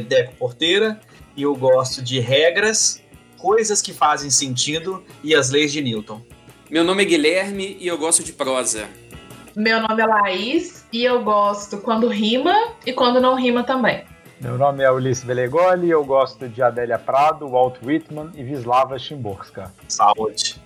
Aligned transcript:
Deco 0.00 0.34
Porteira 0.34 1.00
e 1.36 1.42
eu 1.42 1.54
gosto 1.54 2.02
de 2.02 2.20
regras, 2.20 3.02
coisas 3.36 3.80
que 3.80 3.92
fazem 3.92 4.30
sentido 4.30 5.04
e 5.22 5.34
as 5.34 5.50
leis 5.50 5.72
de 5.72 5.80
Newton. 5.80 6.20
Meu 6.70 6.84
nome 6.84 7.02
é 7.02 7.06
Guilherme 7.06 7.76
e 7.80 7.86
eu 7.86 7.96
gosto 7.96 8.22
de 8.22 8.32
prosa. 8.32 8.88
Meu 9.56 9.80
nome 9.80 10.02
é 10.02 10.06
Laís 10.06 10.86
e 10.92 11.04
eu 11.04 11.22
gosto 11.22 11.78
quando 11.78 12.08
rima 12.08 12.74
e 12.84 12.92
quando 12.92 13.20
não 13.20 13.34
rima 13.34 13.64
também. 13.64 14.04
Meu 14.40 14.56
nome 14.56 14.84
é 14.84 14.90
Ulisses 14.90 15.24
Belegoli 15.24 15.88
e 15.88 15.90
eu 15.90 16.04
gosto 16.04 16.48
de 16.48 16.62
Adélia 16.62 16.98
Prado, 16.98 17.48
Walt 17.48 17.76
Whitman 17.82 18.30
e 18.34 18.42
Vislava 18.44 18.98
Szymborska. 18.98 19.72
Saúde! 19.88 20.60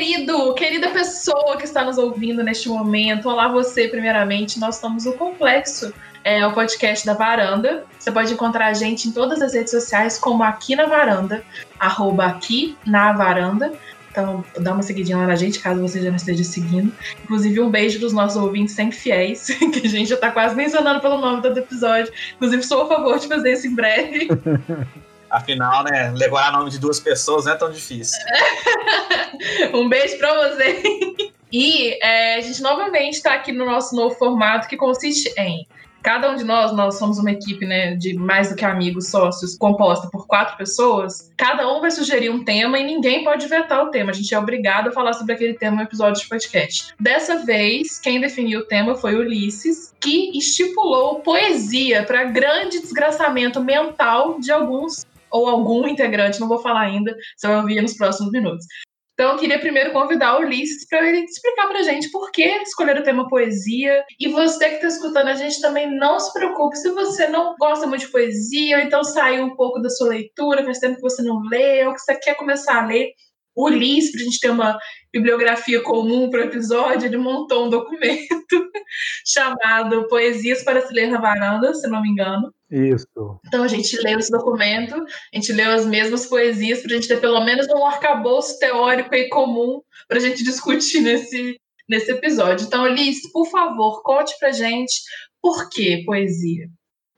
Querido, 0.00 0.54
querida 0.54 0.88
pessoa 0.88 1.58
que 1.58 1.64
está 1.64 1.84
nos 1.84 1.98
ouvindo 1.98 2.42
neste 2.42 2.70
momento, 2.70 3.28
olá 3.28 3.48
você 3.48 3.86
primeiramente, 3.86 4.58
nós 4.58 4.76
estamos 4.76 5.04
no 5.04 5.12
Complexo, 5.12 5.92
é 6.24 6.44
o 6.46 6.54
podcast 6.54 7.04
da 7.04 7.12
Varanda. 7.12 7.84
Você 7.98 8.10
pode 8.10 8.32
encontrar 8.32 8.68
a 8.68 8.72
gente 8.72 9.08
em 9.08 9.12
todas 9.12 9.42
as 9.42 9.52
redes 9.52 9.70
sociais 9.70 10.16
como 10.16 10.42
aqui 10.42 10.74
na 10.74 10.86
Varanda, 10.86 11.44
arroba 11.78 12.24
aqui 12.24 12.78
na 12.86 13.12
Varanda. 13.12 13.74
Então, 14.10 14.42
dá 14.58 14.72
uma 14.72 14.82
seguidinha 14.82 15.18
lá 15.18 15.26
na 15.26 15.36
gente, 15.36 15.58
caso 15.58 15.82
você 15.82 16.00
já 16.00 16.08
não 16.08 16.16
esteja 16.16 16.44
seguindo. 16.44 16.90
Inclusive, 17.22 17.60
um 17.60 17.70
beijo 17.70 18.00
dos 18.00 18.14
nossos 18.14 18.42
ouvintes 18.42 18.74
sempre 18.74 18.96
fiéis, 18.96 19.48
que 19.70 19.86
a 19.86 19.90
gente 19.90 20.08
já 20.08 20.16
tá 20.16 20.30
quase 20.30 20.56
mencionando 20.56 21.00
pelo 21.00 21.18
nome 21.18 21.42
do 21.42 21.58
episódio. 21.58 22.10
Inclusive, 22.36 22.62
sou 22.62 22.84
a 22.84 22.88
favor 22.88 23.18
de 23.18 23.28
fazer 23.28 23.52
isso 23.52 23.66
em 23.66 23.74
breve. 23.74 24.28
Afinal, 25.30 25.84
né, 25.84 26.12
levar 26.16 26.52
o 26.52 26.58
nome 26.58 26.70
de 26.70 26.78
duas 26.78 26.98
pessoas 26.98 27.44
não 27.44 27.52
é 27.52 27.56
tão 27.56 27.70
difícil. 27.70 28.18
um 29.72 29.88
beijo 29.88 30.18
pra 30.18 30.34
você. 30.34 30.82
E 31.52 31.98
é, 32.04 32.36
a 32.36 32.40
gente 32.40 32.62
novamente 32.62 33.14
está 33.14 33.34
aqui 33.34 33.52
no 33.52 33.64
nosso 33.64 33.94
novo 33.94 34.14
formato 34.14 34.68
que 34.68 34.76
consiste 34.76 35.32
em 35.36 35.66
Cada 36.02 36.30
um 36.30 36.36
de 36.36 36.44
nós, 36.44 36.72
nós 36.72 36.98
somos 36.98 37.18
uma 37.18 37.30
equipe 37.30 37.66
né, 37.66 37.94
de 37.94 38.14
mais 38.14 38.48
do 38.48 38.56
que 38.56 38.64
amigos, 38.64 39.08
sócios, 39.08 39.56
composta 39.56 40.08
por 40.08 40.26
quatro 40.26 40.56
pessoas. 40.56 41.30
Cada 41.36 41.70
um 41.70 41.80
vai 41.80 41.90
sugerir 41.90 42.30
um 42.30 42.42
tema 42.42 42.78
e 42.78 42.84
ninguém 42.84 43.22
pode 43.22 43.46
vetar 43.46 43.84
o 43.84 43.90
tema. 43.90 44.10
A 44.10 44.14
gente 44.14 44.34
é 44.34 44.38
obrigado 44.38 44.88
a 44.88 44.92
falar 44.92 45.12
sobre 45.12 45.34
aquele 45.34 45.54
tema 45.54 45.76
no 45.76 45.82
episódio 45.82 46.22
de 46.22 46.28
podcast. 46.28 46.94
Dessa 46.98 47.44
vez, 47.44 47.98
quem 47.98 48.20
definiu 48.20 48.60
o 48.60 48.64
tema 48.64 48.94
foi 48.94 49.14
Ulisses, 49.14 49.92
que 50.00 50.36
estipulou 50.38 51.20
poesia 51.20 52.02
para 52.04 52.24
grande 52.24 52.80
desgraçamento 52.80 53.62
mental 53.62 54.40
de 54.40 54.50
alguns 54.50 55.04
ou 55.30 55.48
algum 55.48 55.86
integrante, 55.86 56.40
não 56.40 56.48
vou 56.48 56.60
falar 56.60 56.82
ainda, 56.82 57.16
você 57.36 57.46
vai 57.46 57.56
ouvir 57.56 57.80
nos 57.80 57.96
próximos 57.96 58.30
minutos. 58.30 58.66
Então, 59.20 59.32
eu 59.32 59.38
queria 59.38 59.58
primeiro 59.58 59.92
convidar 59.92 60.38
o 60.38 60.40
Ulisses 60.40 60.86
para 60.88 61.06
ele 61.06 61.26
explicar 61.26 61.68
para 61.68 61.80
a 61.80 61.82
gente 61.82 62.10
por 62.10 62.32
que 62.32 62.42
escolher 62.62 62.98
o 62.98 63.02
tema 63.02 63.28
poesia. 63.28 64.02
E 64.18 64.28
você 64.28 64.66
que 64.70 64.74
está 64.76 64.88
escutando 64.88 65.28
a 65.28 65.34
gente 65.34 65.60
também, 65.60 65.94
não 65.94 66.18
se 66.18 66.32
preocupe 66.32 66.74
se 66.78 66.90
você 66.92 67.28
não 67.28 67.54
gosta 67.60 67.86
muito 67.86 68.06
de 68.06 68.10
poesia, 68.10 68.78
ou 68.78 68.82
então 68.82 69.04
saiu 69.04 69.44
um 69.44 69.54
pouco 69.54 69.78
da 69.78 69.90
sua 69.90 70.08
leitura, 70.08 70.64
faz 70.64 70.78
tempo 70.78 70.96
que 70.96 71.02
você 71.02 71.22
não 71.22 71.38
lê, 71.50 71.84
ou 71.84 71.92
que 71.92 72.00
você 72.00 72.14
quer 72.14 72.34
começar 72.34 72.82
a 72.82 72.86
ler. 72.86 73.10
O 73.54 73.66
Ulisses, 73.66 74.10
para 74.12 74.22
a 74.22 74.24
gente 74.24 74.40
ter 74.40 74.50
uma 74.50 74.78
bibliografia 75.12 75.82
comum 75.82 76.30
para 76.30 76.40
o 76.40 76.44
episódio, 76.44 77.06
ele 77.06 77.18
montou 77.18 77.66
um 77.66 77.68
documento 77.68 78.26
chamado 79.26 80.08
Poesias 80.08 80.62
para 80.62 80.80
se 80.86 80.94
ler 80.94 81.08
na 81.08 81.20
varanda, 81.20 81.74
se 81.74 81.86
não 81.88 82.00
me 82.00 82.08
engano. 82.08 82.50
Isso. 82.70 83.40
Então 83.46 83.64
a 83.64 83.68
gente 83.68 84.00
leu 84.00 84.18
esse 84.18 84.30
documento, 84.30 84.94
a 84.94 85.36
gente 85.36 85.52
leu 85.52 85.72
as 85.72 85.84
mesmas 85.84 86.26
poesias 86.26 86.80
para 86.80 86.92
a 86.92 86.94
gente 86.94 87.08
ter 87.08 87.20
pelo 87.20 87.44
menos 87.44 87.66
um 87.68 87.84
arcabouço 87.84 88.58
teórico 88.58 89.12
e 89.14 89.28
comum 89.28 89.80
para 90.06 90.18
a 90.18 90.20
gente 90.20 90.44
discutir 90.44 91.00
nesse, 91.00 91.60
nesse 91.88 92.12
episódio. 92.12 92.66
Então, 92.66 92.86
Liz, 92.86 93.30
por 93.32 93.46
favor, 93.46 94.02
conte 94.02 94.38
para 94.38 94.52
gente 94.52 95.02
por 95.42 95.68
que 95.68 96.04
poesia. 96.04 96.68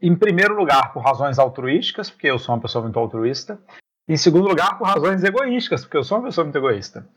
Em 0.01 0.17
primeiro 0.17 0.55
lugar, 0.57 0.93
por 0.93 1.03
razões 1.03 1.39
altruísticas, 1.39 2.11
porque 2.11 2.29
eu 2.29 2.39
sou 2.39 2.55
uma 2.55 2.63
pessoa 2.63 2.83
muito 2.83 2.99
altruísta. 2.99 3.63
Em 4.09 4.17
segundo 4.17 4.49
lugar, 4.49 4.79
por 4.79 4.87
razões 4.87 5.23
egoísticas, 5.23 5.83
porque 5.83 5.97
eu 5.97 6.03
sou 6.03 6.19
uma 6.19 6.25
pessoa 6.25 6.45
muito 6.45 6.57
egoísta. 6.57 7.09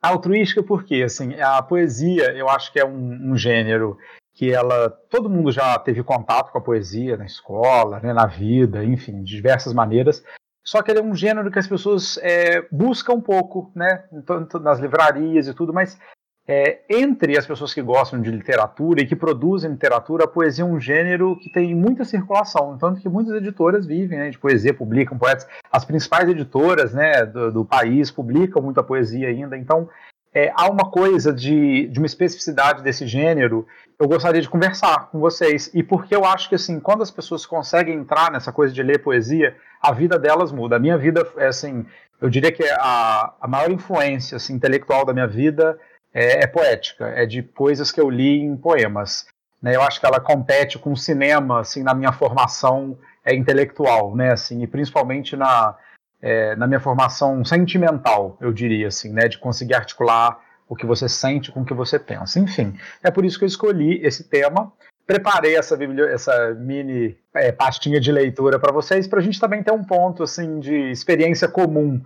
Altruística 0.00 0.62
porque, 0.62 1.02
assim, 1.02 1.34
a 1.40 1.60
poesia, 1.62 2.32
eu 2.36 2.48
acho 2.48 2.72
que 2.72 2.78
é 2.78 2.84
um, 2.84 3.32
um 3.32 3.36
gênero 3.36 3.98
que 4.38 4.52
ela 4.52 4.88
todo 4.88 5.28
mundo 5.28 5.50
já 5.50 5.76
teve 5.80 6.00
contato 6.04 6.52
com 6.52 6.58
a 6.58 6.62
poesia 6.62 7.16
na 7.16 7.26
escola, 7.26 7.98
né, 7.98 8.12
na 8.12 8.24
vida, 8.24 8.84
enfim, 8.84 9.24
de 9.24 9.34
diversas 9.34 9.74
maneiras. 9.74 10.22
Só 10.64 10.80
que 10.80 10.92
ele 10.92 11.00
é 11.00 11.02
um 11.02 11.12
gênero 11.12 11.50
que 11.50 11.58
as 11.58 11.66
pessoas 11.66 12.20
é, 12.22 12.62
buscam 12.70 13.14
um 13.14 13.20
pouco, 13.20 13.72
né, 13.74 14.04
tanto 14.24 14.60
nas 14.60 14.78
livrarias 14.78 15.48
e 15.48 15.54
tudo, 15.54 15.74
mas 15.74 15.98
é, 16.46 16.82
entre 16.88 17.36
as 17.36 17.48
pessoas 17.48 17.74
que 17.74 17.82
gostam 17.82 18.22
de 18.22 18.30
literatura 18.30 19.02
e 19.02 19.06
que 19.08 19.16
produzem 19.16 19.72
literatura, 19.72 20.24
a 20.24 20.28
poesia 20.28 20.62
é 20.62 20.68
um 20.68 20.78
gênero 20.78 21.36
que 21.40 21.50
tem 21.50 21.74
muita 21.74 22.04
circulação, 22.04 22.78
tanto 22.78 23.00
que 23.00 23.08
muitas 23.08 23.34
editoras 23.34 23.86
vivem 23.86 24.20
né, 24.20 24.30
de 24.30 24.38
poesia, 24.38 24.72
publicam 24.72 25.18
poetas. 25.18 25.48
As 25.72 25.84
principais 25.84 26.28
editoras 26.28 26.94
né, 26.94 27.26
do, 27.26 27.50
do 27.50 27.64
país 27.64 28.08
publicam 28.12 28.62
muita 28.62 28.84
poesia 28.84 29.26
ainda, 29.26 29.58
então 29.58 29.88
é, 30.34 30.52
há 30.54 30.68
uma 30.68 30.90
coisa 30.90 31.32
de, 31.32 31.86
de 31.88 31.98
uma 31.98 32.06
especificidade 32.06 32.82
desse 32.82 33.06
gênero 33.06 33.66
eu 33.98 34.06
gostaria 34.06 34.40
de 34.40 34.48
conversar 34.48 35.08
com 35.10 35.18
vocês. 35.18 35.70
E 35.74 35.82
porque 35.82 36.14
eu 36.14 36.24
acho 36.24 36.48
que, 36.48 36.54
assim, 36.54 36.78
quando 36.78 37.02
as 37.02 37.10
pessoas 37.10 37.44
conseguem 37.44 37.96
entrar 37.96 38.30
nessa 38.30 38.52
coisa 38.52 38.72
de 38.72 38.82
ler 38.82 39.02
poesia, 39.02 39.56
a 39.82 39.92
vida 39.92 40.18
delas 40.18 40.52
muda. 40.52 40.76
A 40.76 40.78
minha 40.78 40.96
vida, 40.96 41.26
é 41.36 41.48
assim, 41.48 41.84
eu 42.20 42.30
diria 42.30 42.52
que 42.52 42.62
a, 42.64 43.34
a 43.40 43.48
maior 43.48 43.70
influência 43.72 44.36
assim, 44.36 44.54
intelectual 44.54 45.04
da 45.04 45.12
minha 45.12 45.26
vida 45.26 45.76
é, 46.14 46.44
é, 46.44 46.46
poética, 46.46 47.08
é 47.08 47.26
de 47.26 47.42
coisas 47.42 47.90
que 47.90 48.00
eu 48.00 48.08
li 48.08 48.40
em 48.40 48.56
poemas. 48.56 49.26
Né? 49.60 49.74
Eu 49.74 49.82
acho 49.82 49.98
que 49.98 50.06
ela 50.06 50.20
compete 50.20 50.78
com 50.78 50.92
o 50.92 50.96
cinema, 50.96 51.60
assim, 51.60 51.82
na 51.82 51.92
minha 51.92 52.12
formação 52.12 52.96
é, 53.24 53.34
intelectual, 53.34 54.14
né? 54.14 54.32
Assim, 54.32 54.62
e 54.62 54.66
principalmente 54.68 55.34
na, 55.36 55.74
é, 56.20 56.56
na 56.56 56.66
minha 56.66 56.80
formação 56.80 57.44
sentimental, 57.44 58.36
eu 58.40 58.52
diria, 58.52 58.88
assim, 58.88 59.12
né? 59.12 59.28
De 59.28 59.38
conseguir 59.38 59.74
articular 59.74 60.40
o 60.68 60.76
que 60.76 60.86
você 60.86 61.08
sente 61.08 61.50
com 61.50 61.62
o 61.62 61.64
que 61.64 61.74
você 61.74 61.98
pensa. 61.98 62.38
Enfim, 62.38 62.76
é 63.02 63.10
por 63.10 63.24
isso 63.24 63.38
que 63.38 63.44
eu 63.44 63.48
escolhi 63.48 64.04
esse 64.04 64.24
tema. 64.24 64.72
Preparei 65.06 65.56
essa, 65.56 65.78
essa 66.12 66.54
mini 66.54 67.16
é, 67.32 67.50
pastinha 67.50 67.98
de 67.98 68.12
leitura 68.12 68.58
para 68.58 68.72
vocês, 68.72 69.06
para 69.06 69.20
a 69.20 69.22
gente 69.22 69.40
também 69.40 69.62
ter 69.62 69.72
um 69.72 69.82
ponto 69.82 70.22
assim 70.22 70.60
de 70.60 70.90
experiência 70.90 71.48
comum. 71.48 72.02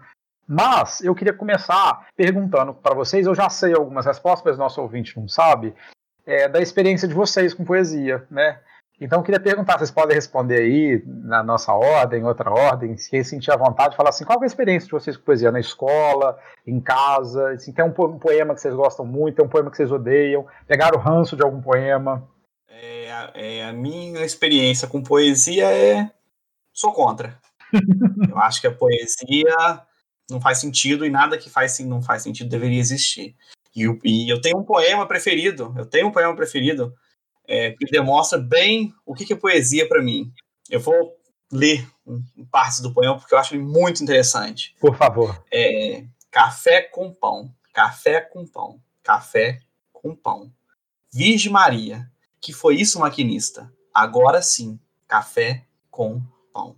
Mas 0.47 1.01
eu 1.01 1.15
queria 1.15 1.33
começar 1.33 2.07
perguntando 2.17 2.75
para 2.75 2.95
vocês, 2.95 3.27
eu 3.27 3.35
já 3.35 3.49
sei 3.49 3.75
algumas 3.75 4.07
respostas, 4.07 4.45
mas 4.45 4.59
nosso 4.59 4.81
ouvinte 4.81 5.19
não 5.19 5.27
sabe, 5.27 5.75
é, 6.27 6.49
da 6.49 6.61
experiência 6.61 7.09
de 7.09 7.15
vocês 7.15 7.55
com 7.55 7.65
poesia, 7.65 8.25
né? 8.31 8.61
Então 9.03 9.19
eu 9.19 9.25
queria 9.25 9.41
perguntar, 9.41 9.79
vocês 9.79 9.91
podem 9.91 10.15
responder 10.15 10.59
aí 10.59 11.03
na 11.05 11.43
nossa 11.43 11.73
ordem, 11.73 12.25
outra 12.25 12.49
ordem, 12.53 12.97
se 12.97 13.25
sentir 13.25 13.51
à 13.51 13.57
vontade, 13.57 13.97
falar 13.97 14.11
assim, 14.11 14.25
qual 14.25 14.39
é 14.41 14.45
a 14.45 14.47
experiência 14.47 14.87
de 14.87 14.93
vocês 14.93 15.17
com 15.17 15.25
poesia 15.25 15.51
na 15.51 15.59
escola, 15.59 16.39
em 16.65 16.81
casa, 16.81 17.51
assim, 17.51 17.73
tem 17.73 17.85
um 17.85 17.91
poema 17.91 18.55
que 18.55 18.61
vocês 18.61 18.73
gostam 18.73 19.05
muito, 19.05 19.35
tem 19.35 19.45
um 19.45 19.49
poema 19.49 19.73
que 19.73 19.77
vocês 19.77 19.91
odeiam, 19.91 20.47
pegaram 20.69 20.97
o 20.97 21.03
ranço 21.03 21.35
de 21.35 21.43
algum 21.43 21.61
poema? 21.61 22.29
É, 22.69 23.31
é, 23.35 23.65
a 23.65 23.73
minha 23.73 24.25
experiência 24.25 24.87
com 24.87 25.03
poesia 25.03 25.67
é, 25.67 26.09
sou 26.73 26.93
contra. 26.93 27.37
eu 28.31 28.39
acho 28.39 28.61
que 28.61 28.69
a 28.69 28.73
poesia 28.73 29.83
não 30.31 30.41
faz 30.41 30.59
sentido 30.59 31.05
e 31.05 31.11
nada 31.11 31.37
que 31.37 31.51
faz, 31.51 31.77
não 31.81 32.01
faz 32.01 32.23
sentido 32.23 32.49
deveria 32.49 32.79
existir. 32.79 33.35
E, 33.75 33.85
e 34.05 34.33
eu 34.33 34.41
tenho 34.41 34.59
um 34.59 34.65
poema 34.65 35.09
preferido, 35.09 35.75
eu 35.77 35.87
tenho 35.87 36.07
um 36.07 36.13
poema 36.13 36.37
preferido, 36.37 36.95
é, 37.47 37.73
que 37.73 37.87
demonstra 37.87 38.39
bem 38.39 38.95
o 39.05 39.15
que, 39.15 39.33
é 39.33 39.37
poesia 39.37 39.89
para 39.89 40.03
mim. 40.03 40.33
Eu 40.71 40.81
vou 40.81 41.17
ler 41.51 41.87
um, 42.07 42.23
partes 42.51 42.81
do 42.81 42.93
poema 42.93 43.19
porque 43.19 43.35
eu 43.35 43.39
acho 43.39 43.55
ele 43.55 43.63
muito 43.63 44.03
interessante. 44.03 44.75
Por 44.81 44.97
favor. 44.97 45.45
É, 45.53 46.05
café 46.31 46.83
com 46.83 47.13
pão, 47.13 47.55
café 47.73 48.21
com 48.21 48.47
pão, 48.47 48.81
café 49.03 49.61
com 49.93 50.15
pão. 50.15 50.53
Virgem 51.13 51.53
Maria, 51.53 52.11
que 52.41 52.53
foi 52.53 52.77
isso, 52.77 52.99
maquinista? 52.99 53.73
Agora 53.93 54.41
sim, 54.41 54.81
café 55.07 55.65
com 55.91 56.23
pão. 56.53 56.77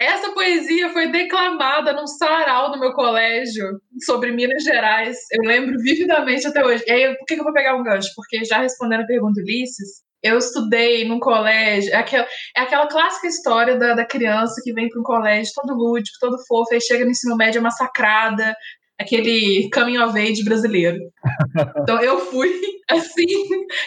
Essa 0.00 0.32
poesia 0.32 0.88
foi 0.94 1.12
declamada 1.12 1.92
num 1.92 2.06
sarau 2.06 2.70
no 2.70 2.80
meu 2.80 2.90
colégio 2.94 3.66
sobre 4.06 4.32
Minas 4.32 4.64
Gerais. 4.64 5.18
Eu 5.30 5.46
lembro 5.46 5.76
vividamente 5.78 6.46
até 6.46 6.64
hoje. 6.64 6.82
E 6.86 6.90
aí, 6.90 7.14
por 7.18 7.26
que 7.26 7.34
eu 7.34 7.44
vou 7.44 7.52
pegar 7.52 7.76
um 7.76 7.82
gancho? 7.82 8.08
Porque 8.16 8.42
já 8.42 8.62
respondendo 8.62 9.02
a 9.02 9.06
pergunta 9.06 9.34
do 9.34 9.44
Ulisses, 9.44 10.00
eu 10.22 10.38
estudei 10.38 11.06
num 11.06 11.20
colégio. 11.20 11.92
É 11.92 11.96
aquela, 11.96 12.26
é 12.56 12.60
aquela 12.62 12.86
clássica 12.86 13.26
história 13.26 13.76
da, 13.76 13.92
da 13.92 14.06
criança 14.06 14.62
que 14.64 14.72
vem 14.72 14.88
para 14.88 15.00
um 15.00 15.04
colégio 15.04 15.52
todo 15.54 15.76
lúdico, 15.76 16.16
todo 16.18 16.42
fofo, 16.48 16.72
aí 16.72 16.80
chega 16.80 17.04
no 17.04 17.10
ensino 17.10 17.36
médio 17.36 17.60
massacrada, 17.60 18.54
aquele 19.00 19.70
coming 19.72 19.98
of 19.98 20.18
age 20.18 20.44
brasileiro. 20.44 20.98
Então 21.78 22.00
eu 22.00 22.20
fui 22.20 22.50
assim, 22.90 23.26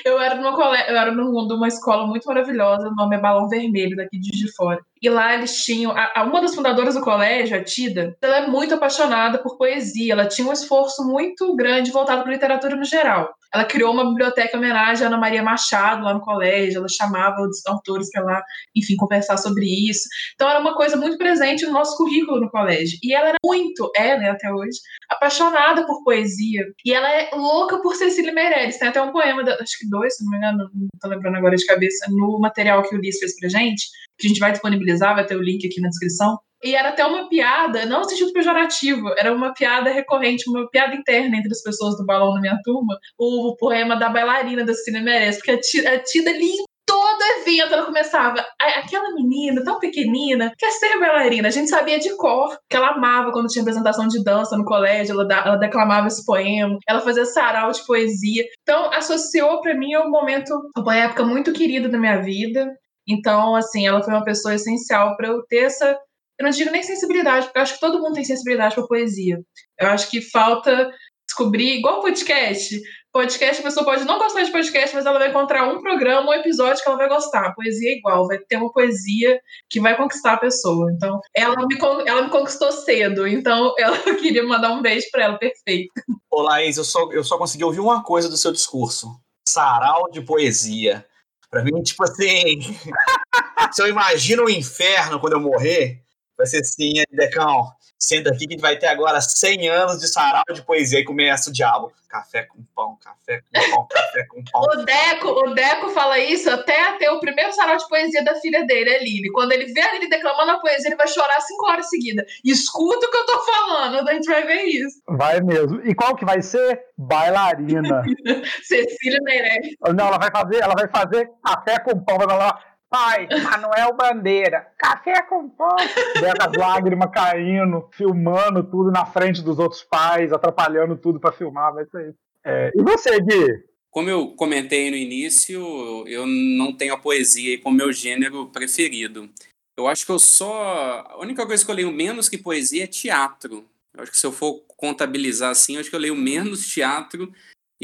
eu 0.03 0.19
era 0.19 0.35
numa, 0.35 0.55
cole... 0.55 0.77
eu 0.87 0.97
era 0.97 1.11
numa 1.11 1.67
escola 1.67 2.07
muito 2.07 2.25
maravilhosa, 2.25 2.87
o 2.87 2.95
nome 2.95 3.15
é 3.15 3.19
Balão 3.19 3.47
Vermelho, 3.47 3.95
daqui 3.95 4.19
de 4.19 4.31
de 4.31 4.51
Fora. 4.53 4.79
E 5.01 5.09
lá 5.09 5.33
eles 5.33 5.63
tinham. 5.63 5.91
A, 5.91 6.23
uma 6.23 6.41
das 6.41 6.55
fundadoras 6.55 6.95
do 6.95 7.01
colégio, 7.01 7.57
a 7.57 7.63
Tida, 7.63 8.15
ela 8.21 8.37
é 8.37 8.47
muito 8.47 8.73
apaixonada 8.73 9.37
por 9.37 9.57
poesia. 9.57 10.13
Ela 10.13 10.27
tinha 10.27 10.47
um 10.47 10.53
esforço 10.53 11.05
muito 11.05 11.55
grande 11.55 11.91
voltado 11.91 12.23
para 12.23 12.31
literatura 12.31 12.75
no 12.75 12.85
geral. 12.85 13.33
Ela 13.53 13.65
criou 13.65 13.93
uma 13.93 14.07
biblioteca 14.07 14.55
em 14.55 14.59
homenagem 14.59 15.03
à 15.03 15.07
Ana 15.07 15.17
Maria 15.17 15.43
Machado 15.43 16.03
lá 16.03 16.13
no 16.13 16.21
colégio. 16.21 16.79
Ela 16.79 16.87
chamava 16.87 17.41
os 17.41 17.65
autores 17.67 18.09
para 18.11 18.23
lá, 18.23 18.43
enfim, 18.75 18.95
conversar 18.95 19.37
sobre 19.37 19.65
isso. 19.65 20.07
Então 20.33 20.49
era 20.49 20.59
uma 20.59 20.75
coisa 20.75 20.97
muito 20.97 21.17
presente 21.17 21.65
no 21.65 21.73
nosso 21.73 21.95
currículo 21.97 22.41
no 22.41 22.49
colégio. 22.49 22.97
E 23.03 23.13
ela 23.13 23.29
era 23.29 23.37
muito, 23.45 23.91
é, 23.95 24.17
né, 24.17 24.29
até 24.31 24.51
hoje, 24.51 24.79
apaixonada 25.09 25.85
por 25.85 26.03
poesia. 26.03 26.65
E 26.83 26.93
ela 26.93 27.09
é 27.09 27.29
louca 27.33 27.79
por 27.81 27.95
Cecília 27.95 28.33
Meirelles. 28.33 28.77
Tem 28.77 28.87
até 28.87 29.01
um 29.01 29.11
poema, 29.11 29.43
da, 29.43 29.53
acho 29.55 29.77
que 29.77 29.89
dois, 29.89 30.17
se 30.17 30.23
não 30.23 30.31
me 30.31 30.37
engano, 30.37 30.69
não 30.73 30.87
tô 30.99 31.07
lembrando 31.07 31.37
agora 31.37 31.55
de 31.55 31.65
cabeça, 31.65 32.05
no 32.09 32.39
material 32.39 32.81
que 32.83 32.95
o 32.95 32.97
Ulisses 32.97 33.19
fez 33.19 33.39
pra 33.39 33.49
gente, 33.49 33.85
que 34.17 34.27
a 34.27 34.29
gente 34.29 34.39
vai 34.39 34.51
disponibilizar, 34.51 35.15
vai 35.15 35.25
ter 35.25 35.35
o 35.35 35.41
link 35.41 35.65
aqui 35.65 35.79
na 35.79 35.89
descrição. 35.89 36.37
E 36.63 36.75
era 36.75 36.89
até 36.89 37.05
uma 37.05 37.27
piada, 37.27 37.85
não 37.85 37.99
no 37.99 38.09
sentido 38.09 38.31
pejorativo, 38.31 39.09
era 39.17 39.33
uma 39.33 39.53
piada 39.53 39.91
recorrente, 39.91 40.49
uma 40.49 40.69
piada 40.69 40.95
interna 40.95 41.37
entre 41.37 41.51
as 41.51 41.61
pessoas 41.61 41.97
do 41.97 42.05
balão 42.05 42.33
na 42.35 42.41
minha 42.41 42.59
turma, 42.63 42.97
o 43.19 43.55
poema 43.57 43.95
da 43.95 44.09
bailarina 44.09 44.63
da 44.63 44.73
Cine 44.73 45.01
Merece, 45.01 45.39
porque 45.39 45.51
a 45.51 45.99
Tida 45.99 46.29
ali 46.29 46.53
todo 46.85 47.21
evento 47.41 47.73
ela 47.73 47.85
começava, 47.85 48.45
aquela 48.59 49.13
menina 49.13 49.63
tão 49.63 49.79
pequenina 49.79 50.51
quer 50.57 50.71
ser 50.71 50.99
bailarina. 50.99 51.47
A 51.47 51.51
gente 51.51 51.69
sabia 51.69 51.99
de 51.99 52.15
cor 52.17 52.57
que 52.69 52.75
ela 52.75 52.89
amava 52.89 53.31
quando 53.31 53.47
tinha 53.47 53.61
apresentação 53.61 54.07
de 54.07 54.23
dança 54.23 54.57
no 54.57 54.65
colégio, 54.65 55.13
ela, 55.13 55.27
ela 55.45 55.55
declamava 55.55 56.07
esse 56.07 56.25
poema, 56.25 56.77
ela 56.87 57.01
fazia 57.01 57.25
sarau 57.25 57.71
de 57.71 57.85
poesia. 57.85 58.43
Então, 58.61 58.91
associou 58.93 59.61
para 59.61 59.75
mim 59.75 59.95
um 59.97 60.09
momento, 60.09 60.53
uma 60.77 60.95
época 60.95 61.25
muito 61.25 61.53
querida 61.53 61.89
da 61.89 61.97
minha 61.97 62.21
vida. 62.21 62.69
Então, 63.07 63.55
assim, 63.55 63.87
ela 63.87 64.01
foi 64.01 64.13
uma 64.13 64.23
pessoa 64.23 64.55
essencial 64.55 65.15
para 65.17 65.27
eu 65.27 65.43
ter 65.47 65.65
essa. 65.65 65.97
Eu 66.43 66.49
não 66.49 66.51
digo 66.51 66.71
nem 66.71 66.83
sensibilidade, 66.83 67.45
porque 67.45 67.57
eu 67.57 67.61
acho 67.61 67.73
que 67.75 67.79
todo 67.79 68.01
mundo 68.01 68.15
tem 68.15 68.25
sensibilidade 68.25 68.75
para 68.75 68.85
poesia. 68.85 69.39
Eu 69.79 69.87
acho 69.87 70.09
que 70.09 70.19
falta 70.19 70.91
descobrir, 71.25 71.77
igual 71.77 72.01
podcast. 72.01 72.81
Podcast, 73.13 73.61
a 73.61 73.63
pessoa 73.63 73.85
pode 73.85 74.03
não 74.03 74.19
gostar 74.19 74.43
de 74.43 74.51
podcast, 74.51 74.93
mas 74.93 75.05
ela 75.05 75.19
vai 75.19 75.29
encontrar 75.29 75.71
um 75.71 75.81
programa, 75.81 76.31
um 76.31 76.33
episódio 76.33 76.83
que 76.83 76.89
ela 76.89 76.97
vai 76.97 77.07
gostar. 77.07 77.53
Poesia 77.53 77.91
é 77.91 77.97
igual, 77.97 78.27
vai 78.27 78.39
ter 78.39 78.57
uma 78.57 78.69
poesia 78.73 79.39
que 79.69 79.79
vai 79.79 79.95
conquistar 79.95 80.33
a 80.33 80.37
pessoa. 80.37 80.91
Então, 80.91 81.21
ela 81.33 81.55
me, 81.65 81.77
ela 82.05 82.23
me 82.23 82.29
conquistou 82.29 82.73
cedo, 82.73 83.25
então 83.25 83.73
ela 83.79 83.97
queria 84.19 84.43
mandar 84.43 84.71
um 84.71 84.81
beijo 84.81 85.07
para 85.13 85.23
ela, 85.23 85.37
perfeito. 85.37 85.93
Ô, 86.29 86.41
Laís, 86.41 86.75
eu 86.75 86.83
só, 86.83 87.09
eu 87.13 87.23
só 87.23 87.37
consegui 87.37 87.63
ouvir 87.63 87.79
uma 87.79 88.03
coisa 88.03 88.27
do 88.27 88.35
seu 88.35 88.51
discurso: 88.51 89.07
sarau 89.47 90.11
de 90.11 90.19
poesia. 90.19 91.05
Pra 91.49 91.63
mim, 91.63 91.81
tipo 91.83 92.03
assim, 92.03 92.59
se 93.71 93.81
eu 93.81 93.87
imagino 93.87 94.43
o 94.43 94.49
inferno 94.49 95.19
quando 95.19 95.33
eu 95.33 95.39
morrer, 95.39 96.02
vai 96.37 96.47
ser 96.47 96.59
assim, 96.59 96.93
Decão, 97.11 97.71
senta 97.97 98.29
aqui 98.29 98.47
que 98.47 98.57
vai 98.57 98.77
ter 98.77 98.87
agora 98.87 99.21
100 99.21 99.69
anos 99.69 99.99
de 99.99 100.07
sarau 100.07 100.43
de 100.53 100.61
poesia 100.61 100.99
e 100.99 101.05
começa 101.05 101.49
o 101.49 101.53
diabo. 101.53 101.91
Café 102.09 102.43
com 102.43 102.63
pão, 102.75 102.95
café 103.03 103.41
com 103.41 103.71
pão, 103.71 103.87
café 103.87 104.25
com 104.27 104.43
pão. 104.51 104.61
O 104.61 104.85
Deco, 104.85 105.27
o 105.29 105.53
Deco 105.55 105.89
fala 105.89 106.19
isso 106.19 106.47
até 106.47 106.95
ter 106.99 107.09
o 107.09 107.19
primeiro 107.19 107.51
sarau 107.53 107.75
de 107.75 107.87
poesia 107.87 108.23
da 108.23 108.35
filha 108.35 108.63
dele, 108.67 108.95
a 108.95 108.99
Lili. 108.99 109.31
Quando 109.31 109.51
ele 109.51 109.73
vê 109.73 109.81
a 109.81 109.93
Lili 109.93 110.07
declamando 110.07 110.51
a 110.51 110.59
poesia, 110.59 110.89
ele 110.89 110.95
vai 110.95 111.07
chorar 111.07 111.41
cinco 111.41 111.65
horas 111.65 111.89
seguidas. 111.89 112.25
Escuta 112.45 113.07
o 113.07 113.09
que 113.09 113.17
eu 113.17 113.25
tô 113.25 113.41
falando, 113.41 114.07
a 114.07 114.13
gente 114.13 114.27
vai 114.27 114.45
ver 114.45 114.63
isso. 114.63 115.01
Vai 115.07 115.41
mesmo. 115.41 115.81
E 115.83 115.95
qual 115.95 116.15
que 116.15 116.23
vai 116.23 116.39
ser? 116.43 116.79
Bailarina. 116.95 118.03
Cecília 118.61 119.19
Meirelles. 119.23 119.75
Não, 119.95 120.05
ela 120.05 120.19
vai 120.19 120.29
fazer, 120.29 120.57
ela 120.57 120.75
vai 120.75 120.87
fazer 120.87 121.31
café 121.43 121.79
com 121.79 121.99
pão, 122.03 122.17
vai 122.19 122.27
falar 122.27 122.72
Pai, 122.93 123.27
Manuel 123.41 123.95
Bandeira, 123.95 124.67
café 124.77 125.23
com 125.23 125.49
pão. 125.49 125.75
As 125.75 126.55
lágrimas 126.55 127.09
caindo, 127.11 127.89
filmando 127.91 128.63
tudo 128.63 128.91
na 128.91 129.03
frente 129.03 129.41
dos 129.41 129.57
outros 129.57 129.81
pais, 129.81 130.31
atrapalhando 130.31 130.95
tudo 130.95 131.19
para 131.19 131.33
filmar, 131.33 131.73
vai 131.73 131.85
ser 131.87 132.09
isso. 132.09 132.19
É, 132.45 132.71
e 132.75 132.83
você, 132.83 133.19
Gui? 133.19 133.63
Como 133.89 134.07
eu 134.11 134.35
comentei 134.35 134.91
no 134.91 134.95
início, 134.95 136.07
eu 136.07 136.27
não 136.27 136.71
tenho 136.71 136.93
a 136.93 136.99
poesia 136.99 137.59
como 137.59 137.77
meu 137.77 137.91
gênero 137.91 138.45
preferido. 138.51 139.27
Eu 139.75 139.87
acho 139.87 140.05
que 140.05 140.11
eu 140.11 140.19
só. 140.19 141.03
A 141.09 141.19
única 141.19 141.47
coisa 141.47 141.65
que 141.65 141.71
eu 141.71 141.75
leio 141.75 141.91
menos 141.91 142.29
que 142.29 142.37
poesia 142.37 142.83
é 142.83 142.87
teatro. 142.87 143.65
Eu 143.91 144.03
acho 144.03 144.11
que 144.11 144.17
se 144.19 144.27
eu 144.27 144.31
for 144.31 144.61
contabilizar 144.77 145.49
assim, 145.49 145.73
eu 145.73 145.79
acho 145.79 145.89
que 145.89 145.95
eu 145.95 145.99
leio 145.99 146.15
menos 146.15 146.67
teatro 146.67 147.33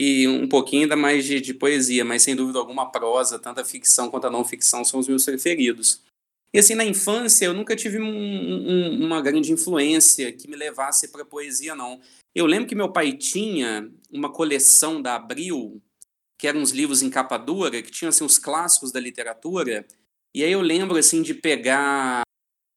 e 0.01 0.25
um 0.29 0.47
pouquinho 0.47 0.83
ainda 0.83 0.95
mais 0.95 1.25
de, 1.25 1.41
de, 1.41 1.53
poesia, 1.53 2.05
mas 2.05 2.23
sem 2.23 2.33
dúvida 2.33 2.57
alguma 2.57 2.89
prosa, 2.89 3.37
tanto 3.37 3.59
a 3.59 3.65
ficção 3.65 4.09
quanto 4.09 4.27
a 4.27 4.29
não 4.29 4.45
ficção 4.45 4.85
são 4.85 4.97
os 4.97 5.09
meus 5.09 5.25
preferidos. 5.25 6.01
E 6.53 6.59
assim, 6.59 6.73
na 6.73 6.85
infância 6.85 7.43
eu 7.43 7.53
nunca 7.53 7.75
tive 7.75 7.99
um, 7.99 8.07
um, 8.07 9.05
uma 9.05 9.19
grande 9.19 9.51
influência 9.51 10.31
que 10.31 10.49
me 10.49 10.55
levasse 10.55 11.09
para 11.09 11.25
poesia, 11.25 11.75
não. 11.75 11.99
Eu 12.33 12.45
lembro 12.45 12.69
que 12.69 12.75
meu 12.75 12.89
pai 12.93 13.11
tinha 13.11 13.91
uma 14.09 14.31
coleção 14.31 15.01
da 15.01 15.15
Abril, 15.15 15.81
que 16.39 16.47
eram 16.47 16.61
uns 16.61 16.71
livros 16.71 17.01
em 17.01 17.09
capa 17.09 17.35
dura, 17.35 17.81
que 17.81 17.91
tinham 17.91 18.07
assim, 18.07 18.23
os 18.23 18.39
clássicos 18.39 18.93
da 18.93 19.01
literatura, 19.01 19.85
e 20.33 20.45
aí 20.45 20.51
eu 20.53 20.61
lembro 20.61 20.97
assim 20.97 21.21
de 21.21 21.33
pegar 21.33 22.21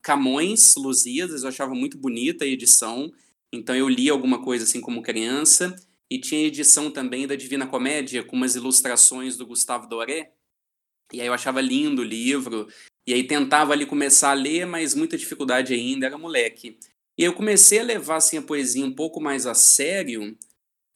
Camões, 0.02 0.75
Lusíadas, 0.75 1.44
eu 1.44 1.50
achava 1.50 1.72
muito 1.72 1.96
bonita 1.96 2.44
a 2.44 2.48
edição, 2.48 3.12
então 3.52 3.76
eu 3.76 3.88
li 3.88 4.10
alguma 4.10 4.42
coisa 4.42 4.64
assim 4.64 4.80
como 4.80 5.02
criança, 5.02 5.76
e 6.12 6.19
tinha 6.19 6.47
edição 6.47 6.91
também 6.91 7.26
da 7.26 7.35
Divina 7.35 7.67
Comédia, 7.67 8.23
com 8.23 8.37
umas 8.37 8.55
ilustrações 8.55 9.35
do 9.35 9.47
Gustavo 9.47 9.88
Doré. 9.88 10.35
E 11.11 11.23
aí 11.23 11.26
eu 11.26 11.32
achava 11.32 11.59
lindo 11.59 12.03
o 12.03 12.05
livro. 12.05 12.69
E 13.06 13.14
aí 13.14 13.26
tentava 13.26 13.73
ali 13.73 13.87
começar 13.87 14.31
a 14.31 14.35
ler, 14.35 14.67
mas 14.67 14.94
muita 14.94 15.17
dificuldade 15.17 15.73
ainda, 15.73 16.05
era 16.05 16.19
moleque. 16.19 16.79
E 17.17 17.25
eu 17.25 17.32
comecei 17.32 17.79
a 17.79 17.82
levar 17.82 18.17
assim, 18.17 18.37
a 18.37 18.43
poesia 18.43 18.85
um 18.85 18.94
pouco 18.94 19.23
mais 19.23 19.47
a 19.47 19.55
sério. 19.55 20.37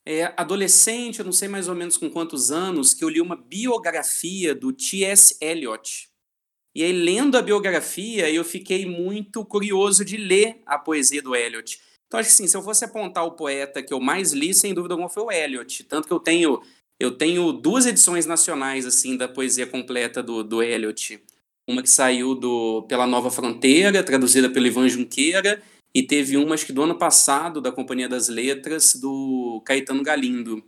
É, 0.04 0.34
adolescente, 0.36 1.20
eu 1.20 1.24
não 1.24 1.32
sei 1.32 1.48
mais 1.48 1.66
ou 1.66 1.74
menos 1.74 1.96
com 1.96 2.10
quantos 2.10 2.50
anos, 2.50 2.92
que 2.92 3.02
eu 3.02 3.08
li 3.08 3.22
uma 3.22 3.36
biografia 3.36 4.54
do 4.54 4.70
T.S. 4.70 5.34
Eliot. 5.40 6.10
E 6.74 6.84
aí, 6.84 6.92
lendo 6.92 7.38
a 7.38 7.42
biografia, 7.42 8.30
eu 8.30 8.44
fiquei 8.44 8.84
muito 8.84 9.46
curioso 9.46 10.04
de 10.04 10.18
ler 10.18 10.60
a 10.66 10.78
poesia 10.78 11.22
do 11.22 11.34
Eliot. 11.34 11.80
Então, 12.06 12.20
acho 12.20 12.28
que 12.28 12.34
sim, 12.36 12.46
se 12.46 12.56
eu 12.56 12.62
fosse 12.62 12.84
apontar 12.84 13.24
o 13.24 13.32
poeta 13.32 13.82
que 13.82 13.92
eu 13.92 14.00
mais 14.00 14.32
li, 14.32 14.54
sem 14.54 14.72
dúvida 14.72 14.94
alguma 14.94 15.08
foi 15.08 15.24
o 15.24 15.32
Eliot. 15.32 15.84
Tanto 15.84 16.06
que 16.06 16.14
eu 16.14 16.20
tenho, 16.20 16.62
eu 17.00 17.10
tenho 17.10 17.52
duas 17.52 17.86
edições 17.86 18.26
nacionais, 18.26 18.86
assim, 18.86 19.16
da 19.16 19.28
poesia 19.28 19.66
completa 19.66 20.22
do, 20.22 20.44
do 20.44 20.62
Eliot. 20.62 21.20
Uma 21.68 21.82
que 21.82 21.90
saiu 21.90 22.34
do, 22.34 22.82
pela 22.88 23.06
Nova 23.06 23.30
Fronteira, 23.30 24.04
traduzida 24.04 24.48
pelo 24.48 24.66
Ivan 24.66 24.88
Junqueira, 24.88 25.60
e 25.92 26.02
teve 26.02 26.36
uma, 26.36 26.54
acho 26.54 26.66
que 26.66 26.72
do 26.72 26.82
ano 26.82 26.96
passado, 26.96 27.60
da 27.60 27.72
Companhia 27.72 28.08
das 28.08 28.28
Letras, 28.28 28.94
do 28.94 29.60
Caetano 29.64 30.02
Galindo. 30.02 30.62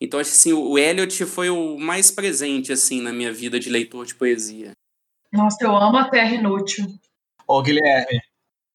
Então, 0.00 0.18
acho 0.18 0.30
que 0.30 0.36
sim, 0.36 0.52
o 0.52 0.78
Eliot 0.78 1.24
foi 1.26 1.50
o 1.50 1.78
mais 1.78 2.10
presente, 2.10 2.72
assim, 2.72 3.00
na 3.00 3.12
minha 3.12 3.32
vida 3.32 3.60
de 3.60 3.68
leitor 3.68 4.06
de 4.06 4.14
poesia. 4.14 4.72
Nossa, 5.32 5.62
eu 5.62 5.76
amo 5.76 5.98
a 5.98 6.08
Terra 6.08 6.34
Inútil. 6.34 6.86
Ô, 7.46 7.62
Guilherme, 7.62 8.22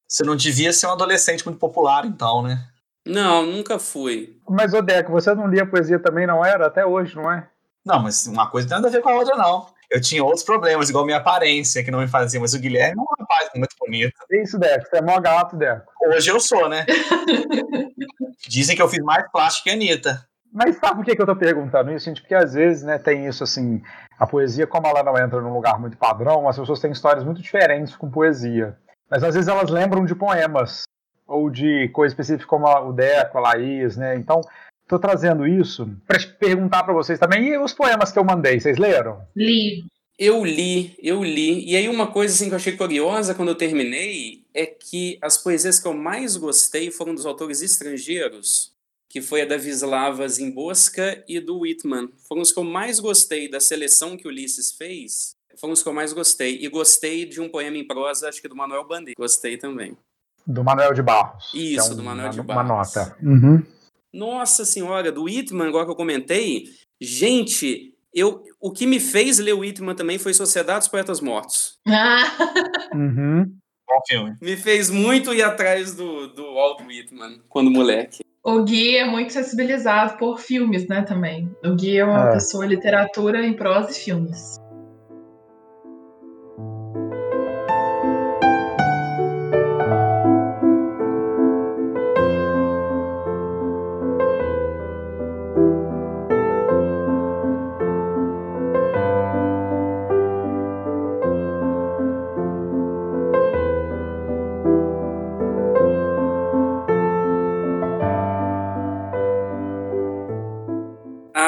você 0.07 0.23
não 0.23 0.35
devia 0.35 0.71
ser 0.71 0.87
um 0.87 0.91
adolescente 0.91 1.45
muito 1.45 1.59
popular, 1.59 2.05
então, 2.05 2.41
né? 2.41 2.67
Não, 3.05 3.45
nunca 3.45 3.77
fui. 3.77 4.37
Mas, 4.49 4.73
Odeco, 4.73 5.11
você 5.11 5.33
não 5.35 5.47
lia 5.47 5.65
poesia 5.65 5.99
também, 5.99 6.25
não 6.25 6.43
era? 6.43 6.67
Até 6.67 6.85
hoje, 6.85 7.15
não 7.15 7.31
é? 7.31 7.47
Não, 7.85 8.01
mas 8.01 8.25
uma 8.25 8.49
coisa 8.49 8.67
não 8.67 8.69
tem 8.69 8.81
nada 8.81 8.87
a 8.87 8.91
ver 8.91 9.03
com 9.03 9.09
a 9.09 9.15
outra, 9.15 9.35
não. 9.35 9.67
Eu 9.91 10.01
tinha 10.01 10.23
outros 10.23 10.43
problemas, 10.43 10.89
igual 10.89 11.05
minha 11.05 11.17
aparência, 11.17 11.83
que 11.83 11.91
não 11.91 11.99
me 11.99 12.07
fazia, 12.07 12.39
mas 12.39 12.55
o 12.55 12.59
Guilherme 12.59 12.97
é 12.97 13.01
um 13.01 13.05
rapaz 13.19 13.49
muito 13.55 13.75
bonito. 13.79 14.13
Isso, 14.31 14.57
Deco, 14.57 14.87
você 14.89 14.97
é 14.97 15.01
mó 15.01 15.19
gato, 15.19 15.55
Deco. 15.55 15.91
Hoje 16.07 16.31
eu 16.31 16.39
sou, 16.39 16.67
né? 16.67 16.85
Dizem 18.49 18.75
que 18.75 18.81
eu 18.81 18.89
fiz 18.89 19.03
mais 19.03 19.29
plástico 19.31 19.65
que 19.65 19.69
a 19.69 19.73
Anitta. 19.73 20.27
Mas 20.51 20.77
sabe 20.77 20.95
por 20.95 21.05
que, 21.05 21.15
que 21.15 21.21
eu 21.21 21.25
tô 21.25 21.35
perguntando 21.35 21.91
isso, 21.91 22.05
gente? 22.05 22.21
Porque 22.21 22.33
às 22.33 22.53
vezes, 22.53 22.81
né, 22.81 22.97
tem 22.97 23.27
isso 23.27 23.43
assim, 23.43 23.83
a 24.17 24.25
poesia, 24.25 24.65
como 24.65 24.87
ela 24.87 25.03
não 25.03 25.17
entra 25.17 25.41
num 25.41 25.53
lugar 25.53 25.79
muito 25.79 25.97
padrão, 25.97 26.47
as 26.47 26.57
pessoas 26.57 26.79
têm 26.79 26.91
histórias 26.91 27.23
muito 27.23 27.41
diferentes 27.41 27.95
com 27.95 28.09
poesia. 28.09 28.77
Mas 29.09 29.23
às 29.23 29.35
vezes 29.35 29.47
elas 29.47 29.69
lembram 29.69 30.05
de 30.05 30.15
poemas, 30.15 30.83
ou 31.27 31.49
de 31.49 31.89
coisa 31.89 32.13
específica 32.13 32.47
como 32.47 32.67
o 32.67 32.93
Deco, 32.93 33.37
a 33.37 33.41
Laís, 33.41 33.97
né? 33.97 34.15
Então, 34.15 34.41
estou 34.83 34.99
trazendo 34.99 35.47
isso 35.47 35.89
para 36.07 36.19
perguntar 36.39 36.83
para 36.83 36.93
vocês 36.93 37.19
também. 37.19 37.47
E 37.47 37.57
os 37.57 37.73
poemas 37.73 38.11
que 38.11 38.19
eu 38.19 38.23
mandei, 38.23 38.59
vocês 38.59 38.77
leram? 38.77 39.21
Li. 39.35 39.85
Eu 40.17 40.45
li, 40.45 40.95
eu 41.03 41.21
li. 41.21 41.69
E 41.69 41.75
aí 41.75 41.89
uma 41.89 42.07
coisa 42.07 42.33
assim 42.33 42.45
que 42.45 42.53
eu 42.53 42.57
achei 42.57 42.77
curiosa 42.77 43.35
quando 43.35 43.49
eu 43.49 43.55
terminei 43.55 44.45
é 44.53 44.65
que 44.65 45.17
as 45.21 45.37
poesias 45.37 45.77
que 45.77 45.87
eu 45.87 45.93
mais 45.93 46.37
gostei 46.37 46.89
foram 46.89 47.13
dos 47.13 47.25
autores 47.25 47.61
estrangeiros, 47.61 48.71
que 49.09 49.21
foi 49.21 49.41
a 49.41 49.45
da 49.45 49.57
Vislava 49.57 50.25
Zimborska 50.29 51.21
e 51.27 51.41
do 51.41 51.59
Whitman. 51.59 52.09
Foram 52.29 52.41
os 52.41 52.53
que 52.53 52.59
eu 52.59 52.63
mais 52.63 53.01
gostei 53.01 53.49
da 53.49 53.59
seleção 53.59 54.15
que 54.15 54.25
Ulisses 54.25 54.71
fez 54.71 55.34
foram 55.59 55.73
os 55.73 55.81
que 55.83 55.89
eu 55.89 55.93
mais 55.93 56.13
gostei. 56.13 56.57
E 56.61 56.67
gostei 56.69 57.25
de 57.25 57.39
um 57.41 57.49
poema 57.49 57.77
em 57.77 57.85
prosa, 57.87 58.29
acho 58.29 58.41
que 58.41 58.47
do 58.47 58.55
Manuel 58.55 58.87
Bandeira. 58.87 59.13
Gostei 59.17 59.57
também. 59.57 59.97
Do 60.47 60.63
Manuel 60.63 60.93
de 60.93 61.01
Barros. 61.01 61.51
Isso, 61.53 61.89
é 61.89 61.93
um, 61.93 61.97
do 61.97 62.03
Manuel 62.03 62.29
de 62.29 62.41
Barros. 62.41 62.63
Uma 62.69 62.77
nota. 62.77 63.17
Uhum. 63.21 63.63
Nossa 64.13 64.63
senhora, 64.65 65.11
do 65.11 65.23
Whitman, 65.23 65.67
agora 65.67 65.85
que 65.85 65.91
eu 65.91 65.95
comentei. 65.95 66.65
Gente, 67.01 67.91
Eu, 68.13 68.41
o 68.61 68.71
que 68.71 68.85
me 68.87 68.97
fez 68.99 69.39
ler 69.39 69.53
Whitman 69.53 69.93
também 69.95 70.17
foi 70.17 70.33
Sociedade 70.33 70.79
dos 70.79 70.87
Poetas 70.87 71.19
Mortos. 71.19 71.77
Ah, 71.87 72.23
Uhum. 72.95 73.43
Bom 73.87 73.99
filme. 74.07 74.35
Me 74.41 74.55
fez 74.57 74.89
muito 74.89 75.33
ir 75.33 75.43
atrás 75.43 75.93
do, 75.93 76.27
do 76.33 76.53
Walt 76.55 76.81
Whitman 76.81 77.41
quando 77.49 77.69
moleque. 77.69 78.23
o 78.43 78.63
Gui 78.63 78.95
é 78.97 79.05
muito 79.05 79.33
sensibilizado 79.33 80.17
por 80.17 80.39
filmes, 80.39 80.87
né, 80.87 81.01
também. 81.03 81.53
O 81.63 81.75
Gui 81.75 81.97
é 81.97 82.05
uma 82.05 82.29
É. 82.29 82.33
pessoa 82.33 82.65
literatura 82.65 83.45
em 83.45 83.53
prosa 83.53 83.91
e 83.91 83.95
filmes. 83.95 84.57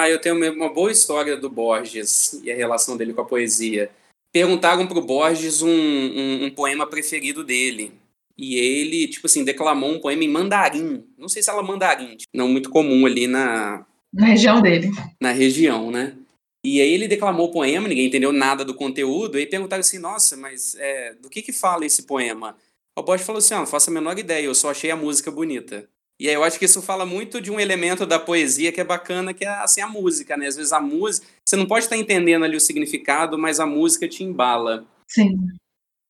Ah, 0.08 0.10
eu 0.10 0.20
tenho 0.22 0.36
uma- 0.54 0.70
boa 0.70 0.90
história 0.92 1.36
do 1.36 1.50
Borges 1.50 2.40
e 2.44 2.50
a 2.50 2.56
relação 2.56 2.96
dele 2.96 3.14
com 3.14 3.22
a 3.22 3.26
poesia. 3.26 3.90
Perguntaram 4.32 4.88
pro 4.88 5.02
Borges 5.02 5.62
um, 5.62 5.70
um, 5.70 6.46
um 6.46 6.50
poema 6.52 6.88
preferido 6.88 7.44
dele. 7.44 7.92
E 8.38 8.56
ele, 8.56 9.08
tipo 9.08 9.26
assim, 9.28 9.44
declamou 9.44 9.90
um 9.92 10.00
poema 10.00 10.24
em 10.24 10.28
mandarim. 10.30 11.04
Não 11.18 11.28
sei 11.28 11.42
se 11.44 11.50
ela 11.50 11.62
mandarim, 11.64 12.16
tipo, 12.16 12.30
não 12.34 12.48
muito 12.48 12.70
comum 12.70 13.06
ali 13.06 13.28
na, 13.28 13.86
Na 14.14 14.28
região 14.28 14.62
dele. 14.62 14.90
na 15.20 15.32
região, 15.32 15.92
né? 15.92 16.16
E 16.64 16.80
aí 16.82 16.92
ele 16.94 17.08
declamou 17.08 17.48
o 17.48 17.52
poema, 17.52 17.88
ninguém 17.88 18.06
entendeu 18.08 18.32
nada 18.32 18.64
do 18.64 18.74
conteúdo, 18.76 19.38
e 19.38 19.42
aí 19.42 19.46
perguntaram 19.48 19.80
assim, 19.82 19.98
nossa, 20.00 20.36
mas 20.38 20.76
é, 20.76 21.14
do 21.16 21.30
que 21.30 21.42
que 21.42 21.52
fala 21.54 21.86
esse 21.86 22.04
poema? 22.04 22.56
O 22.98 23.02
Borges 23.02 23.26
falou 23.26 23.40
assim, 23.40 23.54
ah, 23.56 23.60
não 23.60 23.68
faço 23.68 23.90
a 23.90 23.94
menor 23.94 24.18
ideia, 24.20 24.46
eu 24.46 24.56
só 24.56 24.70
achei 24.72 24.92
a 24.92 24.96
música 24.96 25.32
bonita. 25.32 25.88
E 26.20 26.28
aí 26.28 26.34
eu 26.34 26.44
acho 26.44 26.58
que 26.58 26.66
isso 26.66 26.82
fala 26.82 27.06
muito 27.06 27.40
de 27.40 27.52
um 27.52 27.60
elemento 27.60 28.06
da 28.06 28.18
poesia 28.18 28.72
que 28.72 28.82
é 28.82 28.84
bacana, 28.84 29.34
que 29.34 29.46
é 29.46 29.50
assim, 29.50 29.82
a 29.82 29.88
música, 29.88 30.36
né? 30.36 30.48
Às 30.48 30.56
vezes 30.56 30.74
a 30.74 30.80
música, 30.80 31.28
você 31.46 31.56
não 31.56 31.68
pode 31.68 31.86
estar 31.86 31.96
entendendo 31.96 32.44
ali 32.44 32.58
o 32.58 32.62
significado, 32.62 33.38
mas 33.38 33.60
a 33.60 33.68
música 33.68 34.08
te 34.08 34.24
embala. 34.24 34.86
Sim. 35.08 35.38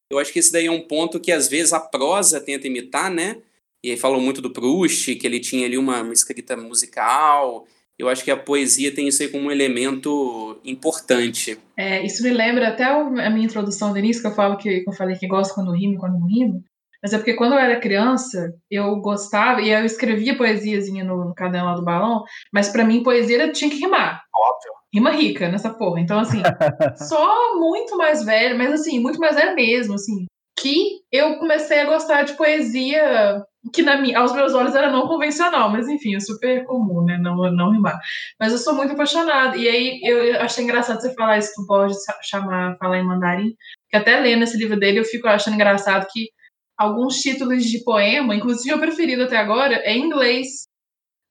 Eu 0.10 0.18
acho 0.18 0.32
que 0.32 0.40
esse 0.40 0.52
daí 0.52 0.68
é 0.68 0.72
um 0.72 0.82
ponto 0.82 1.20
que 1.20 1.32
às 1.32 1.50
vezes 1.50 1.74
a 1.74 1.80
prosa 1.80 2.40
tenta 2.40 2.68
imitar, 2.68 3.12
né? 3.12 3.42
E 3.84 3.92
aí 3.92 3.98
falou 3.98 4.20
muito 4.20 4.42
do 4.42 4.50
Proust, 4.50 5.16
que 5.16 5.28
ele 5.28 5.40
tinha 5.40 5.66
ali 5.66 5.78
uma, 5.78 6.02
escrita 6.12 6.56
musical. 6.56 7.68
Eu 8.00 8.08
acho 8.10 8.24
que 8.24 8.32
a 8.32 8.38
poesia 8.38 8.94
tem 8.94 9.08
isso 9.08 9.22
aí 9.22 9.30
como 9.30 9.48
um 9.48 9.52
elemento 9.52 10.60
importante. 10.64 11.58
É, 11.76 12.06
isso 12.06 12.24
me 12.24 12.30
lembra 12.30 12.70
até 12.70 12.86
a 12.86 13.30
minha 13.30 13.46
introdução 13.46 13.92
do 13.92 14.00
início, 14.00 14.22
que 14.22 14.28
eu 14.28 14.36
falo 14.36 14.58
que, 14.58 14.82
que 14.82 14.90
eu 14.90 14.94
falei 14.94 15.16
que 15.18 15.28
gosto 15.28 15.54
quando 15.54 15.72
rimo 15.72 15.96
e 15.96 15.98
quando 15.98 16.20
não 16.20 16.28
rimo. 16.28 16.64
Mas 17.08 17.14
é 17.14 17.18
porque 17.20 17.36
quando 17.36 17.54
eu 17.54 17.60
era 17.60 17.80
criança, 17.80 18.54
eu 18.70 18.98
gostava, 18.98 19.62
e 19.62 19.70
eu 19.70 19.86
escrevia 19.86 20.36
poesiazinha 20.36 21.06
no, 21.06 21.24
no 21.24 21.34
caderno 21.34 21.70
lá 21.70 21.76
do 21.76 21.86
balão, 21.86 22.26
mas 22.54 22.68
pra 22.68 22.84
mim 22.84 23.02
poesia 23.02 23.50
tinha 23.50 23.72
que 23.72 23.78
rimar. 23.78 24.22
Óbvio. 24.36 24.74
Rima 24.94 25.12
rica 25.12 25.48
nessa 25.48 25.70
porra. 25.70 26.02
Então, 26.02 26.20
assim, 26.20 26.42
só 27.08 27.58
muito 27.58 27.96
mais 27.96 28.26
velho, 28.26 28.58
mas 28.58 28.74
assim, 28.74 29.00
muito 29.00 29.20
mais 29.20 29.38
velho 29.38 29.56
mesmo, 29.56 29.94
assim, 29.94 30.26
que 30.60 31.00
eu 31.10 31.38
comecei 31.38 31.80
a 31.80 31.86
gostar 31.86 32.24
de 32.24 32.34
poesia 32.34 33.42
que 33.74 33.82
na 33.82 33.98
minha, 33.98 34.20
aos 34.20 34.34
meus 34.34 34.54
olhos 34.54 34.76
era 34.76 34.92
não 34.92 35.08
convencional, 35.08 35.70
mas 35.70 35.88
enfim, 35.88 36.14
é 36.14 36.20
super 36.20 36.66
comum, 36.66 37.06
né? 37.06 37.18
Não, 37.18 37.36
não 37.54 37.72
rimar. 37.72 37.98
Mas 38.38 38.52
eu 38.52 38.58
sou 38.58 38.76
muito 38.76 38.92
apaixonada. 38.92 39.56
E 39.56 39.66
aí 39.70 40.02
eu 40.04 40.42
achei 40.42 40.66
engraçado 40.66 41.00
você 41.00 41.14
falar 41.14 41.38
isso 41.38 41.54
do 41.56 41.66
Borges 41.66 42.00
chamar, 42.24 42.76
falar 42.78 42.98
em 42.98 43.06
mandarim, 43.06 43.54
que 43.90 43.96
até 43.96 44.20
lendo 44.20 44.44
esse 44.44 44.58
livro 44.58 44.78
dele 44.78 45.00
eu 45.00 45.06
fico 45.06 45.28
achando 45.30 45.56
engraçado 45.56 46.06
que 46.12 46.36
alguns 46.78 47.18
títulos 47.18 47.66
de 47.66 47.84
poema, 47.84 48.36
inclusive 48.36 48.74
o 48.74 48.80
preferido 48.80 49.24
até 49.24 49.38
agora, 49.38 49.76
é 49.76 49.94
em 49.94 50.06
inglês. 50.06 50.68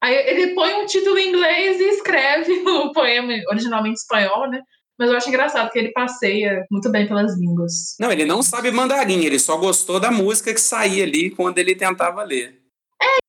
Aí 0.02 0.14
ele 0.14 0.54
põe 0.54 0.74
um 0.74 0.86
título 0.86 1.18
em 1.18 1.28
inglês 1.28 1.80
e 1.80 1.84
escreve 1.90 2.52
o 2.68 2.92
poema, 2.92 3.32
originalmente 3.48 4.00
espanhol, 4.00 4.50
né? 4.50 4.60
Mas 4.98 5.10
eu 5.10 5.16
acho 5.16 5.28
engraçado 5.28 5.70
que 5.70 5.78
ele 5.78 5.92
passeia 5.92 6.64
muito 6.70 6.90
bem 6.90 7.06
pelas 7.06 7.38
línguas. 7.38 7.94
Não, 8.00 8.10
ele 8.10 8.24
não 8.24 8.42
sabe 8.42 8.70
mandarim, 8.70 9.24
ele 9.24 9.38
só 9.38 9.56
gostou 9.56 10.00
da 10.00 10.10
música 10.10 10.54
que 10.54 10.60
saía 10.60 11.04
ali 11.04 11.30
quando 11.30 11.58
ele 11.58 11.74
tentava 11.74 12.22
ler. 12.22 12.66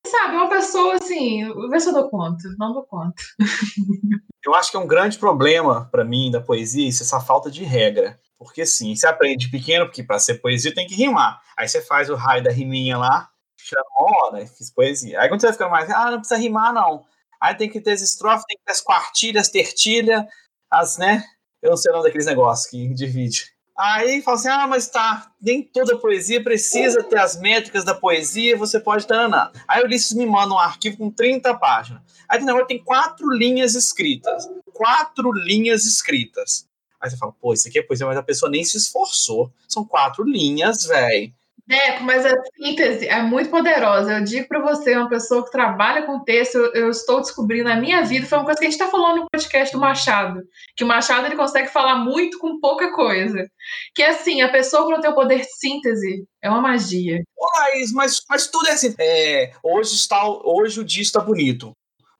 Sabe, 0.09 0.35
uma 0.35 0.49
pessoa 0.49 0.95
assim, 0.95 1.43
vê 1.69 1.79
se 1.79 1.89
eu 1.89 1.93
dou 1.93 2.09
conta, 2.09 2.43
não 2.57 2.73
dou 2.73 2.83
conta. 2.83 3.21
Eu 4.45 4.55
acho 4.55 4.71
que 4.71 4.77
é 4.77 4.79
um 4.79 4.87
grande 4.87 5.17
problema 5.17 5.89
para 5.91 6.05
mim 6.05 6.31
da 6.31 6.39
poesia 6.39 6.87
isso, 6.87 7.03
essa 7.03 7.19
falta 7.19 7.51
de 7.51 7.65
regra. 7.65 8.17
Porque 8.37 8.65
sim, 8.65 8.95
você 8.95 9.07
aprende 9.07 9.49
pequeno, 9.49 9.85
porque 9.85 10.03
para 10.03 10.19
ser 10.19 10.35
poesia 10.35 10.73
tem 10.73 10.85
que 10.85 10.95
rimar. 10.95 11.41
Aí 11.57 11.67
você 11.67 11.81
faz 11.81 12.09
o 12.09 12.15
raio 12.15 12.43
da 12.43 12.51
riminha 12.51 12.97
lá, 12.97 13.29
chama 13.57 13.83
hora, 13.99 14.45
fiz 14.45 14.71
poesia. 14.71 15.19
Aí 15.19 15.27
quando 15.27 15.41
você 15.41 15.47
vai 15.47 15.53
ficando 15.53 15.71
mais, 15.71 15.89
ah, 15.89 16.11
não 16.11 16.19
precisa 16.19 16.39
rimar 16.39 16.73
não. 16.73 17.03
Aí 17.41 17.55
tem 17.55 17.69
que 17.69 17.81
ter 17.81 17.91
as 17.91 18.01
estrofes, 18.01 18.45
tem 18.47 18.57
que 18.57 18.63
ter 18.63 18.71
as 18.71 18.81
quartilhas, 18.81 19.49
tertilha, 19.49 20.27
as, 20.71 20.97
né? 20.97 21.23
Eu 21.61 21.71
não 21.71 21.77
sei 21.77 21.91
o 21.91 21.95
nome 21.95 22.07
daqueles 22.07 22.27
negócios 22.27 22.69
que 22.69 22.93
divide. 22.93 23.57
Aí 23.77 24.23
fala 24.23 24.37
assim, 24.37 24.47
ah, 24.47 24.67
mas 24.67 24.87
tá, 24.87 25.31
nem 25.39 25.61
toda 25.61 25.99
poesia 25.99 26.43
precisa 26.43 27.03
ter 27.03 27.19
as 27.19 27.39
métricas 27.39 27.85
da 27.85 27.93
poesia, 27.93 28.57
você 28.57 28.79
pode 28.79 29.05
taraná. 29.05 29.51
Aí 29.67 29.83
o 29.83 29.85
Ulisses 29.85 30.13
me 30.13 30.25
manda 30.25 30.53
um 30.53 30.57
arquivo 30.57 30.97
com 30.97 31.11
30 31.11 31.53
páginas. 31.59 32.01
Aí 32.27 32.43
tem 32.43 32.65
tem 32.65 32.83
quatro 32.83 33.29
linhas 33.29 33.75
escritas. 33.75 34.49
Quatro 34.73 35.31
linhas 35.31 35.85
escritas. 35.85 36.67
Aí 37.01 37.09
você 37.09 37.17
fala, 37.17 37.33
pô, 37.39 37.53
isso 37.53 37.67
aqui 37.67 37.79
é 37.79 37.83
poesia, 37.83 38.05
mas 38.05 38.17
a 38.17 38.23
pessoa 38.23 38.49
nem 38.49 38.63
se 38.63 38.77
esforçou. 38.77 39.51
São 39.67 39.85
quatro 39.85 40.23
linhas, 40.23 40.85
velho. 40.85 41.31
Deco, 41.67 42.03
mas 42.05 42.25
a 42.25 42.31
síntese 42.55 43.09
é 43.09 43.21
muito 43.21 43.49
poderosa. 43.49 44.13
Eu 44.13 44.23
digo 44.23 44.47
pra 44.47 44.61
você, 44.61 44.95
uma 44.95 45.09
pessoa 45.09 45.43
que 45.43 45.51
trabalha 45.51 46.03
com 46.03 46.23
texto, 46.23 46.55
eu, 46.55 46.73
eu 46.73 46.89
estou 46.89 47.19
descobrindo 47.19 47.65
na 47.65 47.75
minha 47.75 48.03
vida, 48.03 48.25
foi 48.25 48.37
uma 48.37 48.45
coisa 48.45 48.57
que 48.57 48.65
a 48.65 48.69
gente 48.69 48.79
tá 48.79 48.87
falando 48.87 49.17
no 49.17 49.27
podcast 49.29 49.73
do 49.73 49.81
Machado, 49.81 50.41
que 50.77 50.85
o 50.85 50.87
Machado 50.87 51.25
ele 51.25 51.35
consegue 51.35 51.67
falar 51.67 51.97
muito 51.97 52.39
com 52.39 52.61
pouca 52.61 52.93
coisa. 52.93 53.45
Que 53.93 54.01
é 54.01 54.11
assim, 54.11 54.41
a 54.41 54.49
pessoa 54.49 54.85
quando 54.85 55.01
tem 55.01 55.11
o 55.11 55.15
poder 55.15 55.41
de 55.41 55.57
síntese, 55.59 56.25
é 56.41 56.49
uma 56.49 56.61
magia. 56.61 57.21
Laís, 57.57 57.91
mas, 57.91 58.21
mas 58.29 58.47
tudo 58.47 58.69
é 58.69 58.71
assim. 58.71 58.95
É, 58.97 59.51
hoje, 59.61 59.93
está, 59.93 60.25
hoje 60.25 60.79
o 60.79 60.85
dia 60.85 61.01
está 61.01 61.19
bonito. 61.19 61.73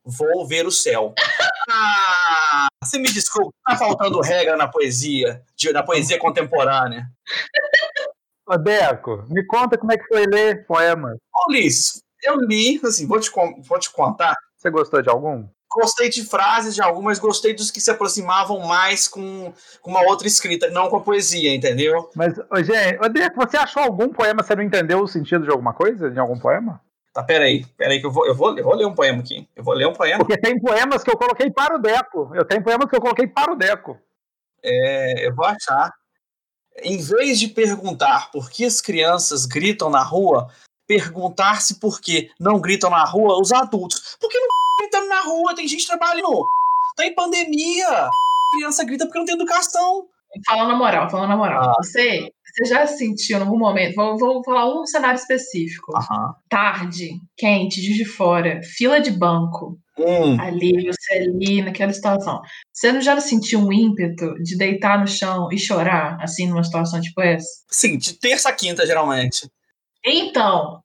Vou 0.03 0.45
ver 0.45 0.67
o 0.67 0.71
céu. 0.71 1.13
Ah, 1.69 2.26
você 2.83 2.97
me 2.97 3.11
desculpa, 3.11 3.51
tá 3.65 3.75
faltando 3.75 4.21
regra 4.21 4.55
na 4.55 4.67
poesia, 4.67 5.41
de- 5.55 5.71
na 5.73 5.83
poesia 5.83 6.19
contemporânea. 6.19 7.05
Ô, 8.47 8.57
Deco, 8.57 9.25
me 9.29 9.45
conta 9.45 9.77
como 9.77 9.91
é 9.91 9.97
que 9.97 10.07
foi 10.07 10.25
ler 10.25 10.65
poema. 10.65 11.15
Ô, 11.35 11.51
Ulisses, 11.51 12.01
eu 12.23 12.35
li, 12.37 12.79
assim, 12.83 13.05
vou 13.05 13.19
te, 13.19 13.29
vou 13.61 13.79
te 13.79 13.91
contar. 13.91 14.35
Você 14.57 14.69
gostou 14.69 15.01
de 15.01 15.09
algum? 15.09 15.47
Gostei 15.69 16.09
de 16.09 16.23
frases 16.23 16.73
de 16.73 16.81
algumas, 16.81 17.19
gostei 17.19 17.53
dos 17.53 17.69
que 17.69 17.81
se 17.81 17.91
aproximavam 17.91 18.61
mais 18.61 19.05
com, 19.07 19.53
com 19.81 19.91
uma 19.91 20.01
outra 20.03 20.25
escrita, 20.25 20.69
não 20.69 20.89
com 20.89 20.95
a 20.95 21.01
poesia, 21.01 21.53
entendeu? 21.53 22.09
Mas, 22.15 22.33
ô, 22.49 22.63
gente, 22.63 22.97
ô, 23.03 23.09
Deco, 23.09 23.35
você 23.35 23.57
achou 23.57 23.83
algum 23.83 24.07
poema, 24.09 24.41
você 24.41 24.55
não 24.55 24.63
entendeu 24.63 24.99
o 25.01 25.07
sentido 25.07 25.43
de 25.43 25.51
alguma 25.51 25.73
coisa? 25.73 26.09
De 26.09 26.17
algum 26.19 26.39
poema? 26.39 26.81
Tá, 27.17 27.23
peraí, 27.23 27.65
peraí 27.75 27.99
que 27.99 28.05
eu 28.05 28.11
vou, 28.11 28.27
eu 28.27 28.35
vou, 28.35 28.55
eu 28.55 28.63
vou 28.63 28.75
ler 28.75 28.85
um 28.85 28.93
poema 28.93 29.21
aqui. 29.21 29.49
Eu 29.55 29.63
vou 29.63 29.73
ler 29.73 29.87
um 29.87 29.93
poema. 29.93 30.19
Porque 30.19 30.37
tem 30.37 30.59
poemas 30.59 31.03
que 31.03 31.09
eu 31.09 31.17
coloquei 31.17 31.49
para 31.49 31.75
o 31.75 31.79
Deco. 31.79 32.31
Eu 32.35 32.45
tenho 32.45 32.63
poemas 32.63 32.87
que 32.87 32.95
eu 32.95 33.01
coloquei 33.01 33.25
para 33.25 33.51
o 33.51 33.55
Deco. 33.55 33.99
É, 34.63 35.25
eu 35.25 35.33
vou 35.33 35.43
achar. 35.43 35.91
Em 36.83 37.01
vez 37.01 37.39
de 37.39 37.47
perguntar 37.47 38.29
por 38.29 38.51
que 38.51 38.63
as 38.63 38.79
crianças 38.79 39.47
gritam 39.47 39.89
na 39.89 40.03
rua, 40.03 40.47
perguntar-se 40.85 41.79
por 41.79 41.99
que 41.99 42.29
não 42.39 42.61
gritam 42.61 42.91
na 42.91 43.03
rua 43.03 43.41
os 43.41 43.51
adultos. 43.51 44.15
Por 44.21 44.29
que 44.29 44.37
não 44.37 44.47
gritando 44.81 45.09
na 45.09 45.21
rua? 45.21 45.55
Tem 45.55 45.67
gente 45.67 45.87
trabalhando. 45.87 46.47
Tá 46.95 47.03
em 47.03 47.15
pandemia. 47.15 47.89
A 47.89 48.11
criança 48.51 48.85
grita 48.85 49.05
porque 49.07 49.17
não 49.17 49.25
tem 49.25 49.33
educação. 49.33 50.07
Falando 50.45 50.67
na 50.67 50.75
moral, 50.75 51.09
falando 51.09 51.29
na 51.29 51.37
moral. 51.37 51.71
Ah. 51.71 51.73
Você, 51.77 52.31
você 52.57 52.65
já 52.65 52.87
sentiu 52.87 53.37
em 53.37 53.41
algum 53.41 53.57
momento, 53.57 53.95
vou, 53.95 54.17
vou 54.17 54.43
falar 54.43 54.67
um 54.67 54.85
cenário 54.85 55.19
específico. 55.19 55.95
Aham. 55.95 56.33
Tarde, 56.49 57.11
quente, 57.37 57.79
de 57.79 57.93
de 57.93 58.05
fora, 58.05 58.59
fila 58.63 58.99
de 58.99 59.11
banco, 59.11 59.77
Hum, 59.99 60.39
ali, 60.39 60.91
você 60.91 61.13
ali, 61.13 61.61
naquela 61.63 61.91
situação. 61.91 62.39
Você 62.71 62.91
não 62.91 63.01
já 63.01 63.19
sentiu 63.19 63.59
um 63.59 63.73
ímpeto 63.73 64.35
de 64.43 64.55
deitar 64.55 64.99
no 64.99 65.07
chão 65.07 65.49
e 65.51 65.57
chorar, 65.57 66.17
assim, 66.21 66.47
numa 66.47 66.63
situação 66.63 67.01
tipo 67.01 67.19
essa? 67.21 67.47
sim, 67.69 67.97
de 67.97 68.13
terça 68.13 68.49
a 68.49 68.53
quinta, 68.53 68.85
geralmente. 68.85 69.49
Então, 70.05 70.81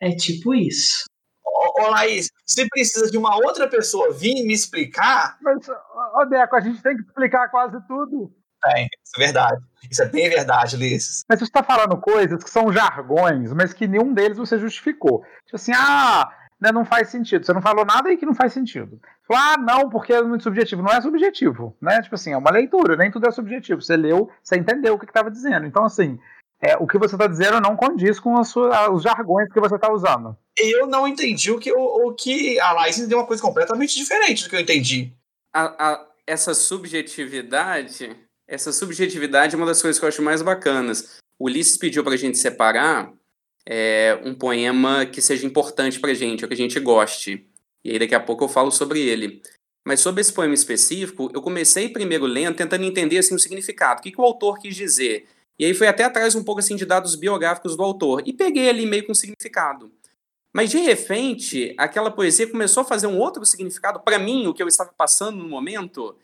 é 0.00 0.14
tipo 0.14 0.54
isso. 0.54 1.04
Ô, 1.44 1.82
ô, 1.82 1.90
Laís, 1.90 2.28
você 2.46 2.66
precisa 2.68 3.10
de 3.10 3.18
uma 3.18 3.36
outra 3.36 3.68
pessoa 3.68 4.12
vir 4.12 4.42
me 4.44 4.52
explicar? 4.54 5.36
Mas, 5.42 5.68
ô, 5.68 6.24
Deco, 6.26 6.56
a 6.56 6.60
gente 6.60 6.82
tem 6.82 6.96
que 6.96 7.02
explicar 7.02 7.50
quase 7.50 7.76
tudo. 7.86 8.34
Tem, 8.64 8.88
isso 9.04 9.12
é 9.16 9.18
verdade. 9.18 9.62
Isso 9.90 10.02
é 10.02 10.08
bem 10.08 10.28
verdade, 10.28 10.76
Ulisses. 10.76 11.24
Mas 11.28 11.38
você 11.38 11.44
está 11.44 11.62
falando 11.62 11.96
coisas 11.98 12.42
que 12.42 12.50
são 12.50 12.72
jargões, 12.72 13.52
mas 13.52 13.72
que 13.72 13.86
nenhum 13.86 14.14
deles 14.14 14.38
você 14.38 14.58
justificou. 14.58 15.22
Tipo 15.44 15.56
assim, 15.56 15.72
ah, 15.74 16.30
né, 16.60 16.72
não 16.72 16.84
faz 16.84 17.10
sentido. 17.10 17.44
Você 17.44 17.52
não 17.52 17.60
falou 17.60 17.84
nada 17.84 18.08
aí 18.08 18.16
que 18.16 18.26
não 18.26 18.34
faz 18.34 18.52
sentido. 18.52 18.98
Falou, 19.28 19.42
ah, 19.42 19.56
não, 19.58 19.90
porque 19.90 20.12
é 20.12 20.22
muito 20.22 20.44
subjetivo. 20.44 20.82
Não 20.82 20.92
é 20.92 21.00
subjetivo, 21.00 21.76
né? 21.80 22.00
Tipo 22.02 22.14
assim, 22.14 22.32
é 22.32 22.36
uma 22.36 22.50
leitura, 22.50 22.96
nem 22.96 23.10
tudo 23.10 23.28
é 23.28 23.30
subjetivo. 23.30 23.82
Você 23.82 23.96
leu, 23.96 24.30
você 24.42 24.56
entendeu 24.56 24.94
o 24.94 24.98
que 24.98 25.04
estava 25.04 25.30
dizendo. 25.30 25.66
Então, 25.66 25.84
assim, 25.84 26.18
é, 26.60 26.76
o 26.78 26.86
que 26.86 26.98
você 26.98 27.14
está 27.14 27.26
dizendo 27.26 27.60
não 27.60 27.76
condiz 27.76 28.18
com 28.18 28.42
sua, 28.42 28.90
os 28.90 29.02
jargões 29.02 29.52
que 29.52 29.60
você 29.60 29.74
está 29.74 29.92
usando. 29.92 30.36
Eu 30.56 30.86
não 30.86 31.06
entendi 31.06 31.50
o 31.50 31.58
que, 31.58 31.72
o, 31.72 32.08
o 32.08 32.14
que 32.14 32.58
a 32.58 32.72
Laís 32.72 32.96
entendeu 32.96 33.18
uma 33.18 33.26
coisa 33.26 33.42
completamente 33.42 33.94
diferente 33.94 34.44
do 34.44 34.50
que 34.50 34.56
eu 34.56 34.60
entendi. 34.60 35.12
A, 35.52 35.92
a, 35.92 36.06
essa 36.26 36.54
subjetividade, 36.54 38.16
essa 38.46 38.72
subjetividade 38.72 39.54
é 39.54 39.56
uma 39.56 39.66
das 39.66 39.80
coisas 39.80 39.98
que 39.98 40.04
eu 40.04 40.08
acho 40.08 40.22
mais 40.22 40.42
bacanas. 40.42 41.18
O 41.38 41.46
Ulisses 41.46 41.76
pediu 41.76 42.04
para 42.04 42.14
a 42.14 42.18
gente 42.18 42.38
separar 42.38 43.12
é, 43.66 44.20
um 44.24 44.34
poema 44.34 45.06
que 45.06 45.22
seja 45.22 45.46
importante 45.46 45.98
para 45.98 46.10
a 46.10 46.14
gente, 46.14 46.44
ou 46.44 46.48
que 46.48 46.54
a 46.54 46.56
gente 46.56 46.78
goste. 46.78 47.46
E 47.84 47.90
aí 47.90 47.98
daqui 47.98 48.14
a 48.14 48.20
pouco 48.20 48.44
eu 48.44 48.48
falo 48.48 48.70
sobre 48.70 49.00
ele. 49.00 49.42
Mas 49.84 50.00
sobre 50.00 50.20
esse 50.20 50.32
poema 50.32 50.54
específico, 50.54 51.30
eu 51.34 51.42
comecei 51.42 51.88
primeiro 51.88 52.24
lendo, 52.24 52.56
tentando 52.56 52.84
entender 52.84 53.18
assim, 53.18 53.34
o 53.34 53.38
significado, 53.38 54.00
o 54.00 54.02
que, 54.02 54.12
que 54.12 54.20
o 54.20 54.24
autor 54.24 54.58
quis 54.58 54.74
dizer. 54.74 55.26
E 55.58 55.64
aí 55.64 55.74
foi 55.74 55.86
até 55.86 56.04
atrás 56.04 56.34
um 56.34 56.42
pouco 56.42 56.60
assim 56.60 56.74
de 56.74 56.86
dados 56.86 57.14
biográficos 57.14 57.76
do 57.76 57.82
autor. 57.82 58.22
E 58.26 58.32
peguei 58.32 58.68
ali 58.68 58.86
meio 58.86 59.06
com 59.06 59.14
significado. 59.14 59.92
Mas 60.52 60.70
de 60.70 60.78
repente, 60.78 61.74
aquela 61.76 62.10
poesia 62.10 62.46
começou 62.46 62.82
a 62.82 62.84
fazer 62.84 63.06
um 63.06 63.18
outro 63.18 63.44
significado 63.44 64.00
para 64.00 64.18
mim, 64.18 64.46
o 64.46 64.54
que 64.54 64.62
eu 64.62 64.68
estava 64.68 64.92
passando 64.96 65.38
no 65.38 65.48
momento. 65.48 66.16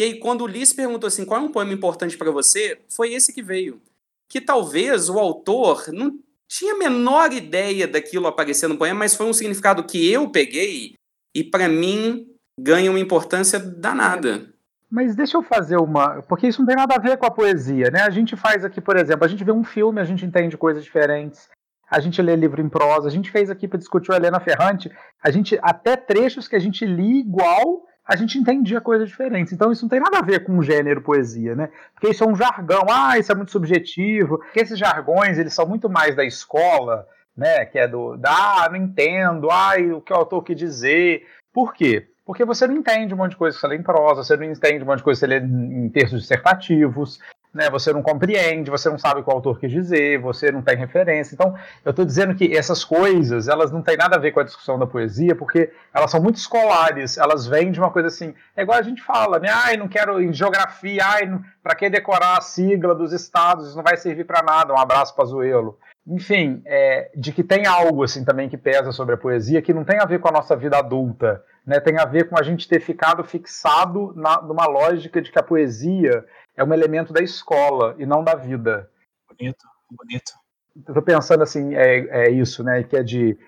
E 0.00 0.02
aí, 0.02 0.14
quando 0.14 0.40
o 0.40 0.44
Ulisses 0.44 0.72
perguntou 0.72 1.08
assim, 1.08 1.26
qual 1.26 1.38
é 1.38 1.44
um 1.44 1.52
poema 1.52 1.74
importante 1.74 2.16
para 2.16 2.30
você, 2.30 2.80
foi 2.88 3.12
esse 3.12 3.34
que 3.34 3.42
veio. 3.42 3.82
Que 4.30 4.40
talvez 4.40 5.10
o 5.10 5.18
autor 5.18 5.88
não 5.92 6.18
tinha 6.48 6.72
a 6.72 6.78
menor 6.78 7.34
ideia 7.34 7.86
daquilo 7.86 8.26
aparecer 8.26 8.66
no 8.66 8.78
poema, 8.78 9.00
mas 9.00 9.14
foi 9.14 9.26
um 9.26 9.32
significado 9.34 9.84
que 9.84 10.10
eu 10.10 10.30
peguei 10.30 10.94
e 11.36 11.44
para 11.44 11.68
mim 11.68 12.26
ganha 12.58 12.90
uma 12.90 12.98
importância 12.98 13.58
danada. 13.58 14.48
Mas 14.90 15.14
deixa 15.14 15.36
eu 15.36 15.42
fazer 15.42 15.76
uma. 15.76 16.22
Porque 16.22 16.48
isso 16.48 16.60
não 16.60 16.66
tem 16.66 16.76
nada 16.76 16.94
a 16.94 16.98
ver 16.98 17.18
com 17.18 17.26
a 17.26 17.30
poesia, 17.30 17.90
né? 17.90 18.00
A 18.00 18.10
gente 18.10 18.34
faz 18.36 18.64
aqui, 18.64 18.80
por 18.80 18.96
exemplo, 18.96 19.26
a 19.26 19.28
gente 19.28 19.44
vê 19.44 19.52
um 19.52 19.62
filme, 19.62 20.00
a 20.00 20.04
gente 20.04 20.24
entende 20.24 20.56
coisas 20.56 20.82
diferentes. 20.82 21.46
A 21.90 22.00
gente 22.00 22.22
lê 22.22 22.34
livro 22.36 22.62
em 22.62 22.70
prosa, 22.70 23.06
a 23.06 23.10
gente 23.10 23.30
fez 23.30 23.50
aqui 23.50 23.68
para 23.68 23.78
discutir 23.78 24.12
o 24.12 24.14
Helena 24.14 24.40
Ferrante, 24.40 24.90
a 25.22 25.30
gente 25.30 25.58
até 25.60 25.94
trechos 25.94 26.48
que 26.48 26.56
a 26.56 26.58
gente 26.58 26.86
li 26.86 27.20
igual, 27.20 27.84
a 28.10 28.16
gente 28.16 28.36
entendia 28.36 28.80
coisas 28.80 29.08
diferentes. 29.08 29.52
Então 29.52 29.70
isso 29.70 29.82
não 29.82 29.88
tem 29.88 30.00
nada 30.00 30.18
a 30.18 30.22
ver 30.22 30.42
com 30.42 30.58
o 30.58 30.62
gênero 30.64 31.00
poesia, 31.00 31.54
né? 31.54 31.70
Porque 31.94 32.08
isso 32.08 32.24
é 32.24 32.26
um 32.26 32.34
jargão, 32.34 32.84
ah, 32.90 33.16
isso 33.16 33.30
é 33.30 33.34
muito 33.36 33.52
subjetivo. 33.52 34.38
Porque 34.38 34.58
esses 34.58 34.76
jargões, 34.76 35.38
eles 35.38 35.54
são 35.54 35.64
muito 35.64 35.88
mais 35.88 36.16
da 36.16 36.24
escola, 36.24 37.06
né? 37.36 37.64
Que 37.66 37.78
é 37.78 37.86
do, 37.86 38.18
ah, 38.26 38.68
não 38.68 38.76
entendo, 38.76 39.48
ai, 39.48 39.92
o 39.92 40.00
que 40.00 40.12
o 40.12 40.16
autor 40.16 40.42
quer 40.42 40.54
dizer. 40.54 41.24
Por 41.52 41.72
quê? 41.72 42.08
Porque 42.26 42.44
você 42.44 42.66
não 42.66 42.78
entende 42.78 43.14
um 43.14 43.16
monte 43.16 43.30
de 43.30 43.36
coisa 43.36 43.54
que 43.54 43.60
você 43.60 43.68
lê 43.68 43.76
em 43.76 43.82
prosa, 43.82 44.24
você 44.24 44.36
não 44.36 44.44
entende 44.44 44.82
um 44.82 44.86
monte 44.86 44.98
de 44.98 45.04
coisa 45.04 45.20
que 45.20 45.26
você 45.26 45.38
lê 45.38 45.38
em 45.38 45.88
textos 45.88 46.22
dissertativos, 46.22 47.20
né, 47.52 47.68
você 47.68 47.92
não 47.92 48.02
compreende, 48.02 48.70
você 48.70 48.88
não 48.88 48.98
sabe 48.98 49.22
o 49.26 49.30
autor 49.30 49.58
quis 49.58 49.70
dizer, 49.70 50.20
você 50.20 50.52
não 50.52 50.62
tem 50.62 50.76
referência. 50.76 51.34
Então, 51.34 51.54
eu 51.84 51.90
estou 51.90 52.04
dizendo 52.04 52.34
que 52.34 52.56
essas 52.56 52.84
coisas, 52.84 53.48
elas 53.48 53.72
não 53.72 53.82
têm 53.82 53.96
nada 53.96 54.16
a 54.16 54.18
ver 54.18 54.32
com 54.32 54.40
a 54.40 54.44
discussão 54.44 54.78
da 54.78 54.86
poesia, 54.86 55.34
porque 55.34 55.70
elas 55.92 56.10
são 56.10 56.22
muito 56.22 56.36
escolares, 56.36 57.18
elas 57.18 57.46
vêm 57.46 57.72
de 57.72 57.80
uma 57.80 57.90
coisa 57.90 58.08
assim, 58.08 58.34
é 58.56 58.62
igual 58.62 58.78
a 58.78 58.82
gente 58.82 59.02
fala, 59.02 59.38
né, 59.38 59.48
ai, 59.50 59.76
não 59.76 59.88
quero 59.88 60.22
em 60.22 60.32
geografia, 60.32 61.02
ai, 61.04 61.40
para 61.62 61.74
que 61.74 61.90
decorar 61.90 62.38
a 62.38 62.40
sigla 62.40 62.94
dos 62.94 63.12
estados, 63.12 63.68
isso 63.68 63.76
não 63.76 63.82
vai 63.82 63.96
servir 63.96 64.24
para 64.24 64.42
nada, 64.42 64.72
um 64.72 64.78
abraço 64.78 65.14
para 65.14 65.24
Zuelo. 65.24 65.78
Enfim, 66.06 66.62
é, 66.64 67.10
de 67.14 67.32
que 67.32 67.44
tem 67.44 67.66
algo 67.66 68.02
assim 68.02 68.24
também 68.24 68.48
que 68.48 68.56
pesa 68.56 68.90
sobre 68.90 69.14
a 69.14 69.18
poesia, 69.18 69.60
que 69.60 69.74
não 69.74 69.84
tem 69.84 69.98
a 69.98 70.06
ver 70.06 70.18
com 70.18 70.28
a 70.28 70.32
nossa 70.32 70.56
vida 70.56 70.78
adulta, 70.78 71.42
né, 71.66 71.78
tem 71.78 71.98
a 71.98 72.04
ver 72.04 72.28
com 72.28 72.38
a 72.38 72.42
gente 72.42 72.66
ter 72.66 72.80
ficado 72.80 73.22
fixado 73.22 74.12
na, 74.16 74.40
numa 74.40 74.66
lógica 74.66 75.20
de 75.20 75.30
que 75.30 75.38
a 75.38 75.42
poesia 75.42 76.24
é 76.60 76.64
um 76.64 76.74
elemento 76.74 77.10
da 77.10 77.22
escola 77.22 77.94
e 77.98 78.04
não 78.04 78.22
da 78.22 78.34
vida. 78.34 78.90
Bonito, 79.26 79.66
bonito. 79.90 80.32
Estou 80.76 81.02
pensando 81.02 81.42
assim, 81.42 81.74
é, 81.74 82.26
é 82.26 82.30
isso, 82.30 82.62
né? 82.62 82.82
Que 82.82 82.98
é 82.98 83.02
de 83.02 83.38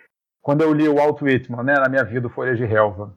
quando 0.41 0.63
eu 0.63 0.73
li 0.73 0.89
o 0.89 0.95
Walt 0.95 1.21
Whitman, 1.21 1.63
né, 1.63 1.75
na 1.75 1.91
minha 1.91 2.05
vida, 2.05 2.31
Folha 2.31 2.57
de 2.57 2.65
Relva. 2.65 3.15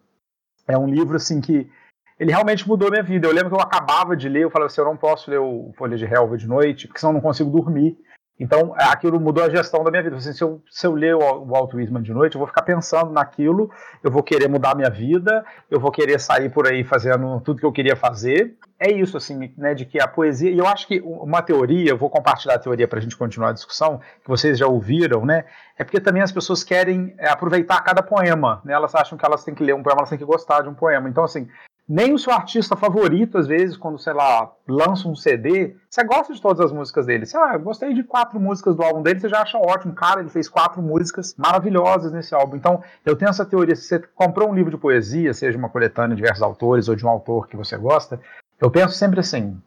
É 0.68 0.78
um 0.78 0.86
livro 0.86 1.16
assim 1.16 1.40
que 1.40 1.72
ele 2.20 2.32
realmente 2.32 2.68
mudou 2.68 2.92
minha 2.92 3.04
vida. 3.04 3.26
Eu 3.26 3.32
lembro 3.32 3.52
que 3.52 3.56
eu 3.56 3.62
acabava 3.62 4.18
de 4.18 4.28
ler, 4.28 4.44
eu 4.44 4.52
falava 4.52 4.68
assim, 4.68 4.82
eu 4.82 4.86
não 4.86 4.98
posso 4.98 5.32
ler 5.32 5.40
o 5.40 5.72
Folha 5.78 5.96
de 5.96 6.06
Relva 6.06 6.38
de 6.38 6.46
noite, 6.46 6.88
porque 6.88 7.00
senão 7.00 7.12
eu 7.12 7.16
não 7.16 7.22
consigo 7.22 7.50
dormir. 7.50 7.98
Então, 8.38 8.74
aquilo 8.78 9.20
mudou 9.20 9.44
a 9.44 9.50
gestão 9.50 9.84
da 9.84 9.90
minha 9.90 10.04
vida. 10.04 10.18
Assim, 10.18 10.34
se, 10.34 10.44
eu, 10.44 10.62
se 10.70 10.86
eu 10.86 10.94
ler 10.94 11.16
o 11.16 11.46
Walt 11.46 11.74
Whitman 11.74 12.02
de 12.02 12.14
noite, 12.14 12.36
eu 12.36 12.40
vou 12.40 12.48
ficar 12.48 12.64
pensando 12.64 13.12
naquilo, 13.12 13.72
eu 14.04 14.12
vou 14.12 14.22
querer 14.22 14.50
mudar 14.50 14.72
a 14.72 14.76
minha 14.76 14.90
vida, 14.90 15.46
eu 15.72 15.80
vou 15.80 15.90
querer 15.90 16.20
sair 16.20 16.50
por 16.50 16.68
aí 16.68 16.84
fazendo 16.84 17.40
tudo 17.42 17.60
que 17.60 17.66
eu 17.66 17.72
queria 17.72 17.96
fazer. 17.96 18.58
É 18.78 18.92
isso, 18.92 19.16
assim, 19.16 19.54
né, 19.58 19.74
de 19.74 19.86
que 19.86 20.02
a 20.02 20.08
poesia... 20.08 20.52
E 20.52 20.58
eu 20.58 20.68
acho 20.68 20.86
que 20.86 21.00
uma 21.00 21.42
teoria, 21.42 21.92
eu 21.92 21.98
vou 21.98 22.10
compartilhar 22.10 22.56
a 22.56 22.60
teoria 22.60 22.88
para 22.88 23.00
a 23.00 23.02
gente 23.02 23.16
continuar 23.16 23.50
a 23.50 23.54
discussão, 23.54 24.02
que 24.22 24.28
vocês 24.28 24.58
já 24.58 24.68
ouviram, 24.68 25.26
né? 25.26 25.46
É 25.78 25.86
porque 25.86 26.02
também 26.02 26.22
as 26.22 26.32
pessoas 26.32 26.62
querem 26.62 27.16
é, 27.18 27.30
aproveitar 27.30 27.82
cada 27.84 28.04
poema, 28.04 28.62
né? 28.66 28.74
Elas 28.74 28.94
acham 28.94 29.18
que 29.18 29.26
elas 29.26 29.46
têm 29.46 29.56
que 29.56 29.64
ler 29.64 29.74
um 29.74 29.82
poema, 29.82 30.00
elas 30.00 30.10
têm 30.10 30.20
que 30.20 30.26
gostar 30.26 30.62
de 30.62 30.68
um 30.68 30.74
poema. 30.74 31.08
Então, 31.08 31.24
assim, 31.24 31.48
nem 31.88 32.14
o 32.14 32.18
seu 32.18 32.34
artista 32.34 32.76
favorito, 32.76 33.38
às 33.38 33.48
vezes, 33.48 33.78
quando, 33.78 34.00
sei 34.00 34.14
lá, 34.14 34.52
lança 34.68 35.08
um 35.08 35.16
CD, 35.16 35.76
você 35.88 36.04
gosta 36.04 36.34
de 36.34 36.42
todas 36.42 36.60
as 36.60 36.72
músicas 36.72 37.06
dele. 37.06 37.28
Você, 37.28 37.38
ah, 37.38 37.56
gostei 37.58 37.94
de 37.94 38.04
quatro 38.04 38.40
músicas 38.40 38.76
do 38.76 38.82
álbum 38.82 39.04
dele, 39.04 39.20
você 39.20 39.30
já 39.30 39.44
acha 39.44 39.60
ótimo. 39.60 39.94
Cara, 39.94 40.20
ele 40.20 40.30
fez 40.30 40.50
quatro 40.50 40.82
músicas 40.82 41.36
maravilhosas 41.38 42.12
nesse 42.12 42.34
álbum. 42.34 42.56
Então, 42.56 42.84
eu 43.06 43.16
tenho 43.16 43.30
essa 43.30 43.46
teoria, 43.46 43.76
se 43.76 43.84
você 43.84 44.00
comprou 44.00 44.50
um 44.50 44.56
livro 44.56 44.72
de 44.72 44.78
poesia, 44.78 45.32
seja 45.34 45.58
uma 45.58 45.70
coletânea 45.70 46.16
de 46.16 46.22
diversos 46.22 46.42
autores 46.42 46.90
ou 46.90 46.96
de 46.96 47.06
um 47.06 47.10
autor 47.10 47.48
que 47.48 47.56
você 47.56 47.78
gosta, 47.78 48.20
eu 48.60 48.72
penso 48.72 48.96
sempre 48.96 49.20
assim, 49.20 49.62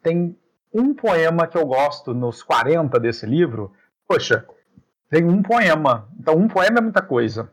tem 0.00 0.38
um 0.72 0.94
poema 0.94 1.46
que 1.48 1.58
eu 1.58 1.66
gosto 1.66 2.14
nos 2.14 2.40
40 2.42 3.00
desse 3.00 3.26
livro, 3.26 3.72
poxa, 4.06 4.46
tem 5.10 5.24
um 5.24 5.42
poema. 5.42 6.08
Então, 6.20 6.34
um 6.34 6.46
poema 6.46 6.78
é 6.78 6.82
muita 6.82 7.02
coisa 7.02 7.50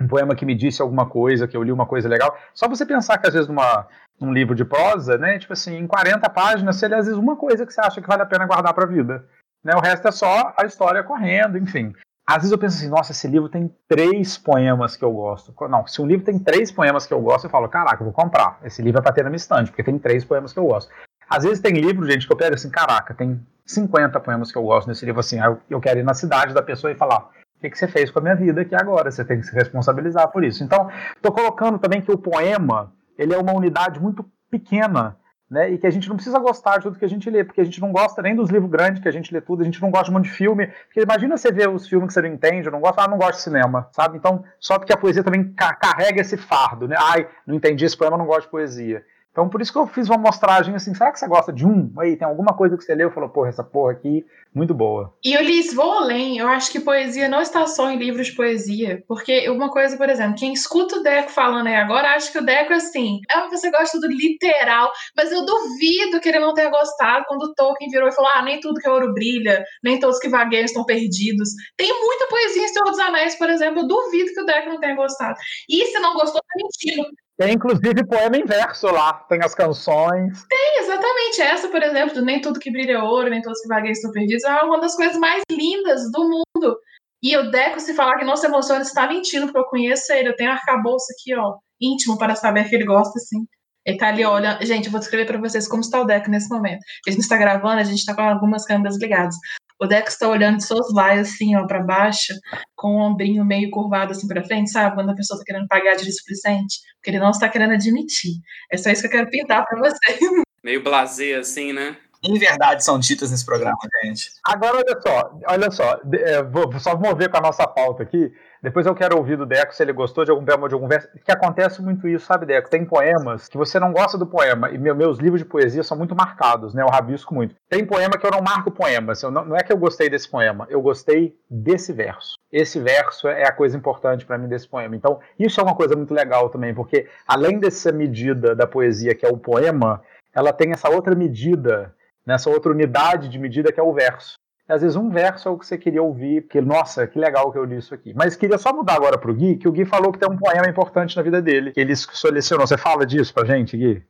um 0.00 0.06
poema 0.06 0.34
que 0.34 0.46
me 0.46 0.54
disse 0.54 0.80
alguma 0.80 1.06
coisa, 1.06 1.48
que 1.48 1.56
eu 1.56 1.62
li 1.62 1.72
uma 1.72 1.86
coisa 1.86 2.08
legal. 2.08 2.36
Só 2.54 2.68
você 2.68 2.86
pensar 2.86 3.18
que 3.18 3.26
às 3.26 3.34
vezes 3.34 3.48
numa, 3.48 3.86
num 4.20 4.32
livro 4.32 4.54
de 4.54 4.64
prosa, 4.64 5.18
né, 5.18 5.38
tipo 5.38 5.52
assim, 5.52 5.76
em 5.76 5.86
40 5.86 6.28
páginas, 6.30 6.76
você 6.76 6.88
lê 6.88 6.96
às 6.96 7.06
vezes 7.06 7.18
uma 7.18 7.36
coisa 7.36 7.66
que 7.66 7.72
você 7.72 7.80
acha 7.80 8.00
que 8.00 8.08
vale 8.08 8.22
a 8.22 8.26
pena 8.26 8.46
guardar 8.46 8.72
para 8.72 8.84
a 8.84 8.88
vida. 8.88 9.24
Né? 9.64 9.74
O 9.74 9.80
resto 9.80 10.06
é 10.06 10.12
só 10.12 10.54
a 10.56 10.64
história 10.64 11.02
correndo, 11.02 11.58
enfim. 11.58 11.92
Às 12.26 12.36
vezes 12.36 12.52
eu 12.52 12.58
penso 12.58 12.76
assim, 12.76 12.88
nossa, 12.88 13.12
esse 13.12 13.26
livro 13.26 13.48
tem 13.48 13.74
três 13.88 14.36
poemas 14.36 14.96
que 14.96 15.04
eu 15.04 15.10
gosto. 15.10 15.54
Não, 15.68 15.86
se 15.86 16.00
um 16.02 16.06
livro 16.06 16.26
tem 16.26 16.38
três 16.38 16.70
poemas 16.70 17.06
que 17.06 17.14
eu 17.14 17.20
gosto, 17.20 17.44
eu 17.44 17.50
falo, 17.50 17.68
caraca, 17.68 18.02
eu 18.02 18.04
vou 18.04 18.12
comprar. 18.12 18.58
Esse 18.62 18.82
livro 18.82 19.00
é 19.00 19.02
pra 19.02 19.12
ter 19.12 19.22
na 19.22 19.30
minha 19.30 19.38
estante, 19.38 19.70
porque 19.70 19.82
tem 19.82 19.98
três 19.98 20.24
poemas 20.24 20.52
que 20.52 20.58
eu 20.58 20.66
gosto. 20.66 20.92
Às 21.28 21.44
vezes 21.44 21.60
tem 21.60 21.72
livro, 21.72 22.06
gente, 22.10 22.26
que 22.26 22.32
eu 22.32 22.36
pego 22.36 22.54
assim, 22.54 22.70
caraca, 22.70 23.14
tem 23.14 23.40
50 23.64 24.20
poemas 24.20 24.52
que 24.52 24.58
eu 24.58 24.62
gosto 24.62 24.88
nesse 24.88 25.04
livro, 25.04 25.20
assim, 25.20 25.38
eu 25.68 25.80
quero 25.80 26.00
ir 26.00 26.02
na 26.02 26.14
cidade 26.14 26.54
da 26.54 26.62
pessoa 26.62 26.90
e 26.90 26.96
falar, 26.96 27.30
o 27.58 27.60
que, 27.60 27.70
que 27.70 27.78
você 27.78 27.88
fez 27.88 28.08
com 28.08 28.20
a 28.20 28.22
minha 28.22 28.36
vida 28.36 28.60
aqui 28.60 28.74
agora? 28.74 29.10
Você 29.10 29.24
tem 29.24 29.40
que 29.40 29.46
se 29.46 29.52
responsabilizar 29.52 30.30
por 30.30 30.44
isso. 30.44 30.62
Então, 30.62 30.88
estou 31.16 31.32
colocando 31.32 31.76
também 31.76 32.00
que 32.00 32.10
o 32.10 32.16
poema 32.16 32.92
ele 33.18 33.34
é 33.34 33.38
uma 33.38 33.52
unidade 33.52 34.00
muito 34.00 34.24
pequena, 34.48 35.16
né? 35.50 35.68
E 35.70 35.76
que 35.76 35.86
a 35.86 35.90
gente 35.90 36.08
não 36.08 36.14
precisa 36.14 36.38
gostar 36.38 36.76
de 36.76 36.84
tudo 36.84 36.98
que 36.98 37.04
a 37.04 37.08
gente 37.08 37.28
lê, 37.28 37.42
porque 37.42 37.60
a 37.60 37.64
gente 37.64 37.80
não 37.80 37.90
gosta 37.90 38.22
nem 38.22 38.36
dos 38.36 38.48
livros 38.48 38.70
grandes 38.70 39.02
que 39.02 39.08
a 39.08 39.12
gente 39.12 39.34
lê 39.34 39.40
tudo, 39.40 39.62
a 39.62 39.64
gente 39.64 39.82
não 39.82 39.90
gosta 39.90 40.12
monte 40.12 40.26
de 40.26 40.30
filme. 40.30 40.68
Porque 40.86 41.00
imagina 41.00 41.36
você 41.36 41.50
ver 41.50 41.68
os 41.68 41.88
filmes 41.88 42.06
que 42.06 42.14
você 42.14 42.22
não 42.22 42.28
entende, 42.28 42.70
não 42.70 42.80
gosto, 42.80 43.00
ah, 43.00 43.08
não 43.08 43.18
gosto 43.18 43.38
de 43.38 43.42
cinema, 43.42 43.88
sabe? 43.90 44.16
Então, 44.16 44.44
só 44.60 44.78
porque 44.78 44.92
a 44.92 44.96
poesia 44.96 45.24
também 45.24 45.52
carrega 45.80 46.20
esse 46.20 46.36
fardo, 46.36 46.86
né? 46.86 46.94
Ai, 46.96 47.26
não 47.44 47.56
entendi 47.56 47.84
esse 47.84 47.96
poema, 47.96 48.16
não 48.16 48.26
gosto 48.26 48.42
de 48.42 48.50
poesia. 48.50 49.04
Então, 49.38 49.48
por 49.48 49.62
isso 49.62 49.70
que 49.70 49.78
eu 49.78 49.86
fiz 49.86 50.08
uma 50.08 50.16
amostragem 50.16 50.74
assim, 50.74 50.92
será 50.92 51.12
que 51.12 51.18
você 51.20 51.28
gosta 51.28 51.52
de 51.52 51.64
um? 51.64 51.92
Aí, 52.00 52.16
tem 52.16 52.26
alguma 52.26 52.56
coisa 52.56 52.76
que 52.76 52.82
você 52.82 52.92
leu 52.92 53.08
e 53.08 53.12
falou, 53.12 53.28
porra, 53.28 53.48
essa 53.50 53.62
porra 53.62 53.92
aqui, 53.92 54.26
muito 54.52 54.74
boa. 54.74 55.14
E 55.24 55.32
eu 55.32 55.40
lhes 55.42 55.72
vou 55.72 55.92
além, 55.92 56.38
eu 56.38 56.48
acho 56.48 56.72
que 56.72 56.80
poesia 56.80 57.28
não 57.28 57.40
está 57.40 57.64
só 57.68 57.88
em 57.88 57.98
livros 57.98 58.26
de 58.26 58.32
poesia, 58.34 59.00
porque 59.06 59.48
uma 59.48 59.70
coisa, 59.70 59.96
por 59.96 60.08
exemplo, 60.08 60.34
quem 60.36 60.52
escuta 60.52 60.96
o 60.96 61.04
Deco 61.04 61.30
falando 61.30 61.68
aí 61.68 61.76
agora, 61.76 62.16
acha 62.16 62.32
que 62.32 62.38
o 62.38 62.44
Deco 62.44 62.72
é 62.72 62.76
assim, 62.78 63.20
ah, 63.30 63.46
você 63.48 63.70
gosta 63.70 64.00
do 64.00 64.08
literal, 64.08 64.90
mas 65.16 65.30
eu 65.30 65.46
duvido 65.46 66.18
que 66.20 66.28
ele 66.28 66.40
não 66.40 66.52
tenha 66.52 66.70
gostado 66.70 67.24
quando 67.28 67.44
o 67.44 67.54
Tolkien 67.54 67.90
virou 67.92 68.08
e 68.08 68.12
falou, 68.12 68.32
ah, 68.34 68.42
nem 68.42 68.58
tudo 68.58 68.80
que 68.80 68.88
é 68.88 68.90
ouro 68.90 69.14
brilha, 69.14 69.64
nem 69.84 70.00
todos 70.00 70.18
que 70.18 70.28
vagueiam 70.28 70.64
estão 70.64 70.84
perdidos. 70.84 71.50
Tem 71.76 71.88
muita 72.00 72.26
poesia 72.26 72.64
em 72.64 72.68
Senhor 72.68 72.86
dos 72.86 72.98
Anéis, 72.98 73.38
por 73.38 73.48
exemplo, 73.48 73.82
eu 73.82 73.86
duvido 73.86 74.32
que 74.34 74.40
o 74.40 74.46
Deco 74.46 74.68
não 74.68 74.80
tenha 74.80 74.96
gostado. 74.96 75.38
E 75.68 75.86
se 75.86 75.98
não 76.00 76.14
gostou, 76.14 76.40
tá 76.40 76.54
mentindo. 76.56 77.08
Tem 77.38 77.54
inclusive 77.54 78.04
poema 78.04 78.36
inverso 78.36 78.88
lá, 78.88 79.14
tem 79.28 79.38
as 79.44 79.54
canções. 79.54 80.44
Tem, 80.48 80.78
exatamente. 80.80 81.40
Essa, 81.40 81.68
por 81.68 81.80
exemplo, 81.80 82.16
do 82.16 82.24
Nem 82.24 82.40
Tudo 82.40 82.58
Que 82.58 82.70
Brilha 82.70 82.94
é 82.94 83.02
Ouro, 83.02 83.30
Nem 83.30 83.40
Todos 83.40 83.60
Que 83.60 83.68
Vagueiam 83.68 83.92
Estão 83.92 84.10
Perdidos, 84.10 84.42
é 84.42 84.62
uma 84.62 84.80
das 84.80 84.96
coisas 84.96 85.16
mais 85.16 85.42
lindas 85.48 86.10
do 86.10 86.24
mundo. 86.24 86.76
E 87.22 87.36
o 87.36 87.50
Deco, 87.50 87.78
se 87.78 87.94
falar 87.94 88.18
que 88.18 88.24
não 88.24 88.36
se 88.36 88.46
emociona, 88.46 88.82
está 88.82 89.06
mentindo, 89.06 89.46
porque 89.46 89.58
eu 89.58 89.64
conheço 89.66 90.12
ele. 90.12 90.30
Eu 90.30 90.36
tenho 90.36 90.50
um 90.50 90.54
arcabouço 90.54 91.06
aqui, 91.12 91.34
ó, 91.36 91.54
íntimo, 91.80 92.18
para 92.18 92.34
saber 92.34 92.68
que 92.68 92.74
ele 92.74 92.84
gosta, 92.84 93.18
sim. 93.20 93.46
Ele 93.86 93.96
tá 93.98 94.08
ali, 94.08 94.24
olha. 94.24 94.58
Gente, 94.62 94.86
eu 94.86 94.92
vou 94.92 95.00
descrever 95.00 95.24
para 95.24 95.38
vocês 95.38 95.68
como 95.68 95.80
está 95.80 96.00
o 96.00 96.04
Deco 96.04 96.30
nesse 96.30 96.48
momento. 96.48 96.80
A 97.06 97.10
gente 97.10 97.20
está 97.20 97.36
gravando, 97.36 97.80
a 97.80 97.84
gente 97.84 98.00
está 98.00 98.14
com 98.14 98.22
algumas 98.22 98.64
câmeras 98.64 98.98
ligadas. 98.98 99.36
O 99.80 99.86
Dex 99.86 100.16
tá 100.18 100.28
olhando 100.28 100.58
de 100.58 100.66
soslaio, 100.66 101.20
assim, 101.20 101.54
ó, 101.56 101.66
pra 101.66 101.82
baixo, 101.82 102.34
com 102.74 102.96
o 102.96 103.00
ombrinho 103.00 103.44
meio 103.44 103.70
curvado, 103.70 104.12
assim, 104.12 104.26
pra 104.26 104.44
frente, 104.44 104.70
sabe? 104.70 104.94
Quando 104.94 105.10
a 105.10 105.14
pessoa 105.14 105.38
tá 105.38 105.44
querendo 105.44 105.68
pagar 105.68 105.94
de 105.94 106.04
displicente, 106.04 106.78
porque 106.96 107.10
ele 107.10 107.20
não 107.20 107.30
está 107.30 107.48
querendo 107.48 107.74
admitir. 107.74 108.34
É 108.72 108.76
só 108.76 108.90
isso 108.90 109.02
que 109.02 109.06
eu 109.08 109.12
quero 109.12 109.30
pintar 109.30 109.64
pra 109.64 109.78
você. 109.78 110.18
Meio 110.62 110.82
blazer, 110.82 111.38
assim, 111.38 111.72
né? 111.72 111.96
Em 112.22 112.38
verdade 112.38 112.84
são 112.84 112.98
ditas 112.98 113.30
nesse 113.30 113.44
programa, 113.44 113.76
gente. 114.04 114.30
Agora, 114.44 114.78
olha 114.78 115.00
só, 115.00 115.38
olha 115.46 115.70
só, 115.70 116.00
é, 116.14 116.42
vou 116.42 116.78
só 116.80 116.96
mover 116.96 117.30
com 117.30 117.36
a 117.36 117.40
nossa 117.40 117.66
pauta 117.66 118.02
aqui. 118.02 118.32
Depois 118.60 118.86
eu 118.86 118.94
quero 118.94 119.16
ouvir 119.16 119.36
do 119.36 119.46
Deco 119.46 119.72
se 119.72 119.82
ele 119.84 119.92
gostou 119.92 120.24
de 120.24 120.32
algum 120.32 120.44
poema 120.44 120.68
de 120.68 120.74
algum 120.74 120.88
verso. 120.88 121.08
Que 121.24 121.30
acontece 121.30 121.80
muito 121.80 122.08
isso, 122.08 122.26
sabe, 122.26 122.44
Deco? 122.44 122.68
Tem 122.68 122.84
poemas 122.84 123.48
que 123.48 123.56
você 123.56 123.78
não 123.78 123.92
gosta 123.92 124.18
do 124.18 124.26
poema, 124.26 124.68
e 124.70 124.78
meus 124.78 125.18
livros 125.18 125.40
de 125.40 125.48
poesia 125.48 125.84
são 125.84 125.96
muito 125.96 126.16
marcados, 126.16 126.74
né? 126.74 126.82
Eu 126.82 126.88
rabisco 126.88 127.32
muito. 127.32 127.54
Tem 127.68 127.86
poema 127.86 128.18
que 128.18 128.26
eu 128.26 128.30
não 128.32 128.42
marco 128.42 128.70
poemas. 128.70 129.22
Não, 129.22 129.30
não 129.30 129.56
é 129.56 129.62
que 129.62 129.72
eu 129.72 129.78
gostei 129.78 130.10
desse 130.10 130.28
poema, 130.28 130.66
eu 130.68 130.82
gostei 130.82 131.36
desse 131.48 131.92
verso. 131.92 132.36
Esse 132.50 132.80
verso 132.80 133.28
é 133.28 133.44
a 133.44 133.52
coisa 133.52 133.76
importante 133.76 134.26
para 134.26 134.38
mim 134.38 134.48
desse 134.48 134.66
poema. 134.66 134.96
Então, 134.96 135.20
isso 135.38 135.60
é 135.60 135.62
uma 135.62 135.76
coisa 135.76 135.94
muito 135.94 136.12
legal 136.12 136.48
também, 136.48 136.74
porque 136.74 137.06
além 137.28 137.60
dessa 137.60 137.92
medida 137.92 138.56
da 138.56 138.66
poesia 138.66 139.14
que 139.14 139.24
é 139.24 139.28
o 139.28 139.36
poema, 139.36 140.02
ela 140.34 140.52
tem 140.52 140.72
essa 140.72 140.88
outra 140.88 141.14
medida, 141.14 141.94
nessa 142.28 142.48
outra 142.50 142.70
unidade 142.70 143.28
de 143.28 143.38
medida 143.38 143.72
que 143.72 143.80
é 143.80 143.82
o 143.82 143.92
verso 143.92 144.38
às 144.68 144.82
vezes 144.82 144.96
um 144.96 145.08
verso 145.08 145.48
é 145.48 145.50
o 145.50 145.58
que 145.58 145.66
você 145.66 145.78
queria 145.78 146.02
ouvir, 146.02 146.42
porque, 146.42 146.60
nossa, 146.60 147.06
que 147.06 147.18
legal 147.18 147.50
que 147.50 147.58
eu 147.58 147.64
li 147.64 147.78
isso 147.78 147.94
aqui. 147.94 148.12
Mas 148.14 148.36
queria 148.36 148.58
só 148.58 148.70
mudar 148.70 148.94
agora 148.94 149.16
pro 149.16 149.34
Gui, 149.34 149.56
que 149.56 149.66
o 149.66 149.72
Gui 149.72 149.86
falou 149.86 150.12
que 150.12 150.18
tem 150.18 150.30
um 150.30 150.36
poema 150.36 150.68
importante 150.68 151.16
na 151.16 151.22
vida 151.22 151.40
dele, 151.40 151.72
que 151.72 151.80
ele 151.80 151.96
selecionou. 151.96 152.66
Você 152.66 152.76
fala 152.76 153.06
disso 153.06 153.32
pra 153.32 153.46
gente, 153.46 153.78
Gui? 153.78 154.02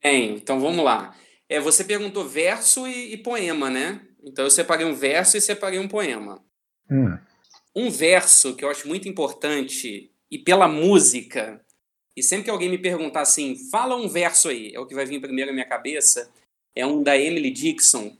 Tem, 0.00 0.34
então 0.34 0.58
vamos 0.58 0.82
lá. 0.82 1.14
É, 1.48 1.60
você 1.60 1.84
perguntou 1.84 2.26
verso 2.26 2.86
e, 2.86 3.12
e 3.12 3.16
poema, 3.18 3.68
né? 3.68 4.00
Então 4.24 4.46
eu 4.46 4.50
separei 4.50 4.86
um 4.86 4.94
verso 4.94 5.36
e 5.36 5.40
separei 5.40 5.78
um 5.78 5.86
poema. 5.86 6.42
Hum. 6.90 7.18
Um 7.74 7.90
verso 7.90 8.56
que 8.56 8.64
eu 8.64 8.70
acho 8.70 8.88
muito 8.88 9.06
importante, 9.06 10.10
e 10.30 10.38
pela 10.38 10.66
música, 10.66 11.60
e 12.16 12.22
sempre 12.22 12.44
que 12.44 12.50
alguém 12.50 12.70
me 12.70 12.78
perguntar 12.78 13.20
assim, 13.20 13.54
fala 13.70 13.94
um 13.94 14.08
verso 14.08 14.48
aí, 14.48 14.72
é 14.74 14.80
o 14.80 14.86
que 14.86 14.94
vai 14.94 15.04
vir 15.04 15.20
primeiro 15.20 15.50
na 15.50 15.54
minha 15.54 15.68
cabeça, 15.68 16.30
é 16.76 16.86
um 16.86 17.02
da 17.02 17.16
Emily 17.16 17.50
Dixon, 17.50 18.14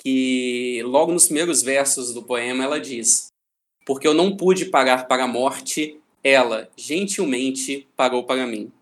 que 0.00 0.82
logo 0.84 1.12
nos 1.12 1.26
primeiros 1.26 1.62
versos 1.62 2.12
do 2.12 2.22
poema 2.22 2.64
ela 2.64 2.80
diz: 2.80 3.28
Porque 3.86 4.08
eu 4.08 4.14
não 4.14 4.36
pude 4.36 4.66
pagar 4.66 5.06
para 5.06 5.24
a 5.24 5.28
morte, 5.28 6.00
ela 6.24 6.68
gentilmente 6.76 7.86
pagou 7.94 8.24
para 8.24 8.46
mim. 8.46 8.72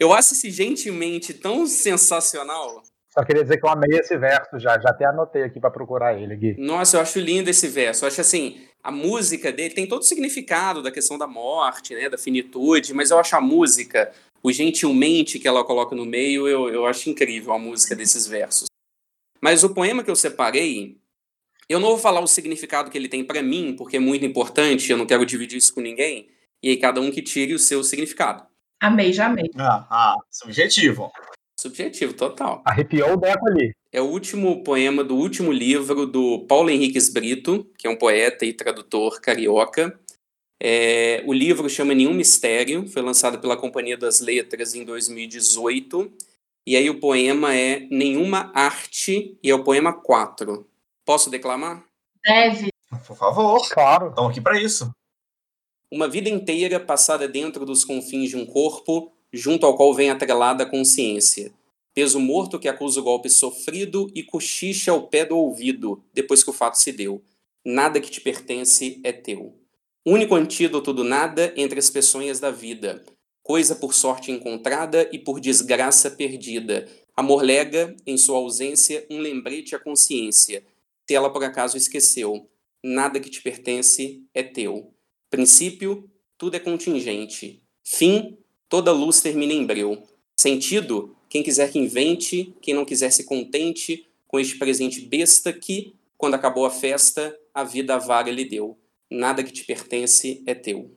Eu 0.00 0.12
acho 0.12 0.34
esse 0.34 0.50
gentilmente 0.50 1.32
tão 1.34 1.66
sensacional. 1.66 2.82
Só 3.12 3.24
queria 3.24 3.44
dizer 3.44 3.58
que 3.58 3.66
eu 3.66 3.70
amei 3.70 3.96
esse 3.96 4.16
verso 4.18 4.58
já, 4.58 4.76
já 4.80 4.90
até 4.90 5.04
anotei 5.04 5.44
aqui 5.44 5.60
para 5.60 5.70
procurar 5.70 6.20
ele, 6.20 6.34
Gui. 6.34 6.56
Nossa, 6.58 6.96
eu 6.96 7.00
acho 7.00 7.20
lindo 7.20 7.48
esse 7.48 7.68
verso. 7.68 8.04
Eu 8.04 8.08
acho 8.08 8.20
assim, 8.20 8.66
a 8.82 8.90
música 8.90 9.52
dele 9.52 9.72
tem 9.72 9.86
todo 9.86 10.02
o 10.02 10.04
significado 10.04 10.82
da 10.82 10.90
questão 10.90 11.16
da 11.16 11.26
morte, 11.28 11.94
né, 11.94 12.08
da 12.08 12.18
finitude, 12.18 12.92
mas 12.92 13.12
eu 13.12 13.18
acho 13.18 13.36
a 13.36 13.40
música, 13.40 14.12
o 14.44 14.52
gentilmente 14.52 15.38
que 15.38 15.48
ela 15.48 15.64
coloca 15.64 15.96
no 15.96 16.04
meio, 16.04 16.46
eu, 16.46 16.68
eu 16.68 16.84
acho 16.84 17.08
incrível 17.08 17.54
a 17.54 17.58
música 17.58 17.96
desses 17.96 18.26
versos. 18.26 18.66
Mas 19.40 19.64
o 19.64 19.72
poema 19.72 20.04
que 20.04 20.10
eu 20.10 20.16
separei, 20.16 20.98
eu 21.66 21.80
não 21.80 21.88
vou 21.88 21.98
falar 21.98 22.20
o 22.20 22.26
significado 22.26 22.90
que 22.90 22.98
ele 22.98 23.08
tem 23.08 23.24
para 23.24 23.42
mim, 23.42 23.74
porque 23.74 23.96
é 23.96 24.00
muito 24.00 24.22
importante, 24.22 24.90
eu 24.90 24.98
não 24.98 25.06
quero 25.06 25.24
dividir 25.24 25.56
isso 25.56 25.74
com 25.74 25.80
ninguém, 25.80 26.28
e 26.62 26.68
aí 26.68 26.76
cada 26.76 27.00
um 27.00 27.10
que 27.10 27.22
tire 27.22 27.54
o 27.54 27.58
seu 27.58 27.82
significado. 27.82 28.46
Amei, 28.82 29.14
já 29.14 29.26
amei. 29.26 29.50
Ah, 29.56 29.86
ah 29.90 30.16
subjetivo. 30.30 31.10
Subjetivo, 31.58 32.12
total. 32.12 32.62
Arrepiou 32.66 33.14
o 33.14 33.16
Deco 33.16 33.48
ali. 33.48 33.74
É 33.90 34.02
o 34.02 34.06
último 34.06 34.62
poema 34.62 35.02
do 35.02 35.16
último 35.16 35.50
livro 35.50 36.04
do 36.04 36.40
Paulo 36.46 36.68
Henriques 36.68 37.10
Brito, 37.10 37.66
que 37.78 37.86
é 37.86 37.90
um 37.90 37.96
poeta 37.96 38.44
e 38.44 38.52
tradutor 38.52 39.22
carioca. 39.22 39.98
É, 40.62 41.22
o 41.26 41.32
livro 41.32 41.68
chama 41.68 41.94
Nenhum 41.94 42.14
Mistério, 42.14 42.88
foi 42.88 43.02
lançado 43.02 43.38
pela 43.38 43.56
Companhia 43.56 43.96
das 43.96 44.20
Letras 44.20 44.74
em 44.74 44.84
2018 44.84 46.12
e 46.66 46.76
aí 46.76 46.88
o 46.88 46.98
poema 46.98 47.54
é 47.54 47.80
Nenhuma 47.90 48.50
Arte 48.54 49.38
e 49.42 49.50
é 49.50 49.54
o 49.54 49.62
poema 49.62 49.92
4. 49.92 50.66
Posso 51.04 51.28
declamar? 51.28 51.84
Deve. 52.24 52.70
Por 53.06 53.16
favor. 53.16 53.68
Claro. 53.68 54.08
Estamos 54.08 54.30
aqui 54.30 54.40
para 54.40 54.58
isso. 54.58 54.90
Uma 55.90 56.08
vida 56.08 56.30
inteira 56.30 56.80
passada 56.80 57.28
dentro 57.28 57.66
dos 57.66 57.84
confins 57.84 58.30
de 58.30 58.36
um 58.36 58.46
corpo, 58.46 59.12
junto 59.30 59.66
ao 59.66 59.76
qual 59.76 59.92
vem 59.92 60.10
atrelada 60.10 60.64
a 60.64 60.70
consciência. 60.70 61.52
Peso 61.92 62.18
morto 62.18 62.58
que 62.58 62.66
acusa 62.66 62.98
o 62.98 63.04
golpe 63.04 63.28
sofrido 63.28 64.10
e 64.14 64.22
cochicha 64.22 64.90
ao 64.90 65.06
pé 65.06 65.26
do 65.26 65.36
ouvido, 65.36 66.02
depois 66.14 66.42
que 66.42 66.50
o 66.50 66.54
fato 66.54 66.78
se 66.78 66.92
deu. 66.92 67.22
Nada 67.62 68.00
que 68.00 68.10
te 68.10 68.22
pertence 68.22 69.00
é 69.04 69.12
teu. 69.12 69.54
Único 70.06 70.34
antídoto 70.34 70.92
do 70.92 71.04
nada 71.04 71.52
entre 71.56 71.78
as 71.78 71.90
peçonhas 71.90 72.38
da 72.40 72.50
vida 72.50 73.04
coisa 73.44 73.76
por 73.76 73.94
sorte 73.94 74.32
encontrada 74.32 75.08
e 75.12 75.18
por 75.18 75.38
desgraça 75.38 76.10
perdida. 76.10 76.88
Amor 77.14 77.42
lega, 77.42 77.94
em 78.06 78.16
sua 78.16 78.38
ausência, 78.38 79.06
um 79.10 79.18
lembrete 79.18 79.76
à 79.76 79.78
consciência. 79.78 80.64
Se 81.06 81.14
ela 81.14 81.30
por 81.30 81.44
acaso 81.44 81.76
esqueceu, 81.76 82.48
nada 82.82 83.20
que 83.20 83.28
te 83.28 83.42
pertence 83.42 84.22
é 84.32 84.42
teu. 84.42 84.90
Princípio, 85.28 86.10
tudo 86.38 86.56
é 86.56 86.58
contingente. 86.58 87.62
Fim, 87.84 88.38
toda 88.66 88.90
luz 88.90 89.20
termina 89.20 89.52
em 89.52 89.66
breu. 89.66 90.02
Sentido, 90.34 91.14
quem 91.28 91.42
quiser 91.42 91.70
que 91.70 91.78
invente, 91.78 92.54
quem 92.62 92.72
não 92.72 92.86
quiser 92.86 93.10
se 93.10 93.24
contente 93.24 94.06
com 94.26 94.40
este 94.40 94.56
presente 94.56 95.02
besta 95.02 95.52
que, 95.52 95.94
quando 96.16 96.34
acabou 96.34 96.64
a 96.64 96.70
festa, 96.70 97.38
a 97.52 97.62
vida 97.62 97.98
vaga 97.98 98.32
lhe 98.32 98.46
deu. 98.46 98.78
Nada 99.10 99.42
que 99.42 99.52
te 99.52 99.64
pertence 99.64 100.42
é 100.46 100.54
teu. 100.54 100.90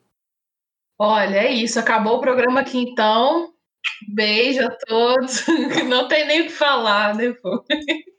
Olha, 1.00 1.38
é 1.38 1.52
isso. 1.52 1.80
Acabou 1.80 2.17
o 2.17 2.22
programa 2.22 2.62
aqui 2.62 2.78
então. 2.78 3.54
Beijo 4.13 4.65
a 4.65 4.70
todos. 4.88 5.46
Não 5.88 6.08
tem 6.08 6.26
nem 6.26 6.41
o 6.41 6.46
que 6.46 6.52
falar 6.52 7.15
depois. 7.15 7.62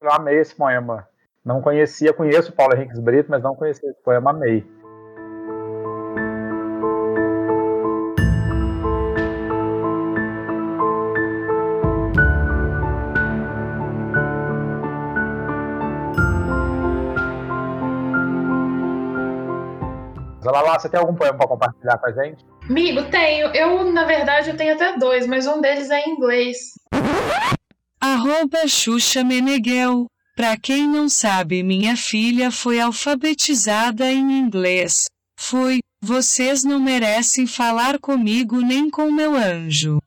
Eu 0.01 0.13
amei 0.13 0.39
esse 0.39 0.55
poema. 0.55 1.09
Não 1.45 1.63
conhecia, 1.63 2.13
conheço 2.13 2.51
o 2.51 2.55
Paulo 2.55 2.75
Henrique 2.75 3.01
Brito, 3.01 3.31
mas 3.31 3.43
não 3.43 3.55
conhecia 3.55 3.89
esse 3.89 4.03
poema, 4.03 4.33
amei. 4.33 4.67
Você 20.79 20.89
tem 20.89 21.01
algum 21.01 21.15
poema 21.15 21.37
para 21.37 21.49
compartilhar 21.49 21.99
com 21.99 22.07
a 22.07 22.13
gente? 22.13 22.45
Amigo, 22.69 23.03
tenho. 23.11 23.49
Eu, 23.49 23.91
na 23.93 24.05
verdade, 24.05 24.51
eu 24.51 24.57
tenho 24.57 24.75
até 24.75 24.97
dois, 24.97 25.27
mas 25.27 25.47
um 25.47 25.61
deles 25.61 25.91
é 25.91 26.01
em 26.01 26.11
inglês. 26.11 26.59
Arroba 28.01 28.67
Xuxa 28.69 29.25
Meneghel. 29.25 30.07
Pra 30.37 30.57
quem 30.57 30.87
não 30.87 31.09
sabe, 31.09 31.65
minha 31.65 31.97
filha 31.97 32.53
foi 32.53 32.79
alfabetizada 32.79 34.11
em 34.11 34.39
inglês. 34.39 35.07
Fui. 35.37 35.81
Vocês 36.01 36.63
não 36.63 36.79
merecem 36.79 37.45
falar 37.45 37.99
comigo 37.99 38.61
nem 38.61 38.89
com 38.89 39.11
meu 39.11 39.35
anjo 39.35 39.99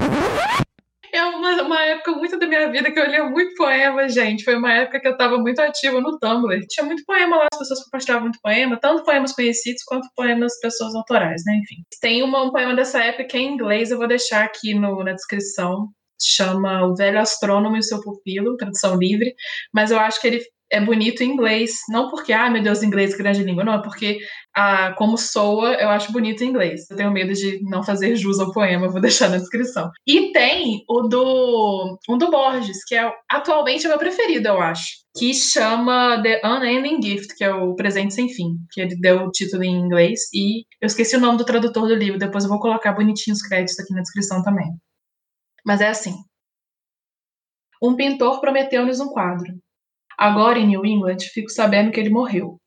é 1.13 1.23
uma, 1.25 1.61
uma 1.63 1.81
época 1.85 2.11
muito 2.13 2.37
da 2.37 2.47
minha 2.47 2.71
vida 2.71 2.91
que 2.91 2.99
eu 2.99 3.05
lia 3.05 3.23
muito 3.25 3.53
poema, 3.55 4.07
gente. 4.09 4.43
Foi 4.43 4.55
uma 4.55 4.71
época 4.73 4.99
que 4.99 5.07
eu 5.07 5.13
estava 5.13 5.37
muito 5.37 5.59
ativa 5.59 5.99
no 5.99 6.17
Tumblr. 6.19 6.65
Tinha 6.69 6.85
muito 6.85 7.03
poema 7.05 7.37
lá, 7.37 7.47
as 7.51 7.59
pessoas 7.59 7.83
compartilhavam 7.83 8.23
muito 8.23 8.39
poema, 8.41 8.79
tanto 8.79 9.03
poemas 9.03 9.33
conhecidos 9.33 9.83
quanto 9.83 10.07
poemas 10.15 10.53
de 10.53 10.59
pessoas 10.61 10.95
autorais, 10.95 11.41
né? 11.45 11.55
Enfim. 11.55 11.83
Tem 12.01 12.23
uma, 12.23 12.43
um 12.43 12.51
poema 12.51 12.75
dessa 12.75 13.03
época 13.03 13.25
que 13.25 13.37
é 13.37 13.41
em 13.41 13.53
inglês, 13.53 13.91
eu 13.91 13.97
vou 13.97 14.07
deixar 14.07 14.43
aqui 14.43 14.73
no, 14.73 15.03
na 15.03 15.13
descrição. 15.13 15.87
Chama 16.23 16.85
O 16.85 16.95
Velho 16.95 17.19
Astrônomo 17.19 17.75
e 17.75 17.79
o 17.79 17.83
Seu 17.83 17.99
Pupilo, 17.99 18.55
tradução 18.55 18.95
livre, 18.95 19.33
mas 19.73 19.89
eu 19.89 19.99
acho 19.99 20.21
que 20.21 20.27
ele 20.27 20.41
é 20.71 20.79
bonito 20.79 21.21
em 21.21 21.31
inglês. 21.31 21.73
Não 21.89 22.09
porque, 22.09 22.31
ah, 22.33 22.49
meu 22.49 22.63
Deus, 22.63 22.81
inglês, 22.81 23.15
grande 23.15 23.43
língua. 23.43 23.63
Não, 23.63 23.73
é 23.73 23.81
porque, 23.81 24.19
ah, 24.55 24.93
como 24.97 25.17
soa, 25.17 25.73
eu 25.73 25.89
acho 25.89 26.11
bonito 26.11 26.43
em 26.43 26.47
inglês. 26.47 26.89
Eu 26.89 26.97
tenho 26.97 27.11
medo 27.11 27.33
de 27.33 27.61
não 27.63 27.83
fazer 27.83 28.15
jus 28.15 28.39
ao 28.39 28.51
poema, 28.51 28.89
vou 28.89 29.01
deixar 29.01 29.29
na 29.29 29.37
descrição. 29.37 29.91
E 30.07 30.31
tem 30.31 30.83
o 30.89 31.01
do, 31.01 31.99
um 32.09 32.17
do 32.17 32.31
Borges, 32.31 32.83
que 32.85 32.95
é 32.95 33.11
atualmente 33.29 33.85
é 33.85 33.89
meu 33.89 33.99
preferido, 33.99 34.47
eu 34.47 34.61
acho. 34.61 35.01
Que 35.17 35.33
chama 35.33 36.21
The 36.23 36.41
Unending 36.45 37.01
Gift, 37.01 37.35
que 37.35 37.43
é 37.43 37.53
o 37.53 37.75
Presente 37.75 38.13
Sem 38.13 38.29
Fim. 38.29 38.55
Que 38.71 38.81
ele 38.81 38.95
deu 38.99 39.25
o 39.25 39.31
título 39.31 39.63
em 39.63 39.75
inglês. 39.75 40.21
E 40.33 40.61
eu 40.81 40.87
esqueci 40.87 41.17
o 41.17 41.19
nome 41.19 41.37
do 41.37 41.45
tradutor 41.45 41.87
do 41.87 41.95
livro, 41.95 42.17
depois 42.17 42.45
eu 42.45 42.49
vou 42.49 42.59
colocar 42.59 42.93
bonitinho 42.93 43.35
os 43.35 43.41
créditos 43.41 43.77
aqui 43.79 43.93
na 43.93 44.01
descrição 44.01 44.41
também. 44.41 44.67
Mas 45.65 45.81
é 45.81 45.89
assim. 45.89 46.15
Um 47.83 47.95
pintor 47.95 48.39
prometeu-nos 48.39 48.99
um 48.99 49.09
quadro. 49.09 49.51
Agora, 50.21 50.59
em 50.59 50.67
New 50.67 50.85
England, 50.85 51.17
fico 51.33 51.49
sabendo 51.49 51.89
que 51.89 51.99
ele 51.99 52.11
morreu. 52.11 52.61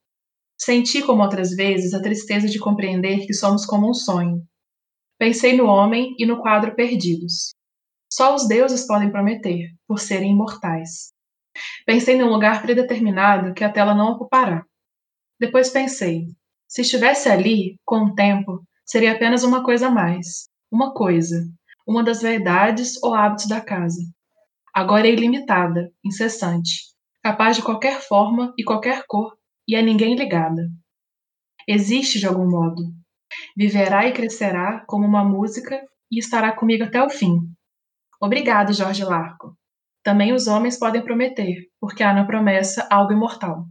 Senti, 0.60 1.00
como 1.00 1.22
outras 1.22 1.50
vezes, 1.50 1.94
a 1.94 2.02
tristeza 2.02 2.48
de 2.48 2.58
compreender 2.58 3.28
que 3.28 3.32
somos 3.32 3.64
como 3.64 3.88
um 3.88 3.94
sonho. 3.94 4.42
Pensei 5.20 5.56
no 5.56 5.66
homem 5.66 6.16
e 6.18 6.26
no 6.26 6.42
quadro 6.42 6.74
perdidos. 6.74 7.54
Só 8.12 8.34
os 8.34 8.48
deuses 8.48 8.84
podem 8.88 9.08
prometer, 9.08 9.68
por 9.86 10.00
serem 10.00 10.32
imortais. 10.32 11.12
Pensei 11.86 12.18
num 12.18 12.28
lugar 12.28 12.60
predeterminado 12.60 13.54
que 13.54 13.62
a 13.62 13.70
tela 13.70 13.94
não 13.94 14.14
ocupará. 14.14 14.64
Depois 15.38 15.70
pensei: 15.70 16.26
se 16.66 16.80
estivesse 16.80 17.28
ali, 17.28 17.76
com 17.84 18.06
o 18.06 18.14
tempo, 18.16 18.64
seria 18.84 19.12
apenas 19.12 19.44
uma 19.44 19.62
coisa 19.62 19.86
a 19.86 19.92
mais. 19.92 20.48
Uma 20.72 20.92
coisa. 20.92 21.36
Uma 21.86 22.02
das 22.02 22.20
verdades 22.20 23.00
ou 23.00 23.14
hábitos 23.14 23.46
da 23.46 23.60
casa. 23.60 24.02
Agora 24.74 25.06
é 25.06 25.12
ilimitada, 25.12 25.92
incessante, 26.04 26.93
capaz 27.24 27.56
de 27.56 27.62
qualquer 27.62 28.02
forma 28.02 28.52
e 28.58 28.62
qualquer 28.62 29.04
cor, 29.08 29.34
e 29.66 29.74
a 29.74 29.80
ninguém 29.80 30.14
ligada. 30.14 30.68
Existe 31.66 32.18
de 32.18 32.26
algum 32.26 32.46
modo. 32.46 32.82
Viverá 33.56 34.06
e 34.06 34.12
crescerá 34.12 34.84
como 34.86 35.06
uma 35.06 35.24
música 35.24 35.82
e 36.12 36.18
estará 36.18 36.52
comigo 36.52 36.84
até 36.84 37.02
o 37.02 37.08
fim. 37.08 37.38
Obrigado, 38.20 38.74
Jorge 38.74 39.02
Larco. 39.02 39.56
Também 40.02 40.34
os 40.34 40.46
homens 40.46 40.78
podem 40.78 41.02
prometer, 41.02 41.66
porque 41.80 42.02
há 42.02 42.12
na 42.12 42.26
promessa 42.26 42.86
algo 42.90 43.14
imortal. 43.14 43.64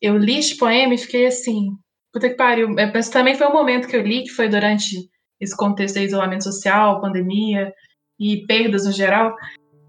Eu 0.00 0.16
li 0.16 0.38
este 0.38 0.56
poema 0.56 0.94
e 0.94 0.98
fiquei 0.98 1.26
assim, 1.26 1.76
puta 2.10 2.30
que 2.30 2.36
pariu. 2.36 2.70
Mas 2.70 3.10
também 3.10 3.34
foi 3.34 3.46
um 3.48 3.52
momento 3.52 3.86
que 3.86 3.94
eu 3.94 4.02
li, 4.02 4.22
que 4.22 4.30
foi 4.30 4.48
durante 4.48 4.96
esse 5.38 5.54
contexto 5.54 5.96
de 5.96 6.06
isolamento 6.06 6.44
social, 6.44 7.02
pandemia 7.02 7.70
e 8.18 8.46
perdas 8.46 8.86
no 8.86 8.92
geral. 8.92 9.36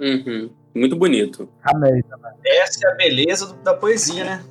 Uhum. 0.01 0.58
Muito 0.73 0.95
bonito. 0.95 1.49
Amei 1.63 2.03
também. 2.03 2.31
Essa 2.45 2.87
é 2.87 2.91
a 2.91 2.95
beleza 2.95 3.55
da 3.63 3.73
poesia, 3.73 4.23
né? 4.23 4.43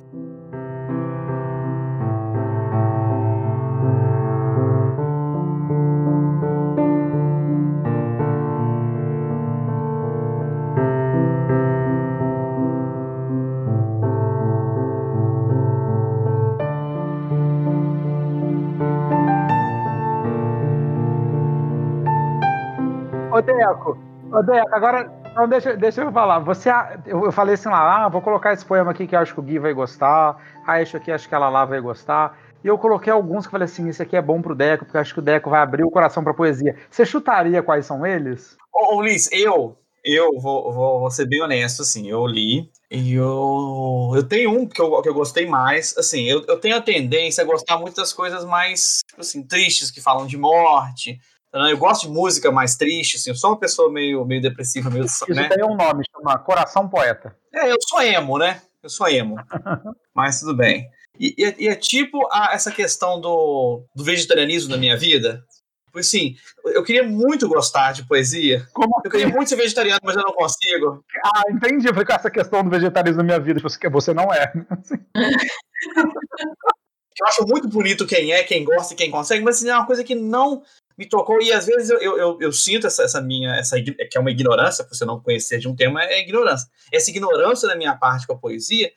Ô, 23.31 23.41
Deco, 23.41 23.97
ô, 24.31 24.43
Deco, 24.43 24.75
agora 24.75 25.18
então 25.39 25.47
deixa, 25.47 25.77
deixa 25.77 26.01
eu 26.01 26.11
falar. 26.11 26.39
Você, 26.39 26.69
eu 27.05 27.31
falei 27.31 27.53
assim 27.53 27.69
lá, 27.69 28.05
ah, 28.05 28.09
vou 28.09 28.21
colocar 28.21 28.51
esse 28.51 28.65
poema 28.65 28.91
aqui 28.91 29.07
que 29.07 29.15
eu 29.15 29.19
acho 29.19 29.33
que 29.33 29.39
o 29.39 29.43
Gui 29.43 29.57
vai 29.57 29.73
gostar. 29.73 30.37
Ah, 30.67 30.81
esse 30.81 30.97
aqui 30.97 31.09
acho 31.09 31.29
que 31.29 31.33
ela 31.33 31.49
lá 31.49 31.63
vai 31.63 31.79
gostar. 31.79 32.37
E 32.61 32.67
eu 32.67 32.77
coloquei 32.77 33.11
alguns 33.13 33.45
que 33.45 33.51
falei 33.51 33.63
assim, 33.63 33.87
esse 33.87 34.01
aqui 34.01 34.17
é 34.17 34.21
bom 34.21 34.41
pro 34.41 34.53
Deco, 34.53 34.83
porque 34.83 34.97
eu 34.97 35.01
acho 35.01 35.13
que 35.13 35.19
o 35.19 35.23
Deco 35.23 35.49
vai 35.49 35.61
abrir 35.61 35.85
o 35.85 35.91
coração 35.91 36.25
pra 36.25 36.33
poesia. 36.33 36.75
Você 36.91 37.05
chutaria 37.05 37.63
quais 37.63 37.85
são 37.85 38.05
eles? 38.05 38.57
Ô, 38.73 38.97
ô 38.97 39.01
Liz, 39.01 39.31
eu, 39.31 39.77
eu 40.03 40.37
vou, 40.41 40.73
vou, 40.73 40.99
vou, 40.99 41.09
ser 41.09 41.25
bem 41.25 41.41
honesto, 41.41 41.83
assim, 41.83 42.09
eu 42.09 42.27
li 42.27 42.69
e 42.91 43.13
eu, 43.13 44.11
eu 44.13 44.23
tenho 44.23 44.51
um 44.51 44.67
que 44.67 44.81
eu, 44.81 45.01
que 45.01 45.07
eu 45.07 45.13
gostei 45.13 45.45
mais, 45.45 45.97
assim, 45.97 46.23
eu, 46.23 46.43
eu 46.49 46.59
tenho 46.59 46.75
a 46.75 46.81
tendência 46.81 47.41
a 47.41 47.47
gostar 47.47 47.77
muito 47.77 47.95
das 47.95 48.11
coisas 48.11 48.43
mais, 48.43 48.99
assim, 49.17 49.41
tristes, 49.41 49.89
que 49.89 50.01
falam 50.01 50.27
de 50.27 50.37
morte, 50.37 51.17
eu 51.53 51.77
gosto 51.77 52.07
de 52.07 52.13
música 52.13 52.51
mais 52.51 52.75
triste, 52.75 53.17
assim, 53.17 53.31
eu 53.31 53.35
sou 53.35 53.51
uma 53.51 53.59
pessoa 53.59 53.91
meio, 53.91 54.23
meio 54.25 54.41
depressiva, 54.41 54.89
meio. 54.89 55.05
Isso 55.05 55.25
né? 55.29 55.49
tem 55.49 55.63
um 55.63 55.75
nome, 55.75 56.03
chama 56.15 56.37
Coração 56.39 56.87
Poeta. 56.87 57.35
É, 57.53 57.71
eu 57.71 57.77
sou 57.81 58.01
emo, 58.01 58.37
né? 58.37 58.61
Eu 58.83 58.89
sou 58.89 59.07
emo. 59.07 59.35
Mas 60.13 60.39
tudo 60.39 60.55
bem. 60.55 60.89
E, 61.19 61.35
e, 61.37 61.43
é, 61.43 61.55
e 61.59 61.67
é 61.67 61.75
tipo 61.75 62.27
a, 62.31 62.53
essa 62.53 62.71
questão 62.71 63.19
do, 63.19 63.83
do 63.95 64.03
vegetarianismo 64.03 64.71
na 64.71 64.77
minha 64.77 64.95
vida. 64.95 65.43
Porque 65.91 65.99
assim, 65.99 66.35
eu 66.65 66.83
queria 66.83 67.03
muito 67.03 67.49
gostar 67.49 67.93
de 67.93 68.07
poesia. 68.07 68.65
Como 68.73 69.01
eu 69.03 69.09
queria 69.09 69.25
assim? 69.25 69.35
muito 69.35 69.49
ser 69.49 69.55
vegetariano, 69.55 69.99
mas 70.03 70.15
eu 70.15 70.21
não 70.21 70.33
consigo. 70.33 71.03
Ah, 71.25 71.41
entendi. 71.49 71.91
Foi 71.93 72.05
com 72.05 72.13
essa 72.13 72.29
questão 72.29 72.63
do 72.63 72.69
vegetarianismo 72.69 73.17
na 73.17 73.23
minha 73.23 73.39
vida, 73.39 73.59
você, 73.59 73.89
você 73.89 74.13
não 74.13 74.31
é. 74.31 74.53
eu 77.21 77.27
acho 77.27 77.45
muito 77.45 77.67
bonito 77.67 78.05
quem 78.05 78.31
é, 78.31 78.43
quem 78.43 78.63
gosta 78.63 78.93
e 78.93 78.97
quem 78.97 79.11
consegue, 79.11 79.43
mas 79.43 79.57
assim, 79.57 79.69
é 79.69 79.75
uma 79.75 79.85
coisa 79.85 80.03
que 80.03 80.15
não 80.15 80.63
me 80.99 81.07
tocou, 81.07 81.41
e 81.41 81.49
às 81.53 81.65
vezes 81.65 81.89
eu, 81.89 82.01
eu, 82.01 82.37
eu 82.41 82.51
sinto 82.51 82.85
essa, 82.85 83.03
essa, 83.03 83.21
minha, 83.21 83.55
essa, 83.55 83.81
que 83.81 84.17
é 84.17 84.19
uma 84.19 84.31
ignorância, 84.31 84.83
por 84.83 84.93
você 84.93 85.05
não 85.05 85.21
conhecer 85.21 85.57
de 85.57 85.65
um 85.69 85.73
tema, 85.73 86.03
é 86.03 86.19
ignorância. 86.19 86.69
Essa 86.91 87.09
ignorância 87.09 87.69
da 87.69 87.75
minha 87.77 87.95
parte 87.95 88.27
com 88.27 88.33
a 88.33 88.37
poesia 88.37 88.91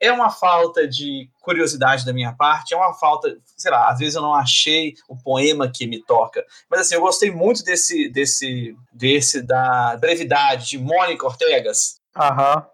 é 0.00 0.10
uma 0.10 0.30
falta 0.30 0.88
de 0.88 1.28
curiosidade 1.42 2.06
da 2.06 2.14
minha 2.14 2.32
parte, 2.32 2.72
é 2.72 2.76
uma 2.78 2.94
falta, 2.94 3.36
sei 3.58 3.70
lá, 3.70 3.90
às 3.90 3.98
vezes 3.98 4.14
eu 4.14 4.22
não 4.22 4.34
achei 4.34 4.94
o 5.06 5.18
poema 5.18 5.70
que 5.70 5.86
me 5.86 6.02
toca. 6.02 6.42
Mas 6.70 6.80
assim, 6.80 6.94
eu 6.94 7.02
gostei 7.02 7.30
muito 7.30 7.62
desse, 7.62 8.08
desse, 8.08 8.74
desse 8.90 9.42
da 9.42 9.98
brevidade 9.98 10.70
de 10.70 10.78
Mônica 10.78 11.26
Ortegas. 11.26 12.00
Aham. 12.16 12.66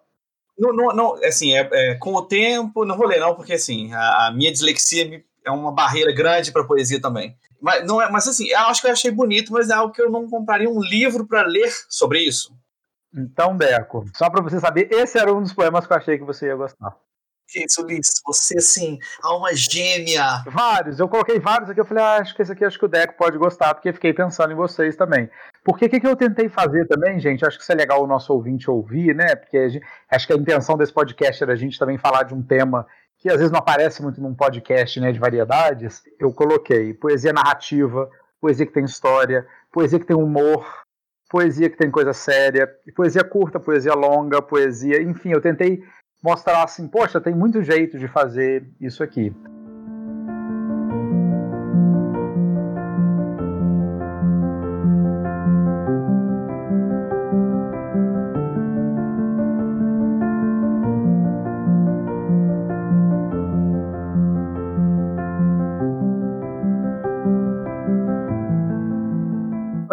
Não, 0.57 0.73
não, 0.73 0.95
não, 0.95 1.25
assim, 1.25 1.57
é, 1.57 1.69
é, 1.73 1.95
com 1.97 2.15
o 2.15 2.23
tempo, 2.23 2.85
não 2.85 2.97
vou 2.97 3.09
ler 3.09 3.19
não, 3.19 3.35
porque 3.35 3.55
assim, 3.55 3.93
a, 3.93 4.29
a 4.29 4.31
minha 4.33 4.53
dislexia 4.53 5.25
é 5.45 5.51
uma 5.51 5.73
barreira 5.73 6.13
grande 6.13 6.53
para 6.53 6.63
poesia 6.63 7.01
também. 7.01 7.37
Mas, 7.61 7.87
não 7.87 8.01
é, 8.01 8.11
mas 8.11 8.27
assim, 8.27 8.49
eu 8.49 8.59
acho 8.61 8.81
que 8.81 8.89
eu 8.89 8.93
achei 8.93 9.11
bonito, 9.11 9.53
mas 9.53 9.69
é 9.71 9.75
algo 9.75 9.93
que 9.93 10.01
eu 10.01 10.11
não 10.11 10.29
compraria 10.29 10.69
um 10.69 10.81
livro 10.81 11.27
para 11.27 11.43
ler 11.43 11.71
sobre 11.89 12.21
isso. 12.21 12.55
Então, 13.15 13.57
Deco, 13.57 14.05
só 14.15 14.31
para 14.31 14.43
você 14.43 14.61
saber, 14.61 14.89
esse 14.91 15.19
era 15.19 15.35
um 15.35 15.43
dos 15.43 15.53
poemas 15.53 15.87
que 15.87 15.93
eu 15.93 15.97
achei 15.97 16.19
que 16.19 16.25
você 16.25 16.47
ia 16.47 16.55
gostar. 16.55 16.97
Que 17.49 17.65
isso, 17.65 17.83
Ulisses, 17.83 18.21
você 18.25 18.59
assim, 18.59 18.97
alma 19.21 19.53
gêmea. 19.53 20.45
Vários, 20.47 21.01
eu 21.01 21.09
coloquei 21.09 21.41
vários 21.41 21.69
aqui, 21.69 21.81
eu 21.81 21.85
falei, 21.85 22.05
ah, 22.05 22.17
acho 22.19 22.33
que 22.33 22.43
esse 22.43 22.53
aqui 22.53 22.65
acho 22.65 22.79
que 22.79 22.85
o 22.85 22.89
Deco 22.89 23.17
pode 23.19 23.37
gostar, 23.37 23.75
porque 23.75 23.93
fiquei 23.93 24.13
pensando 24.13 24.53
em 24.53 24.57
vocês 24.57 24.95
também. 24.95 25.29
Porque 25.65 25.87
o 25.87 25.89
que, 25.91 25.99
que 25.99 26.07
eu 26.07 26.15
tentei 26.15 26.49
fazer 26.49 26.87
também, 26.87 27.19
gente, 27.19 27.45
acho 27.45 27.57
que 27.57 27.65
isso 27.65 27.73
é 27.73 27.75
legal 27.75 28.05
o 28.05 28.07
nosso 28.07 28.33
ouvinte 28.33 28.71
ouvir, 28.71 29.17
né? 29.17 29.35
Porque 29.35 29.69
gente, 29.69 29.85
acho 30.09 30.27
que 30.29 30.33
a 30.33 30.37
intenção 30.37 30.77
desse 30.79 30.93
podcast 30.93 31.43
era 31.43 31.53
a 31.53 31.57
gente 31.57 31.77
também 31.77 31.99
falar 31.99 32.23
de 32.23 32.35
um 32.35 32.43
tema 32.43 32.87
que 33.21 33.29
às 33.29 33.37
vezes 33.37 33.53
não 33.53 33.59
aparece 33.59 34.03
muito 34.03 34.21
num 34.21 34.35
podcast 34.35 34.99
né, 34.99 35.13
de 35.13 35.19
variedades, 35.19 36.03
eu 36.19 36.33
coloquei 36.33 36.95
poesia 36.95 37.33
narrativa, 37.33 38.11
poesia 38.41 38.65
que 38.65 38.73
tem 38.73 38.85
história, 38.85 39.47
poesia 39.71 40.01
que 40.01 40.07
tem 40.07 40.17
humor, 40.17 40.67
poesia 41.29 41.69
que 41.69 41.77
tem 41.77 41.91
coisa 41.91 42.15
séria, 42.15 42.69
poesia 42.97 43.23
curta, 43.23 43.61
poesia 43.61 43.95
longa, 43.95 44.41
poesia, 44.41 45.03
enfim, 45.03 45.33
eu 45.33 45.41
tentei 45.41 45.85
mostrar 46.23 46.65
assim, 46.65 46.89
poxa, 46.89 47.21
tem 47.21 47.35
muito 47.35 47.63
jeito 47.63 47.99
de 47.99 48.09
fazer 48.09 48.67
isso 48.81 49.03
aqui. 49.03 49.35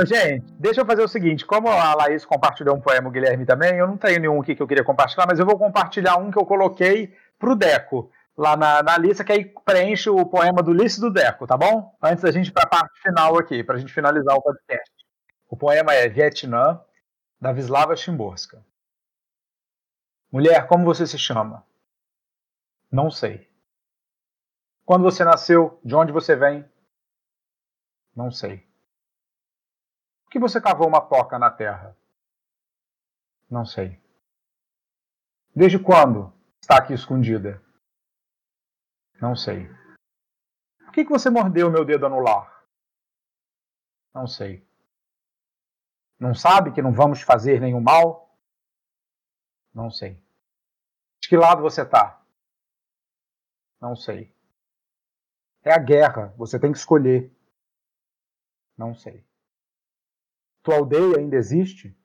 Gente, 0.06 0.46
deixa 0.60 0.82
eu 0.82 0.86
fazer 0.86 1.02
o 1.02 1.08
seguinte: 1.08 1.46
como 1.46 1.68
a 1.70 1.96
Laís 1.96 2.26
compartilhou 2.26 2.76
um 2.76 2.82
poema, 2.82 3.10
o 3.10 3.12
Guilherme 3.12 3.46
também, 3.46 3.78
eu 3.78 3.88
não 3.88 3.98
tenho 3.98 4.20
nenhum 4.20 4.42
aqui 4.42 4.56
que 4.56 4.62
eu 4.62 4.68
queria 4.68 4.84
compartilhar, 4.84 5.26
mas 5.28 5.40
eu 5.40 5.46
vou 5.46 5.58
compartilhar 5.58 6.18
um 6.18 6.30
que 6.30 6.38
eu 6.38 6.46
coloquei 6.46 7.16
pro 7.40 7.56
Deco, 7.56 8.12
lá 8.38 8.56
na, 8.56 8.84
na 8.84 8.98
lista, 8.98 9.24
que 9.24 9.32
aí 9.32 9.46
preenche 9.66 10.10
o 10.10 10.26
poema 10.26 10.62
do 10.62 10.72
Ulisses 10.72 11.00
do 11.00 11.12
Deco, 11.12 11.48
tá 11.48 11.58
bom? 11.58 11.96
Antes 12.02 12.24
da 12.24 12.32
gente 12.32 12.48
ir 12.48 12.52
para 12.52 12.64
a 12.64 12.70
parte 12.70 13.02
final 13.02 13.38
aqui, 13.38 13.64
para 13.64 13.76
a 13.76 13.80
gente 13.80 13.94
finalizar 13.94 14.36
o 14.36 14.42
podcast. 14.42 14.92
O 15.50 15.58
poema 15.58 15.94
é 15.94 16.08
Vietnã, 16.08 16.80
da 17.40 17.52
Vislava 17.52 17.96
Chimborska. 17.96 18.64
Mulher, 20.32 20.68
como 20.68 20.84
você 20.84 21.08
se 21.08 21.18
chama? 21.18 21.66
Não 22.92 23.10
sei. 23.10 23.50
Quando 24.86 25.04
você 25.04 25.24
nasceu? 25.24 25.80
De 25.84 25.96
onde 25.96 26.12
você 26.12 26.36
vem? 26.36 26.66
Não 28.16 28.32
sei. 28.32 28.67
Por 30.28 30.32
que 30.32 30.40
você 30.40 30.60
cavou 30.60 30.90
uma 30.90 31.00
toca 31.00 31.40
na 31.40 31.50
terra? 31.50 31.98
Não 33.50 33.66
sei. 33.66 33.98
Desde 35.56 35.80
quando 35.80 36.34
está 36.62 36.78
aqui 36.78 36.94
escondida? 36.94 37.64
Não 39.22 39.38
sei. 39.38 39.70
Por 40.80 40.92
que 40.92 41.06
você 41.06 41.30
mordeu 41.30 41.72
meu 41.72 41.86
dedo 41.86 42.06
anular? 42.06 42.68
Não 44.14 44.28
sei. 44.28 44.68
Não 46.20 46.36
sabe 46.36 46.74
que 46.74 46.82
não 46.82 46.92
vamos 46.92 47.22
fazer 47.22 47.62
nenhum 47.62 47.80
mal? 47.80 48.38
Não 49.74 49.90
sei. 49.90 50.22
De 51.22 51.30
que 51.30 51.38
lado 51.38 51.62
você 51.62 51.84
está? 51.84 52.22
Não 53.80 53.96
sei. 53.96 54.36
É 55.64 55.72
a 55.72 55.80
guerra, 55.80 56.34
você 56.36 56.60
tem 56.60 56.74
que 56.74 56.78
escolher. 56.78 57.34
Não 58.78 58.94
sei. 58.94 59.26
Tua 60.68 60.80
aldeia 60.80 61.18
ainda 61.18 61.38
existe? 61.38 61.98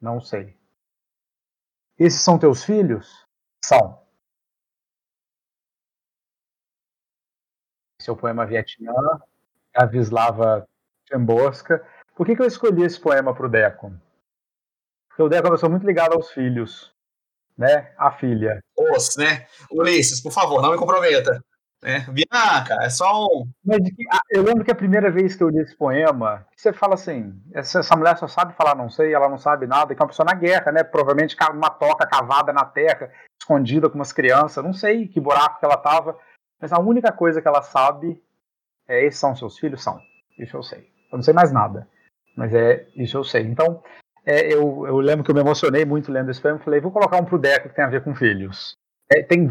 Não 0.00 0.20
sei. 0.20 0.56
Esses 1.98 2.20
são 2.20 2.38
teus 2.38 2.62
filhos? 2.62 3.26
São. 3.64 4.00
O 8.08 8.16
poema 8.16 8.46
Vietnã, 8.46 8.94
a 9.74 9.84
Vislava 9.84 10.64
Chamborska. 11.08 11.84
Por 12.14 12.24
que, 12.24 12.36
que 12.36 12.42
eu 12.42 12.46
escolhi 12.46 12.84
esse 12.84 13.00
poema 13.00 13.34
para 13.34 13.46
o 13.46 13.50
Deco? 13.50 13.92
Porque 15.08 15.22
o 15.24 15.28
Deco 15.28 15.48
é 15.48 15.50
uma 15.50 15.56
pessoa 15.56 15.70
muito 15.70 15.84
ligada 15.84 16.14
aos 16.14 16.30
filhos, 16.30 16.94
né? 17.58 17.92
A 17.98 18.12
filha. 18.12 18.62
Os, 18.78 19.16
né? 19.16 19.48
Ulisses, 19.72 20.22
por 20.22 20.30
favor, 20.30 20.62
não 20.62 20.70
me 20.70 20.78
comprometa. 20.78 21.44
É, 21.84 22.00
Bianca, 22.00 22.78
é 22.80 22.88
só 22.88 23.26
um. 23.26 23.46
Mas 23.62 23.78
ah, 24.10 24.22
eu 24.30 24.42
lembro 24.42 24.64
que 24.64 24.70
a 24.70 24.74
primeira 24.74 25.10
vez 25.10 25.36
que 25.36 25.42
eu 25.44 25.50
li 25.50 25.58
esse 25.58 25.76
poema, 25.76 26.46
você 26.56 26.72
fala 26.72 26.94
assim: 26.94 27.38
essa, 27.52 27.80
essa, 27.80 27.94
mulher 27.94 28.16
só 28.16 28.26
sabe 28.26 28.54
falar 28.54 28.74
não 28.74 28.88
sei, 28.88 29.12
ela 29.12 29.28
não 29.28 29.36
sabe 29.36 29.66
nada, 29.66 29.94
que 29.94 30.00
é 30.00 30.02
uma 30.02 30.08
pessoa 30.08 30.24
na 30.24 30.34
guerra, 30.34 30.72
né? 30.72 30.82
Provavelmente 30.82 31.36
uma 31.52 31.68
toca 31.68 32.06
cavada 32.06 32.54
na 32.54 32.64
terra, 32.64 33.12
escondida 33.38 33.90
com 33.90 33.96
umas 33.96 34.14
crianças, 34.14 34.64
não 34.64 34.72
sei 34.72 35.06
que 35.06 35.20
buraco 35.20 35.60
que 35.60 35.66
ela 35.66 35.76
tava, 35.76 36.18
mas 36.58 36.72
a 36.72 36.80
única 36.80 37.12
coisa 37.12 37.42
que 37.42 37.48
ela 37.48 37.60
sabe 37.60 38.18
é: 38.88 39.04
esses 39.04 39.20
são 39.20 39.36
seus 39.36 39.58
filhos? 39.58 39.82
São. 39.82 40.00
Isso 40.38 40.56
eu 40.56 40.62
sei. 40.62 40.88
Eu 41.12 41.18
não 41.18 41.22
sei 41.22 41.34
mais 41.34 41.52
nada, 41.52 41.86
mas 42.34 42.54
é 42.54 42.86
isso 42.96 43.18
eu 43.18 43.24
sei. 43.24 43.42
Então, 43.42 43.82
é, 44.24 44.50
eu, 44.50 44.86
eu 44.86 44.96
lembro 45.00 45.22
que 45.22 45.30
eu 45.30 45.34
me 45.34 45.42
emocionei 45.42 45.84
muito 45.84 46.10
lendo 46.10 46.30
esse 46.30 46.40
poema, 46.40 46.58
falei: 46.60 46.80
vou 46.80 46.90
colocar 46.90 47.18
um 47.18 47.26
pro 47.26 47.38
Deco 47.38 47.68
que 47.68 47.74
tem 47.74 47.84
a 47.84 47.90
ver 47.90 48.02
com 48.02 48.14
filhos. 48.14 48.74
É, 49.12 49.22
tem, 49.22 49.48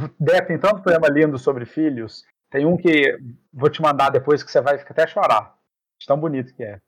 tem 0.48 0.60
tanto 0.60 0.82
poema 0.82 1.08
lindo 1.08 1.38
sobre 1.38 1.66
filhos. 1.66 2.24
Tem 2.50 2.66
um 2.66 2.78
que 2.78 3.18
vou 3.52 3.70
te 3.70 3.82
mandar 3.82 4.10
depois 4.10 4.44
que 4.44 4.52
você 4.52 4.62
vai 4.62 4.76
até 4.76 5.08
chorar. 5.08 5.56
De 6.00 6.06
tão 6.06 6.20
bonito 6.20 6.54
que 6.56 6.64
é. 6.64 6.80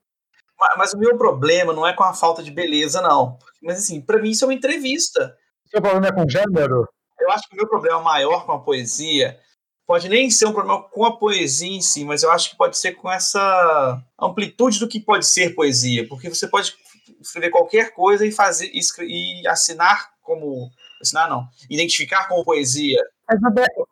Mas, 0.60 0.78
mas, 0.78 0.93
o 0.93 0.97
meu 0.97 1.17
problema 1.17 1.73
não 1.73 1.86
é 1.86 1.93
com 1.93 2.04
a 2.04 2.13
falta 2.13 2.41
de 2.41 2.51
beleza, 2.51 3.01
não. 3.01 3.38
Mas 3.62 3.80
assim, 3.80 4.01
para 4.01 4.21
mim 4.21 4.32
isso 4.32 4.45
é 4.45 4.47
uma 4.47 4.54
entrevista. 4.54 5.36
O 5.65 5.69
seu 5.69 5.82
problema 5.82 6.08
é 6.08 6.12
com 6.12 6.30
gênero? 6.30 6.88
Eu 7.19 7.32
acho 7.32 7.47
que 7.47 7.56
o 7.56 7.58
meu 7.58 7.67
problema 7.67 8.01
maior 8.01 8.45
com 8.45 8.54
a 8.54 8.60
poesia 8.60 9.39
pode 9.86 10.10
nem 10.10 10.30
ser 10.30 10.45
um 10.45 10.54
problema 10.54 10.82
com 10.82 11.06
a 11.06 11.17
poesia 11.17 11.75
em 11.75 11.82
si, 11.82 12.04
mas 12.04 12.23
eu 12.23 12.32
acho 12.32 12.51
que 12.51 12.58
pode 12.58 12.78
ser 12.78 12.93
com 12.93 13.12
essa 13.12 14.01
amplitude 14.19 14.80
do 14.80 14.88
que 14.88 14.99
pode 14.99 15.25
ser 15.25 15.54
poesia, 15.54 16.08
porque 16.08 16.30
você 16.30 16.47
pode 16.47 16.75
escrever 17.21 17.51
qualquer 17.51 17.93
coisa 17.93 18.25
e 18.25 18.32
fazer 18.32 18.71
e 18.73 19.47
assinar 19.47 20.12
como 20.21 20.69
assinar 21.05 21.29
não, 21.29 21.47
identificar 21.69 22.27
como 22.27 22.43
poesia. 22.43 22.99
Mas, 23.27 23.39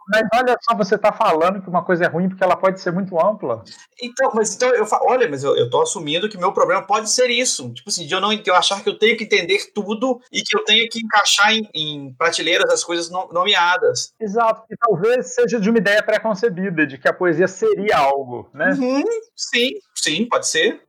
mas 0.09 0.27
olha 0.35 0.55
só, 0.61 0.77
você 0.77 0.95
está 0.95 1.11
falando 1.11 1.61
que 1.61 1.67
uma 1.67 1.83
coisa 1.83 2.05
é 2.05 2.07
ruim 2.07 2.29
porque 2.29 2.43
ela 2.43 2.55
pode 2.55 2.79
ser 2.79 2.91
muito 2.91 3.19
ampla. 3.19 3.63
Então, 4.01 4.31
mas 4.33 4.55
então 4.55 4.69
eu 4.69 4.85
falo, 4.85 5.09
olha, 5.09 5.27
mas 5.27 5.43
eu, 5.43 5.55
eu 5.55 5.69
tô 5.69 5.81
assumindo 5.81 6.29
que 6.29 6.37
meu 6.37 6.51
problema 6.51 6.85
pode 6.85 7.09
ser 7.09 7.29
isso. 7.31 7.73
Tipo 7.73 7.89
assim, 7.89 8.05
de 8.05 8.13
eu 8.13 8.21
não 8.21 8.31
eu 8.31 8.55
achar 8.55 8.83
que 8.83 8.89
eu 8.89 8.97
tenho 8.97 9.17
que 9.17 9.23
entender 9.23 9.71
tudo 9.73 10.19
e 10.31 10.43
que 10.43 10.55
eu 10.55 10.63
tenho 10.63 10.87
que 10.87 10.99
encaixar 10.99 11.51
em, 11.51 11.67
em 11.73 12.13
prateleiras 12.13 12.71
as 12.71 12.83
coisas 12.83 13.09
nomeadas. 13.09 14.13
Exato, 14.19 14.63
e 14.69 14.77
talvez 14.77 15.33
seja 15.33 15.59
de 15.59 15.69
uma 15.69 15.79
ideia 15.79 16.03
pré-concebida, 16.03 16.85
de 16.85 16.97
que 16.97 17.07
a 17.07 17.13
poesia 17.13 17.47
seria 17.47 17.97
algo, 17.97 18.49
né? 18.53 18.69
Uhum, 18.73 19.03
sim, 19.35 19.71
sim, 19.95 20.25
pode 20.25 20.47
ser. 20.47 20.81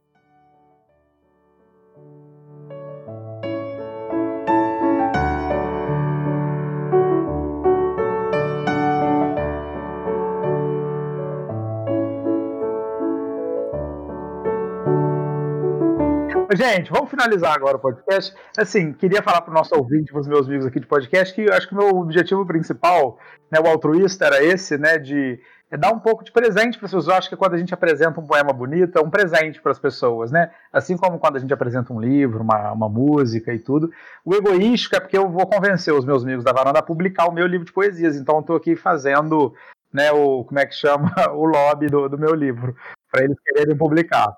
Gente, 16.54 16.88
vamos 16.92 17.10
finalizar 17.10 17.52
agora 17.52 17.76
o 17.76 17.80
podcast. 17.80 18.32
Assim, 18.56 18.92
queria 18.92 19.20
falar 19.24 19.40
para 19.40 19.50
o 19.50 19.54
nosso 19.54 19.74
ouvinte, 19.74 20.12
para 20.12 20.20
os 20.20 20.28
meus 20.28 20.46
amigos 20.46 20.64
aqui 20.64 20.78
de 20.78 20.86
podcast, 20.86 21.34
que 21.34 21.42
eu 21.42 21.52
acho 21.52 21.66
que 21.66 21.74
o 21.74 21.76
meu 21.76 21.88
objetivo 21.88 22.46
principal, 22.46 23.18
né, 23.50 23.58
o 23.58 23.66
altruísta, 23.66 24.26
era 24.26 24.40
esse, 24.40 24.78
né, 24.78 24.96
de 24.96 25.40
é 25.68 25.76
dar 25.76 25.92
um 25.92 25.98
pouco 25.98 26.22
de 26.22 26.30
presente 26.30 26.78
para 26.78 26.86
as 26.86 26.92
pessoas. 26.92 27.08
Eu 27.08 27.14
acho 27.14 27.28
que 27.28 27.34
quando 27.34 27.54
a 27.54 27.58
gente 27.58 27.74
apresenta 27.74 28.20
um 28.20 28.26
poema 28.26 28.52
bonito, 28.52 28.96
é 28.96 29.02
um 29.02 29.10
presente 29.10 29.60
para 29.60 29.72
as 29.72 29.80
pessoas, 29.80 30.30
né? 30.30 30.52
Assim 30.72 30.96
como 30.96 31.18
quando 31.18 31.34
a 31.34 31.40
gente 31.40 31.52
apresenta 31.52 31.92
um 31.92 31.98
livro, 31.98 32.44
uma, 32.44 32.70
uma 32.70 32.88
música 32.88 33.52
e 33.52 33.58
tudo. 33.58 33.90
O 34.24 34.32
egoístico 34.32 34.94
é 34.94 35.00
porque 35.00 35.18
eu 35.18 35.28
vou 35.28 35.48
convencer 35.48 35.92
os 35.92 36.04
meus 36.04 36.22
amigos 36.22 36.44
da 36.44 36.52
varanda 36.52 36.78
a 36.78 36.82
publicar 36.82 37.26
o 37.26 37.32
meu 37.32 37.48
livro 37.48 37.66
de 37.66 37.72
poesias. 37.72 38.14
Então, 38.14 38.36
eu 38.36 38.40
estou 38.42 38.54
aqui 38.54 38.76
fazendo, 38.76 39.52
né, 39.92 40.12
o, 40.12 40.44
como 40.44 40.60
é 40.60 40.66
que 40.66 40.74
chama, 40.76 41.12
o 41.34 41.44
lobby 41.46 41.88
do, 41.88 42.08
do 42.08 42.16
meu 42.16 42.32
livro, 42.36 42.76
para 43.10 43.24
eles 43.24 43.36
quererem 43.44 43.76
publicar. 43.76 44.36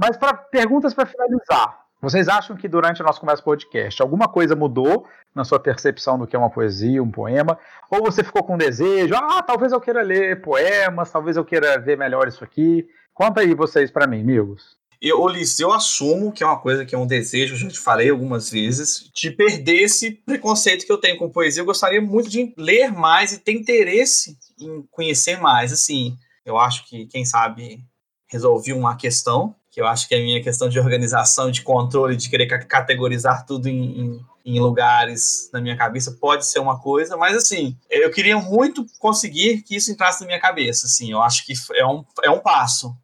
Mas 0.00 0.16
para 0.16 0.32
perguntas 0.32 0.94
para 0.94 1.04
finalizar, 1.04 1.78
vocês 2.00 2.26
acham 2.26 2.56
que 2.56 2.66
durante 2.66 3.02
a 3.02 3.04
nossa 3.04 3.20
conversa 3.20 3.42
podcast 3.42 4.00
alguma 4.00 4.26
coisa 4.26 4.56
mudou 4.56 5.06
na 5.34 5.44
sua 5.44 5.60
percepção 5.60 6.18
do 6.18 6.26
que 6.26 6.34
é 6.34 6.38
uma 6.38 6.48
poesia, 6.48 7.02
um 7.02 7.10
poema? 7.10 7.58
Ou 7.90 8.00
você 8.00 8.24
ficou 8.24 8.42
com 8.42 8.56
desejo, 8.56 9.14
ah, 9.14 9.42
talvez 9.42 9.72
eu 9.72 9.80
queira 9.80 10.00
ler 10.00 10.40
poemas, 10.40 11.10
talvez 11.10 11.36
eu 11.36 11.44
queira 11.44 11.78
ver 11.78 11.98
melhor 11.98 12.26
isso 12.26 12.42
aqui? 12.42 12.88
Conta 13.12 13.42
aí 13.42 13.54
vocês 13.54 13.90
para 13.90 14.06
mim, 14.06 14.22
amigos. 14.22 14.78
Eu, 15.02 15.20
Ulisses, 15.20 15.60
eu 15.60 15.70
assumo 15.70 16.32
que 16.32 16.42
é 16.42 16.46
uma 16.46 16.58
coisa 16.58 16.86
que 16.86 16.94
é 16.94 16.98
um 16.98 17.06
desejo, 17.06 17.54
já 17.54 17.68
te 17.68 17.78
falei 17.78 18.08
algumas 18.08 18.48
vezes, 18.48 19.10
de 19.14 19.30
perder 19.30 19.82
esse 19.82 20.12
preconceito 20.12 20.86
que 20.86 20.92
eu 20.92 20.98
tenho 20.98 21.18
com 21.18 21.28
poesia. 21.28 21.60
Eu 21.60 21.66
gostaria 21.66 22.00
muito 22.00 22.30
de 22.30 22.54
ler 22.56 22.90
mais 22.90 23.34
e 23.34 23.38
ter 23.38 23.52
interesse 23.52 24.38
em 24.58 24.82
conhecer 24.90 25.38
mais. 25.38 25.74
Assim, 25.74 26.16
eu 26.42 26.56
acho 26.56 26.88
que, 26.88 27.04
quem 27.04 27.26
sabe, 27.26 27.84
resolvi 28.30 28.72
uma 28.72 28.96
questão 28.96 29.54
que 29.70 29.80
eu 29.80 29.86
acho 29.86 30.08
que 30.08 30.14
a 30.14 30.18
minha 30.18 30.42
questão 30.42 30.68
de 30.68 30.78
organização, 30.78 31.50
de 31.50 31.62
controle, 31.62 32.16
de 32.16 32.28
querer 32.28 32.46
categorizar 32.66 33.46
tudo 33.46 33.68
em, 33.68 34.00
em, 34.00 34.20
em, 34.44 34.60
lugares 34.60 35.48
na 35.52 35.60
minha 35.60 35.76
cabeça 35.76 36.16
pode 36.20 36.44
ser 36.44 36.58
uma 36.58 36.80
coisa, 36.80 37.16
mas 37.16 37.36
assim, 37.36 37.76
eu 37.88 38.10
queria 38.10 38.36
muito 38.36 38.84
conseguir 38.98 39.62
que 39.62 39.76
isso 39.76 39.92
entrasse 39.92 40.22
na 40.22 40.26
minha 40.26 40.40
cabeça, 40.40 40.86
assim, 40.86 41.12
eu 41.12 41.22
acho 41.22 41.46
que 41.46 41.52
é 41.74 41.86
um, 41.86 42.04
é 42.24 42.30
um 42.30 42.40
passo, 42.40 42.94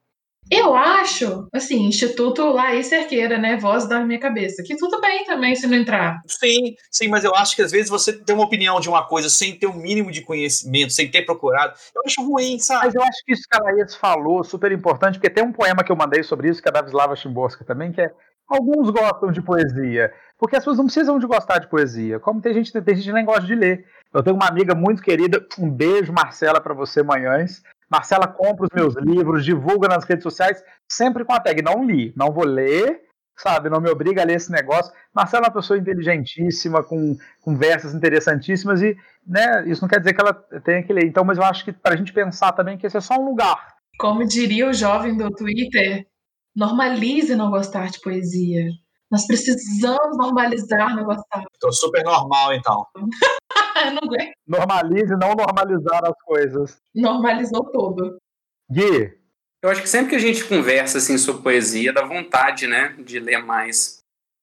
eu 0.50 0.74
acho, 0.74 1.48
assim, 1.52 1.86
Instituto 1.86 2.44
Laís 2.50 2.86
Cerqueira, 2.86 3.36
né? 3.38 3.56
Voz 3.56 3.88
da 3.88 4.00
minha 4.00 4.20
cabeça. 4.20 4.62
Que 4.62 4.76
tudo 4.76 5.00
bem 5.00 5.24
também 5.24 5.54
se 5.54 5.66
não 5.66 5.76
entrar. 5.76 6.20
Sim, 6.26 6.74
sim, 6.90 7.08
mas 7.08 7.24
eu 7.24 7.34
acho 7.34 7.56
que 7.56 7.62
às 7.62 7.72
vezes 7.72 7.88
você 7.88 8.12
tem 8.12 8.34
uma 8.34 8.44
opinião 8.44 8.78
de 8.78 8.88
uma 8.88 9.06
coisa 9.06 9.28
sem 9.28 9.58
ter 9.58 9.66
o 9.66 9.70
um 9.70 9.76
mínimo 9.76 10.10
de 10.12 10.22
conhecimento, 10.22 10.92
sem 10.92 11.10
ter 11.10 11.22
procurado. 11.22 11.74
Eu 11.94 12.02
acho 12.06 12.22
ruim, 12.22 12.58
sabe? 12.58 12.86
Mas 12.86 12.94
eu 12.94 13.02
acho 13.02 13.24
que 13.24 13.32
isso 13.32 13.42
que 13.50 13.58
a 13.58 13.62
Laís 13.62 13.94
falou 13.96 14.44
super 14.44 14.70
importante, 14.70 15.14
porque 15.14 15.30
tem 15.30 15.44
um 15.44 15.52
poema 15.52 15.82
que 15.82 15.90
eu 15.90 15.96
mandei 15.96 16.22
sobre 16.22 16.48
isso, 16.48 16.62
que 16.62 16.68
é 16.68 16.72
da 16.72 16.82
Vislava 16.82 17.16
Chimborska 17.16 17.64
também, 17.64 17.92
que 17.92 18.00
é 18.00 18.10
Alguns 18.48 18.90
gostam 18.90 19.32
de 19.32 19.42
poesia, 19.42 20.12
porque 20.38 20.54
as 20.54 20.60
pessoas 20.60 20.78
não 20.78 20.84
precisam 20.84 21.18
de 21.18 21.26
gostar 21.26 21.58
de 21.58 21.68
poesia. 21.68 22.20
Como 22.20 22.40
tem 22.40 22.54
gente, 22.54 22.72
tem 22.72 22.94
gente 22.94 23.06
que 23.06 23.12
nem 23.12 23.24
gosta 23.24 23.42
de 23.42 23.56
ler. 23.56 23.84
Eu 24.14 24.22
tenho 24.22 24.36
uma 24.36 24.46
amiga 24.46 24.72
muito 24.72 25.02
querida, 25.02 25.44
um 25.58 25.68
beijo, 25.68 26.12
Marcela, 26.12 26.60
para 26.60 26.72
você, 26.72 27.02
manhãs. 27.02 27.60
Marcela 27.90 28.26
compra 28.26 28.66
os 28.66 28.70
meus 28.74 28.94
livros, 28.96 29.44
divulga 29.44 29.88
nas 29.88 30.04
redes 30.04 30.22
sociais, 30.22 30.62
sempre 30.90 31.24
com 31.24 31.32
a 31.32 31.40
tag. 31.40 31.62
Não 31.62 31.84
li, 31.84 32.12
não 32.16 32.32
vou 32.32 32.44
ler, 32.44 33.02
sabe? 33.36 33.68
Não 33.68 33.80
me 33.80 33.88
obriga 33.90 34.22
a 34.22 34.24
ler 34.24 34.36
esse 34.36 34.50
negócio. 34.50 34.92
Marcela 35.14 35.46
é 35.46 35.48
uma 35.48 35.54
pessoa 35.54 35.78
inteligentíssima, 35.78 36.82
com 36.82 37.16
conversas 37.40 37.94
interessantíssimas, 37.94 38.82
e 38.82 38.96
né, 39.26 39.64
isso 39.66 39.82
não 39.82 39.88
quer 39.88 39.98
dizer 39.98 40.14
que 40.14 40.20
ela 40.20 40.32
tenha 40.64 40.82
que 40.82 40.92
ler. 40.92 41.04
Então, 41.04 41.24
mas 41.24 41.38
eu 41.38 41.44
acho 41.44 41.64
que 41.64 41.72
para 41.72 41.94
a 41.94 41.96
gente 41.96 42.12
pensar 42.12 42.52
também 42.52 42.76
que 42.76 42.86
esse 42.86 42.96
é 42.96 43.00
só 43.00 43.14
um 43.14 43.24
lugar. 43.26 43.76
Como 43.98 44.26
diria 44.26 44.68
o 44.68 44.74
jovem 44.74 45.16
do 45.16 45.30
Twitter, 45.30 46.06
normalize 46.54 47.34
não 47.34 47.50
gostar 47.50 47.90
de 47.90 48.00
poesia. 48.00 48.66
Nós 49.10 49.26
precisamos 49.26 50.16
normalizar 50.16 50.96
não 50.96 51.04
gostar. 51.04 51.44
Estou 51.52 51.72
super 51.72 52.02
normal, 52.04 52.54
então. 52.54 52.86
não 53.92 53.98
aguento. 54.02 54.32
Normalize 54.46 55.16
não 55.16 55.34
normalizar 55.34 56.04
as 56.04 56.22
coisas. 56.24 56.78
Normalizou 56.94 57.64
tudo. 57.66 58.18
Gui. 58.70 59.16
Eu 59.62 59.70
acho 59.70 59.82
que 59.82 59.88
sempre 59.88 60.10
que 60.10 60.16
a 60.16 60.20
gente 60.20 60.44
conversa 60.44 60.98
assim 60.98 61.16
sobre 61.18 61.42
poesia, 61.42 61.92
dá 61.92 62.04
vontade, 62.04 62.66
né, 62.66 62.94
de 62.98 63.18
ler 63.18 63.38
mais. 63.38 63.98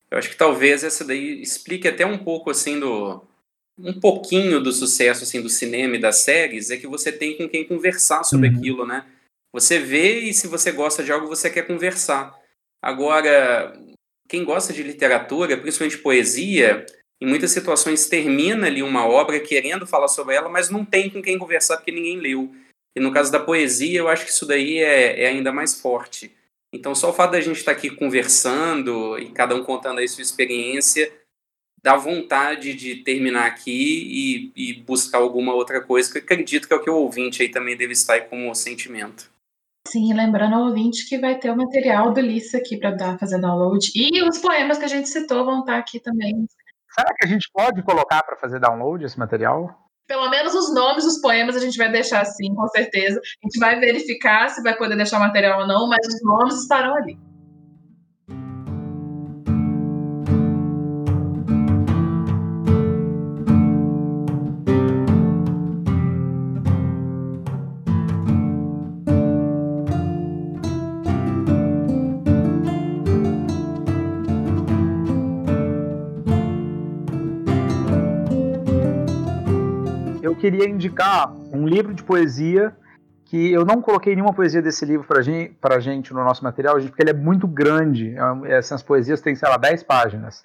Eu 0.10 0.18
acho 0.18 0.30
que 0.30 0.36
talvez 0.36 0.84
essa 0.84 1.04
daí 1.06 1.42
explique 1.42 1.88
até 1.88 2.06
um 2.06 2.18
pouco 2.18 2.50
assim 2.50 2.80
do 2.80 3.22
um 3.78 4.00
pouquinho 4.00 4.62
do 4.62 4.72
sucesso 4.72 5.24
assim 5.24 5.42
do 5.42 5.50
cinema 5.50 5.96
e 5.96 6.00
das 6.00 6.18
séries 6.18 6.70
é 6.70 6.78
que 6.78 6.86
você 6.86 7.12
tem 7.12 7.36
com 7.36 7.50
quem 7.50 7.68
conversar 7.68 8.24
sobre 8.24 8.50
uhum. 8.50 8.58
aquilo, 8.58 8.86
né? 8.86 9.06
Você 9.52 9.80
vê 9.80 10.20
e 10.20 10.34
se 10.34 10.48
você 10.48 10.72
gosta 10.72 11.04
de 11.04 11.12
algo 11.12 11.28
você 11.28 11.50
quer 11.50 11.66
conversar. 11.66 12.34
Agora, 12.82 13.80
quem 14.34 14.44
gosta 14.44 14.74
de 14.74 14.82
literatura, 14.82 15.56
principalmente 15.56 16.00
poesia, 16.00 16.88
em 17.22 17.28
muitas 17.28 17.52
situações 17.52 18.08
termina 18.08 18.66
ali 18.66 18.82
uma 18.82 19.08
obra 19.08 19.40
querendo 19.40 19.86
falar 19.86 20.08
sobre 20.08 20.34
ela, 20.34 20.50
mas 20.50 20.72
não 20.72 20.84
tem 20.84 21.08
com 21.08 21.22
quem 21.22 21.38
conversar 21.38 21.78
porque 21.78 21.92
ninguém 21.92 22.18
leu. 22.18 22.52
E 22.98 23.00
no 23.00 23.14
caso 23.14 23.32
da 23.32 23.40
poesia, 23.40 24.00
eu 24.00 24.08
acho 24.08 24.26
que 24.26 24.32
isso 24.32 24.48
daí 24.48 24.80
é, 24.80 25.26
é 25.26 25.28
ainda 25.28 25.52
mais 25.52 25.80
forte. 25.80 26.32
Então, 26.74 26.96
só 26.96 27.12
o 27.12 27.14
fato 27.14 27.34
da 27.34 27.42
gente 27.42 27.58
estar 27.58 27.74
aqui 27.74 27.92
conversando 27.92 29.20
e 29.20 29.30
cada 29.30 29.54
um 29.54 29.64
contando 29.64 30.00
aí 30.00 30.08
sua 30.08 30.24
experiência, 30.24 31.14
dá 31.84 31.96
vontade 31.96 32.74
de 32.74 33.04
terminar 33.04 33.46
aqui 33.46 34.52
e, 34.56 34.70
e 34.72 34.74
buscar 34.74 35.20
alguma 35.20 35.54
outra 35.54 35.80
coisa, 35.80 36.12
que 36.12 36.18
eu 36.18 36.24
acredito 36.24 36.68
que 36.68 36.74
é 36.74 36.76
o 36.76 36.84
que 36.84 36.90
o 36.90 36.96
ouvinte 36.96 37.44
aí 37.44 37.50
também 37.50 37.78
deve 37.78 37.94
estar 37.94 38.16
aí 38.16 38.22
como 38.22 38.56
sentimento. 38.56 39.32
Sim, 39.88 40.14
lembrando 40.14 40.56
ao 40.56 40.66
ouvinte 40.68 41.08
que 41.08 41.20
vai 41.20 41.38
ter 41.38 41.52
o 41.52 41.58
material 41.58 42.14
do 42.14 42.22
Lissa 42.22 42.58
aqui 42.58 42.78
para 42.78 43.18
fazer 43.18 43.40
download. 43.40 43.92
E 43.94 44.24
os 44.24 44.40
poemas 44.40 44.78
que 44.78 44.86
a 44.86 44.88
gente 44.88 45.10
citou 45.10 45.46
vão 45.46 45.60
estar 45.60 45.78
aqui 45.78 46.00
também 46.00 46.48
Será 46.94 47.12
que 47.16 47.26
a 47.26 47.28
gente 47.28 47.50
pode 47.52 47.82
colocar 47.82 48.22
para 48.24 48.38
fazer 48.38 48.60
download 48.60 49.04
esse 49.04 49.18
material? 49.18 49.68
Pelo 50.08 50.30
menos 50.30 50.54
os 50.54 50.74
nomes 50.74 51.06
dos 51.06 51.20
poemas 51.20 51.56
a 51.56 51.60
gente 51.60 51.78
vai 51.78 51.92
deixar 51.92 52.22
assim, 52.22 52.54
com 52.54 52.68
certeza. 52.68 53.20
A 53.20 53.48
gente 53.48 53.60
vai 53.60 53.80
verificar 53.80 54.50
se 54.50 54.62
vai 54.62 54.78
poder 54.78 54.96
deixar 54.96 55.20
material 55.20 55.62
ou 55.62 55.68
não, 55.68 55.88
mas 55.88 56.06
os 56.06 56.22
nomes 56.24 56.62
estarão 56.62 56.96
ali. 56.96 57.18
Queria 80.44 80.68
indicar 80.68 81.34
um 81.54 81.66
livro 81.66 81.94
de 81.94 82.04
poesia 82.04 82.76
que 83.24 83.54
eu 83.54 83.64
não 83.64 83.82
coloquei 83.82 84.14
nenhuma 84.14 84.34
poesia 84.34 84.62
desse 84.62 84.84
livro 84.84 85.08
pra 85.08 85.22
gente, 85.22 85.56
gente 85.80 86.14
no 86.14 86.22
nosso 86.22 86.44
material, 86.44 86.78
gente, 86.82 86.90
porque 86.90 87.02
ele 87.02 87.12
é 87.12 87.14
muito 87.14 87.48
grande. 87.48 88.14
É, 88.46 88.58
essas 88.58 88.84
poesias 88.84 89.22
têm, 89.22 89.36
sei 89.36 89.48
lá, 89.48 89.56
10 89.56 89.84
páginas. 89.84 90.42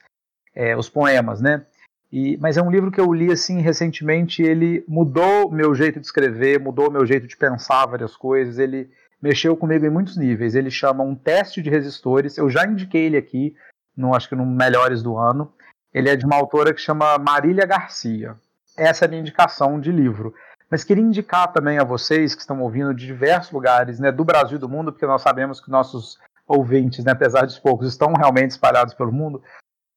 É, 0.55 0.77
os 0.77 0.89
poemas, 0.89 1.41
né? 1.41 1.67
E, 2.13 2.37
mas 2.37 2.57
é 2.57 2.63
um 2.63 2.71
livro 2.71 2.93
que 2.93 3.01
eu 3.01 3.13
li 3.13 3.33
assim 3.33 3.61
recentemente. 3.61 4.41
Ele 4.41 4.85
mudou 4.87 5.51
meu 5.51 5.75
jeito 5.75 5.99
de 5.99 6.07
escrever, 6.07 6.61
mudou 6.61 6.93
meu 6.93 7.05
jeito 7.05 7.27
de 7.27 7.37
pensar 7.37 7.85
várias 7.87 8.15
coisas. 8.17 8.57
Ele 8.57 8.89
mexeu 9.21 9.57
comigo 9.57 9.85
em 9.85 9.91
muitos 9.91 10.17
níveis. 10.17 10.55
Ele 10.55 10.71
chama 10.71 11.03
Um 11.03 11.17
Teste 11.17 11.61
de 11.61 11.71
Resistores. 11.71 12.39
Eu 12.39 12.49
já 12.49 12.65
indiquei 12.65 13.07
ele 13.07 13.17
aqui, 13.17 13.53
no, 13.97 14.15
acho 14.15 14.29
que 14.29 14.37
no 14.37 14.47
Melhores 14.47 15.03
do 15.03 15.17
Ano. 15.17 15.53
Ele 15.93 16.09
é 16.09 16.15
de 16.15 16.25
uma 16.25 16.37
autora 16.37 16.73
que 16.73 16.81
chama 16.81 17.19
Marília 17.19 17.67
Garcia. 17.67 18.37
Essa 18.79 19.05
é 19.05 19.07
a 19.07 19.09
minha 19.09 19.21
indicação 19.21 19.81
de 19.81 19.91
livro. 19.91 20.33
Mas 20.71 20.85
queria 20.85 21.03
indicar 21.03 21.53
também 21.53 21.79
a 21.79 21.85
vocês 21.85 22.35
que 22.35 22.41
estão 22.41 22.61
ouvindo 22.61 22.95
de 22.95 23.07
diversos 23.07 23.51
lugares 23.53 23.99
né, 23.99 24.13
do 24.13 24.25
Brasil 24.25 24.57
e 24.57 24.61
do 24.61 24.69
mundo, 24.69 24.93
porque 24.93 25.07
nós 25.07 25.23
sabemos 25.23 25.61
que 25.61 25.71
nossos 25.71 26.19
ouvintes, 26.47 27.05
né, 27.05 27.13
apesar 27.13 27.47
de 27.47 27.61
poucos, 27.61 27.89
estão 27.89 28.13
realmente 28.13 28.53
espalhados 28.53 28.95
pelo 28.95 29.11
mundo. 29.11 29.43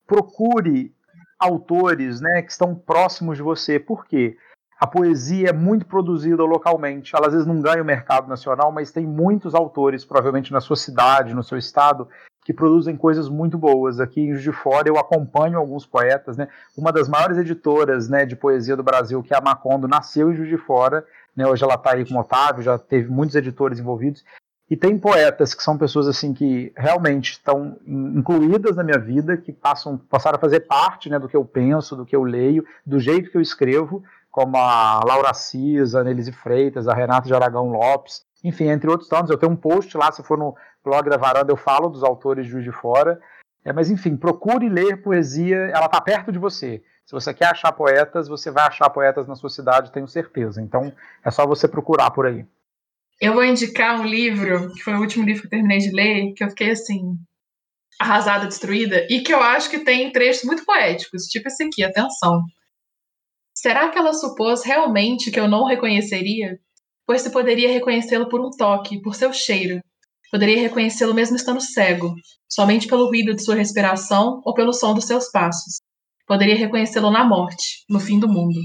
Procure 0.08 0.96
autores 1.40 2.22
né, 2.22 2.42
que 2.42 2.52
estão 2.52 2.74
próximos 2.74 3.38
de 3.38 3.44
você. 3.44 3.80
Por 3.80 4.06
quê? 4.06 4.36
A 4.80 4.88
poesia 4.88 5.50
é 5.50 5.54
muito 5.54 5.86
produzida 5.86 6.44
localmente. 6.44 7.16
Ela 7.16 7.28
às 7.28 7.34
vezes 7.34 7.48
não 7.48 7.62
ganha 7.62 7.84
o 7.84 7.86
mercado 7.86 8.28
nacional, 8.28 8.72
mas 8.72 8.92
tem 8.92 9.06
muitos 9.06 9.54
autores, 9.54 10.04
provavelmente 10.04 10.52
na 10.52 10.60
sua 10.60 10.76
cidade, 10.76 11.36
no 11.36 11.44
seu 11.44 11.58
estado, 11.58 12.10
que 12.52 12.54
produzem 12.54 12.98
coisas 12.98 13.30
muito 13.30 13.58
boas. 13.58 14.00
Aqui 14.00 14.20
em 14.20 14.32
Juiz 14.34 14.44
de 14.44 14.52
Fora 14.52 14.88
eu 14.88 15.00
acompanho 15.00 15.58
alguns 15.58 15.86
poetas, 15.86 16.36
né? 16.36 16.50
Uma 16.78 16.92
das 16.92 17.08
maiores 17.08 17.38
editoras, 17.38 18.10
né, 18.10 18.26
de 18.26 18.36
poesia 18.36 18.76
do 18.76 18.84
Brasil, 18.84 19.24
que 19.24 19.34
é 19.34 19.38
a 19.38 19.42
Macondo, 19.42 19.88
nasceu 19.88 20.32
em 20.32 20.36
Juiz 20.36 20.50
de 20.50 20.58
Fora, 20.58 21.06
né? 21.36 21.48
Hoje 21.48 21.64
ela 21.64 21.76
está 21.76 21.94
aí 21.94 22.06
com 22.06 22.16
o 22.16 22.20
Otávio, 22.20 22.62
já 22.62 22.78
teve 22.78 23.10
muitos 23.10 23.36
editores 23.36 23.80
envolvidos. 23.80 24.24
E 24.70 24.76
tem 24.76 24.98
poetas 24.98 25.54
que 25.54 25.64
são 25.64 25.78
pessoas 25.78 26.08
assim 26.08 26.34
que 26.34 26.72
realmente 26.78 27.34
estão 27.34 27.78
incluídas 27.86 28.76
na 28.76 28.84
minha 28.84 29.00
vida, 29.00 29.38
que 29.38 29.52
passam 29.52 29.98
passaram 29.98 30.38
a 30.38 30.42
fazer 30.42 30.62
parte, 30.62 31.10
né, 31.10 31.18
do 31.18 31.30
que 31.30 31.36
eu 31.36 31.46
penso, 31.46 31.96
do 31.96 32.06
que 32.06 32.16
eu 32.16 32.24
leio, 32.24 32.66
do 32.86 33.00
jeito 33.00 33.32
que 33.32 33.38
eu 33.38 33.42
escrevo, 33.42 34.04
como 34.30 34.58
a 34.58 35.02
Laura 35.06 35.34
Cisa, 35.34 36.02
a 36.02 36.04
Nelise 36.04 36.32
Freitas, 36.32 36.88
a 36.88 36.94
Renata 36.94 37.28
de 37.28 37.34
Aragão 37.34 37.70
Lopes, 37.70 38.24
enfim, 38.44 38.66
entre 38.66 38.90
outros 38.90 39.10
tantos. 39.10 39.30
Eu 39.30 39.38
tenho 39.38 39.52
um 39.52 39.56
post 39.56 39.96
lá, 39.98 40.12
se 40.12 40.24
for 40.24 40.38
no 40.38 40.56
blog 40.84 41.10
da 41.10 41.18
Varanda, 41.18 41.52
eu 41.52 41.58
falo 41.58 41.90
dos 41.90 42.04
autores 42.04 42.46
de 42.46 42.52
Juiz 42.52 42.64
de 42.64 42.72
Fora. 42.72 43.20
É, 43.64 43.72
mas 43.72 43.92
enfim, 43.92 44.18
procure 44.18 44.68
ler 44.70 45.02
poesia, 45.02 45.70
ela 45.74 45.86
está 45.86 46.02
perto 46.02 46.32
de 46.32 46.40
você. 46.40 46.84
Se 47.06 47.12
você 47.14 47.34
quer 47.34 47.48
achar 47.48 47.72
poetas, 47.72 48.28
você 48.28 48.50
vai 48.50 48.66
achar 48.66 48.90
poetas 48.90 49.28
na 49.28 49.36
sua 49.36 49.50
cidade, 49.50 49.92
tenho 49.92 50.08
certeza. 50.08 50.62
Então 50.62 50.92
é 51.24 51.30
só 51.30 51.46
você 51.46 51.68
procurar 51.68 52.12
por 52.12 52.26
aí. 52.26 52.46
Eu 53.20 53.34
vou 53.34 53.44
indicar 53.44 54.00
um 54.00 54.06
livro, 54.06 54.74
que 54.74 54.82
foi 54.82 54.94
o 54.96 55.00
último 55.00 55.24
livro 55.26 55.42
que 55.42 55.48
eu 55.48 55.52
terminei 55.52 55.78
de 55.78 55.92
ler, 55.92 56.34
que 56.34 56.44
eu 56.44 56.50
fiquei 56.50 56.72
assim, 56.72 57.20
arrasada, 58.00 58.48
destruída, 58.48 59.06
e 59.12 59.22
que 59.22 59.32
eu 59.32 59.40
acho 59.40 59.70
que 59.70 59.80
tem 59.80 60.12
trechos 60.12 60.44
muito 60.44 60.66
poéticos, 60.66 61.26
tipo 61.26 61.48
esse 61.48 61.64
aqui, 61.64 61.84
atenção. 61.84 62.44
Será 63.54 63.90
que 63.90 63.98
ela 64.00 64.14
supôs 64.14 64.64
realmente 64.64 65.30
que 65.30 65.40
eu 65.40 65.48
não 65.48 65.66
reconheceria? 65.66 66.60
Pois 67.06 67.22
se 67.22 67.32
poderia 67.32 67.72
reconhecê-lo 67.72 68.30
por 68.30 68.40
um 68.42 68.50
toque, 68.50 69.02
por 69.02 69.16
seu 69.16 69.34
cheiro. 69.34 69.82
Poderia 70.32 70.62
reconhecê-lo 70.62 71.14
mesmo 71.14 71.36
estando 71.36 71.62
cego, 71.62 72.14
somente 72.50 72.88
pelo 72.88 73.08
ruído 73.08 73.34
de 73.34 73.44
sua 73.44 73.56
respiração 73.56 74.42
ou 74.46 74.54
pelo 74.54 74.74
som 74.74 74.94
dos 74.94 75.06
seus 75.06 75.30
passos. 75.30 75.82
Poderia 76.26 76.56
reconhecê-lo 76.56 77.12
na 77.12 77.24
morte, 77.24 77.84
no 77.90 78.00
fim 78.00 78.20
do 78.20 78.30
mundo 78.30 78.60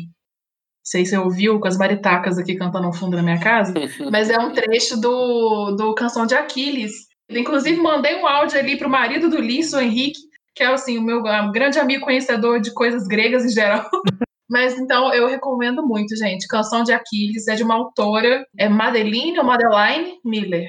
sei 0.87 1.05
se 1.05 1.11
você 1.11 1.19
ouviu 1.19 1.59
com 1.59 1.67
as 1.67 1.77
maritacas 1.77 2.39
aqui 2.39 2.55
cantando 2.55 2.87
ao 2.87 2.93
fundo 2.93 3.17
da 3.17 3.23
minha 3.23 3.41
casa, 3.41 3.75
mas 4.11 4.31
é 4.31 4.39
um 4.39 4.53
trecho 4.53 4.99
do, 5.01 5.73
do 5.73 5.95
Canção 5.95 6.25
de 6.25 6.37
Aquiles. 6.37 6.93
Inclusive, 7.29 7.81
mandei 7.81 8.15
um 8.15 8.27
áudio 8.27 8.57
ali 8.57 8.79
pro 8.79 8.89
marido 8.89 9.29
do 9.29 9.41
Lisso, 9.41 9.77
o 9.77 9.81
Henrique, 9.81 10.21
que 10.55 10.63
é 10.63 10.67
assim, 10.67 10.97
o 10.97 11.03
meu 11.03 11.21
grande 11.51 11.81
amigo 11.81 12.05
conhecedor 12.05 12.61
de 12.61 12.73
coisas 12.73 13.05
gregas 13.09 13.45
em 13.45 13.51
geral. 13.51 13.91
Mas 14.49 14.79
então 14.79 15.13
eu 15.13 15.27
recomendo 15.27 15.83
muito, 15.85 16.17
gente. 16.17 16.47
Canção 16.47 16.83
de 16.83 16.93
Aquiles 16.93 17.49
é 17.49 17.55
de 17.55 17.63
uma 17.63 17.75
autora, 17.75 18.47
é 18.57 18.69
Madeline 18.69 19.39
ou 19.39 19.45
Madeline 19.45 20.19
Miller. 20.25 20.69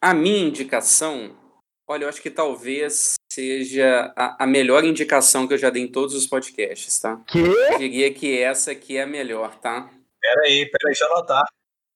A 0.00 0.12
minha 0.12 0.48
indicação, 0.48 1.36
olha, 1.88 2.04
eu 2.04 2.08
acho 2.08 2.20
que 2.20 2.30
talvez 2.30 3.14
seja 3.32 4.12
a, 4.16 4.44
a, 4.44 4.46
melhor 4.46 4.84
indicação 4.84 5.46
que 5.46 5.54
eu 5.54 5.58
já 5.58 5.70
dei 5.70 5.82
em 5.82 5.88
todos 5.88 6.14
os 6.14 6.26
podcasts, 6.26 6.98
tá? 6.98 7.20
Que? 7.28 7.38
Eu 7.38 7.78
diria 7.78 8.12
que 8.12 8.38
essa 8.38 8.72
aqui 8.72 8.96
é 8.96 9.02
a 9.02 9.06
melhor, 9.06 9.54
tá? 9.56 9.88
Peraí, 10.20 10.66
peraí, 10.66 10.86
deixa 10.86 11.04
eu 11.04 11.12
anotar. 11.12 11.44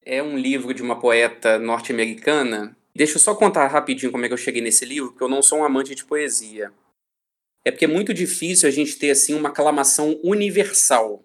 É 0.05 0.23
um 0.23 0.39
livro 0.39 0.73
de 0.73 0.83
uma 0.83 1.01
poeta 1.01 1.59
norte-americana. 1.59 2.77
Deixa 2.95 3.17
eu 3.17 3.21
só 3.21 3.35
contar 3.35 3.67
rapidinho 3.67 4.13
como 4.13 4.25
é 4.25 4.29
que 4.29 4.35
eu 4.35 4.39
cheguei 4.39 4.63
nesse 4.63 4.85
livro, 4.85 5.11
porque 5.11 5.25
eu 5.25 5.29
não 5.29 5.43
sou 5.43 5.59
um 5.59 5.65
amante 5.65 5.95
de 5.95 6.05
poesia. 6.05 6.73
É 7.67 7.73
porque 7.73 7.85
é 7.85 7.89
muito 7.89 8.15
difícil 8.15 8.69
a 8.69 8.71
gente 8.71 8.97
ter 8.97 9.11
assim 9.11 9.35
uma 9.35 9.49
aclamação 9.49 10.21
universal. 10.23 11.25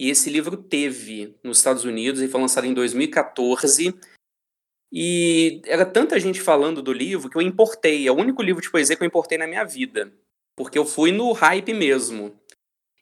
E 0.00 0.08
esse 0.08 0.30
livro 0.30 0.56
teve 0.56 1.36
nos 1.44 1.58
Estados 1.58 1.84
Unidos 1.84 2.22
e 2.22 2.28
foi 2.28 2.40
lançado 2.40 2.66
em 2.66 2.72
2014 2.72 3.94
e 4.90 5.60
era 5.66 5.84
tanta 5.84 6.18
gente 6.18 6.40
falando 6.40 6.80
do 6.80 6.94
livro 6.94 7.28
que 7.28 7.36
eu 7.36 7.42
importei. 7.42 8.08
É 8.08 8.10
o 8.10 8.16
único 8.16 8.42
livro 8.42 8.62
de 8.62 8.70
poesia 8.70 8.96
que 8.96 9.02
eu 9.02 9.06
importei 9.06 9.36
na 9.36 9.46
minha 9.46 9.64
vida. 9.64 10.10
Porque 10.56 10.78
eu 10.78 10.86
fui 10.86 11.12
no 11.12 11.30
hype 11.32 11.74
mesmo. 11.74 12.34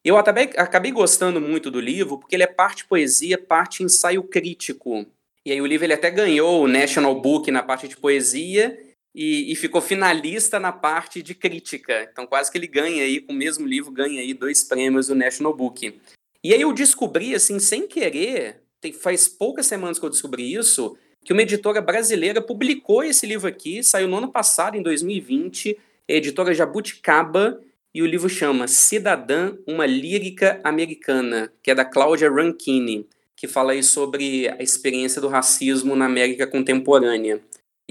Eu 0.04 0.16
acabei, 0.16 0.50
acabei 0.56 0.90
gostando 0.90 1.40
muito 1.40 1.70
do 1.70 1.78
livro 1.78 2.18
porque 2.18 2.34
ele 2.34 2.42
é 2.42 2.48
parte 2.48 2.86
poesia, 2.86 3.38
parte 3.38 3.84
ensaio 3.84 4.24
crítico. 4.24 5.06
E 5.46 5.52
aí 5.52 5.60
o 5.60 5.66
livro 5.66 5.86
ele 5.86 5.94
até 5.94 6.10
ganhou 6.10 6.64
o 6.64 6.68
National 6.68 7.20
Book 7.20 7.52
na 7.52 7.62
parte 7.62 7.86
de 7.86 7.96
poesia 7.96 8.76
e, 9.14 9.52
e, 9.52 9.56
ficou 9.56 9.80
finalista 9.80 10.60
na 10.60 10.72
parte 10.72 11.22
de 11.22 11.34
crítica. 11.34 12.08
Então 12.10 12.26
quase 12.26 12.50
que 12.50 12.58
ele 12.58 12.66
ganha 12.66 13.02
aí, 13.02 13.20
com 13.20 13.32
o 13.32 13.36
mesmo 13.36 13.66
livro, 13.66 13.90
ganha 13.90 14.20
aí 14.20 14.32
dois 14.32 14.62
prêmios 14.62 15.08
do 15.08 15.14
National 15.14 15.54
Book. 15.54 16.00
E 16.42 16.54
aí 16.54 16.60
eu 16.60 16.72
descobri, 16.72 17.34
assim, 17.34 17.58
sem 17.58 17.86
querer, 17.86 18.62
tem, 18.80 18.92
faz 18.92 19.28
poucas 19.28 19.66
semanas 19.66 19.98
que 19.98 20.04
eu 20.04 20.10
descobri 20.10 20.54
isso, 20.54 20.96
que 21.24 21.32
uma 21.32 21.42
editora 21.42 21.82
brasileira 21.82 22.40
publicou 22.40 23.04
esse 23.04 23.26
livro 23.26 23.46
aqui, 23.46 23.82
saiu 23.82 24.08
no 24.08 24.16
ano 24.16 24.32
passado, 24.32 24.76
em 24.76 24.82
2020, 24.82 25.76
a 26.08 26.12
editora 26.12 26.54
Jabuticaba, 26.54 27.60
e 27.92 28.02
o 28.02 28.06
livro 28.06 28.28
chama 28.28 28.68
Cidadã, 28.68 29.56
uma 29.66 29.84
lírica 29.84 30.60
americana, 30.62 31.52
que 31.62 31.70
é 31.70 31.74
da 31.74 31.84
Cláudia 31.84 32.30
Rankine, 32.30 33.06
que 33.36 33.48
fala 33.48 33.72
aí 33.72 33.82
sobre 33.82 34.48
a 34.48 34.62
experiência 34.62 35.20
do 35.20 35.28
racismo 35.28 35.96
na 35.96 36.06
América 36.06 36.46
contemporânea. 36.46 37.40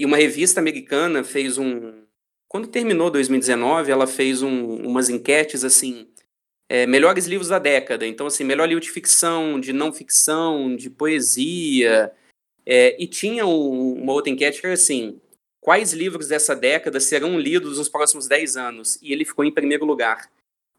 E 0.00 0.04
uma 0.06 0.16
revista 0.16 0.60
americana 0.60 1.22
fez 1.22 1.58
um... 1.58 1.92
Quando 2.48 2.68
terminou 2.68 3.10
2019, 3.10 3.92
ela 3.92 4.06
fez 4.06 4.40
um, 4.40 4.76
umas 4.76 5.10
enquetes, 5.10 5.62
assim, 5.62 6.08
é, 6.70 6.86
melhores 6.86 7.26
livros 7.26 7.48
da 7.48 7.58
década. 7.58 8.06
Então, 8.06 8.26
assim, 8.26 8.42
melhor 8.42 8.66
livro 8.66 8.82
de 8.82 8.90
ficção, 8.90 9.60
de 9.60 9.74
não 9.74 9.92
ficção, 9.92 10.74
de 10.74 10.88
poesia, 10.88 12.10
é, 12.64 12.96
e 12.98 13.06
tinha 13.06 13.44
um, 13.44 14.02
uma 14.02 14.14
outra 14.14 14.32
enquete 14.32 14.62
que 14.62 14.66
era 14.66 14.72
assim: 14.72 15.20
quais 15.60 15.92
livros 15.92 16.28
dessa 16.28 16.56
década 16.56 16.98
serão 16.98 17.38
lidos 17.38 17.76
nos 17.76 17.90
próximos 17.90 18.26
10 18.26 18.56
anos? 18.56 18.98
E 19.02 19.12
ele 19.12 19.26
ficou 19.26 19.44
em 19.44 19.52
primeiro 19.52 19.84
lugar. 19.84 20.30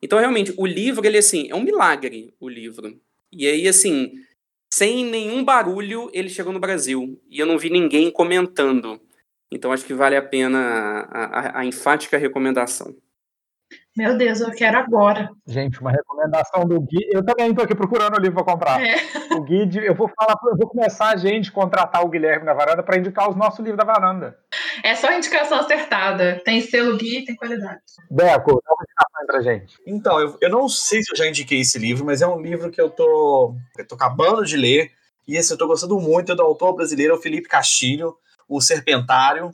Então, 0.02 0.18
realmente, 0.18 0.52
o 0.58 0.66
livro, 0.66 1.06
ele 1.06 1.20
assim, 1.20 1.48
é 1.48 1.54
um 1.54 1.62
milagre, 1.62 2.34
o 2.40 2.50
livro. 2.50 3.00
E 3.32 3.46
aí, 3.46 3.68
assim, 3.68 4.14
sem 4.74 5.06
nenhum 5.06 5.44
barulho, 5.44 6.10
ele 6.12 6.28
chegou 6.28 6.52
no 6.52 6.60
Brasil. 6.60 7.22
E 7.30 7.38
eu 7.38 7.46
não 7.46 7.60
vi 7.60 7.70
ninguém 7.70 8.10
comentando. 8.10 9.00
Então, 9.52 9.72
acho 9.72 9.86
que 9.86 9.94
vale 9.94 10.16
a 10.16 10.22
pena 10.22 11.08
a, 11.12 11.24
a, 11.24 11.60
a 11.60 11.66
enfática 11.66 12.18
recomendação. 12.18 12.96
Meu 13.96 14.18
Deus, 14.18 14.40
eu 14.40 14.52
quero 14.52 14.78
agora. 14.78 15.30
Gente, 15.46 15.82
uma 15.82 15.92
recomendação 15.92 16.66
do 16.66 16.80
Gui. 16.80 17.10
Eu 17.12 17.26
também 17.26 17.50
estou 17.50 17.66
aqui 17.66 17.76
procurando 17.76 18.16
o 18.18 18.22
livro 18.22 18.36
para 18.36 18.54
comprar. 18.54 18.82
É. 18.82 18.96
O 19.36 19.42
Gui, 19.42 19.70
eu 19.86 19.94
vou 19.94 20.10
falar, 20.18 20.38
eu 20.46 20.58
vou 20.58 20.70
começar 20.70 21.10
a 21.10 21.18
gente 21.18 21.52
contratar 21.52 22.02
o 22.06 22.10
Guilherme 22.10 22.46
na 22.46 22.54
varanda 22.54 22.82
para 22.82 22.98
indicar 22.98 23.30
os 23.30 23.36
nossos 23.36 23.60
livros 23.60 23.78
da 23.78 23.84
varanda. 23.84 24.38
É 24.82 24.96
só 24.96 25.12
indicação 25.12 25.60
acertada. 25.60 26.42
Tem 26.46 26.62
selo 26.62 26.98
Gui, 26.98 27.26
tem 27.26 27.36
qualidade. 27.36 27.82
Beco, 28.10 28.62
dá 28.64 28.74
uma 28.74 28.84
indicação 28.84 29.26
pra 29.28 29.42
gente. 29.42 29.76
Então, 29.86 30.20
eu, 30.22 30.38
eu 30.40 30.50
não 30.50 30.70
sei 30.70 31.04
se 31.04 31.12
eu 31.12 31.18
já 31.18 31.28
indiquei 31.28 31.60
esse 31.60 31.78
livro, 31.78 32.06
mas 32.06 32.22
é 32.22 32.28
um 32.28 32.40
livro 32.40 32.72
que 32.72 32.80
eu 32.80 32.90
tô, 32.90 33.56
eu 33.78 33.86
tô 33.86 33.96
acabando 33.96 34.46
de 34.46 34.56
ler. 34.56 34.92
E 35.28 35.36
esse 35.36 35.52
eu 35.52 35.58
tô 35.58 35.68
gostando 35.68 36.00
muito, 36.00 36.32
é 36.32 36.36
do 36.36 36.42
autor 36.42 36.74
brasileiro 36.74 37.18
Felipe 37.18 37.50
Castilho, 37.50 38.16
O 38.52 38.60
Serpentário 38.60 39.52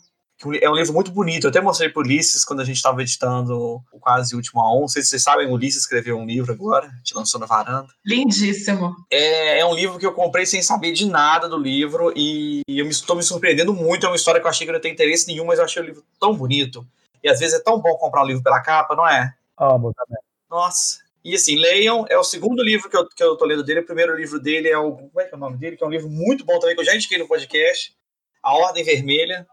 é 0.60 0.68
um 0.68 0.76
livro 0.76 0.92
muito 0.92 1.12
bonito. 1.12 1.46
Eu 1.46 1.50
até 1.52 1.62
mostrei 1.62 1.88
pro 1.88 2.02
Ulisses 2.02 2.44
quando 2.44 2.62
a 2.62 2.66
gente 2.66 2.78
estava 2.78 3.00
editando 3.00 3.80
o 3.92 4.00
Quase 4.00 4.36
Último 4.36 4.60
a 4.60 4.76
On. 4.76 4.82
Não 4.82 4.88
sei 4.88 5.04
se 5.04 5.10
vocês 5.10 5.22
sabem, 5.22 5.48
o 5.48 5.52
Ulisses 5.52 5.82
escreveu 5.82 6.18
um 6.18 6.26
livro 6.26 6.52
agora, 6.52 6.92
te 7.04 7.14
lançou 7.14 7.40
na 7.40 7.46
varanda. 7.46 7.88
Lindíssimo. 8.04 8.96
É, 9.12 9.60
é 9.60 9.66
um 9.66 9.76
livro 9.76 10.00
que 10.00 10.06
eu 10.06 10.14
comprei 10.14 10.48
sem 10.48 10.64
saber 10.64 10.94
de 10.94 11.06
nada 11.06 11.48
do 11.48 11.60
livro 11.60 12.12
e 12.16 12.64
eu 12.68 12.88
estou 12.88 13.16
me, 13.16 13.22
me 13.22 13.28
surpreendendo 13.28 13.72
muito. 13.72 14.08
É 14.08 14.10
uma 14.10 14.16
história 14.16 14.42
que 14.42 14.48
eu 14.48 14.50
achei 14.50 14.66
que 14.66 14.74
não 14.74 14.82
tem 14.82 14.94
interesse 14.94 15.28
nenhum, 15.28 15.46
mas 15.46 15.60
eu 15.60 15.66
achei 15.66 15.82
o 15.82 15.86
livro 15.86 16.04
tão 16.20 16.36
bonito. 16.36 16.84
E 17.24 17.30
às 17.30 17.40
vezes 17.40 17.60
é 17.60 17.64
tão 17.64 17.80
bom 17.80 17.96
comprar 17.98 18.24
um 18.24 18.28
livro 18.28 18.42
pela 18.42 18.62
capa, 18.62 18.96
não 18.96 19.08
é? 19.08 19.32
Amo 19.60 19.94
também. 19.94 20.22
Nossa. 20.50 21.02
E 21.24 21.36
assim, 21.36 21.56
leiam, 21.56 22.06
é 22.10 22.18
o 22.18 22.24
segundo 22.24 22.64
livro 22.64 22.90
que 22.90 22.98
eu, 22.98 23.08
que 23.08 23.24
eu 23.24 23.36
tô 23.36 23.46
lendo 23.46 23.64
dele. 23.64 23.82
O 23.82 23.86
primeiro 23.86 24.16
livro 24.16 24.40
dele 24.40 24.70
é 24.70 24.78
o. 24.78 24.94
Como 24.94 25.22
é 25.22 25.26
que 25.26 25.36
é 25.36 25.38
o 25.38 25.40
nome 25.40 25.58
dele? 25.58 25.78
Que 25.78 25.84
é 25.84 25.88
um 25.88 25.92
livro 25.92 26.10
muito 26.10 26.44
bom 26.44 26.58
também, 26.60 26.74
que 26.74 26.82
eu 26.82 26.86
já 26.86 26.96
indiquei 26.96 27.18
no 27.18 27.28
podcast. 27.28 27.96
A 28.42 28.54
Ordem 28.54 28.84
Vermelha. 28.84 29.48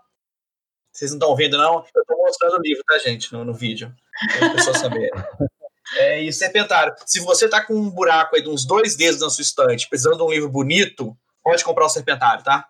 Vocês 0.93 1.11
não 1.11 1.19
estão 1.19 1.35
vendo, 1.35 1.59
não? 1.59 1.85
Eu 1.95 2.05
tô 2.07 2.17
mostrando 2.17 2.59
o 2.59 2.63
livro, 2.63 2.85
tá, 2.87 2.99
gente, 2.99 3.33
no, 3.33 3.45
no 3.45 3.53
vídeo. 3.53 3.95
Para 4.39 4.47
as 4.49 4.53
pessoas 4.55 4.79
saberem. 4.79 5.11
É, 5.97 6.23
e 6.23 6.33
Serpentário. 6.33 6.95
Se 7.05 7.21
você 7.21 7.47
tá 7.47 7.61
com 7.63 7.75
um 7.75 7.91
buraco 7.91 8.35
aí 8.35 8.43
de 8.43 8.49
uns 8.49 8.65
dois 8.65 8.97
dedos 8.97 9.21
na 9.21 9.29
sua 9.29 9.43
estante, 9.43 9.89
precisando 9.89 10.17
de 10.17 10.23
um 10.23 10.31
livro 10.31 10.49
bonito, 10.49 11.17
pode 11.43 11.63
comprar 11.63 11.85
o 11.85 11.91
Serpentário, 11.91 12.43
tá? 12.43 12.67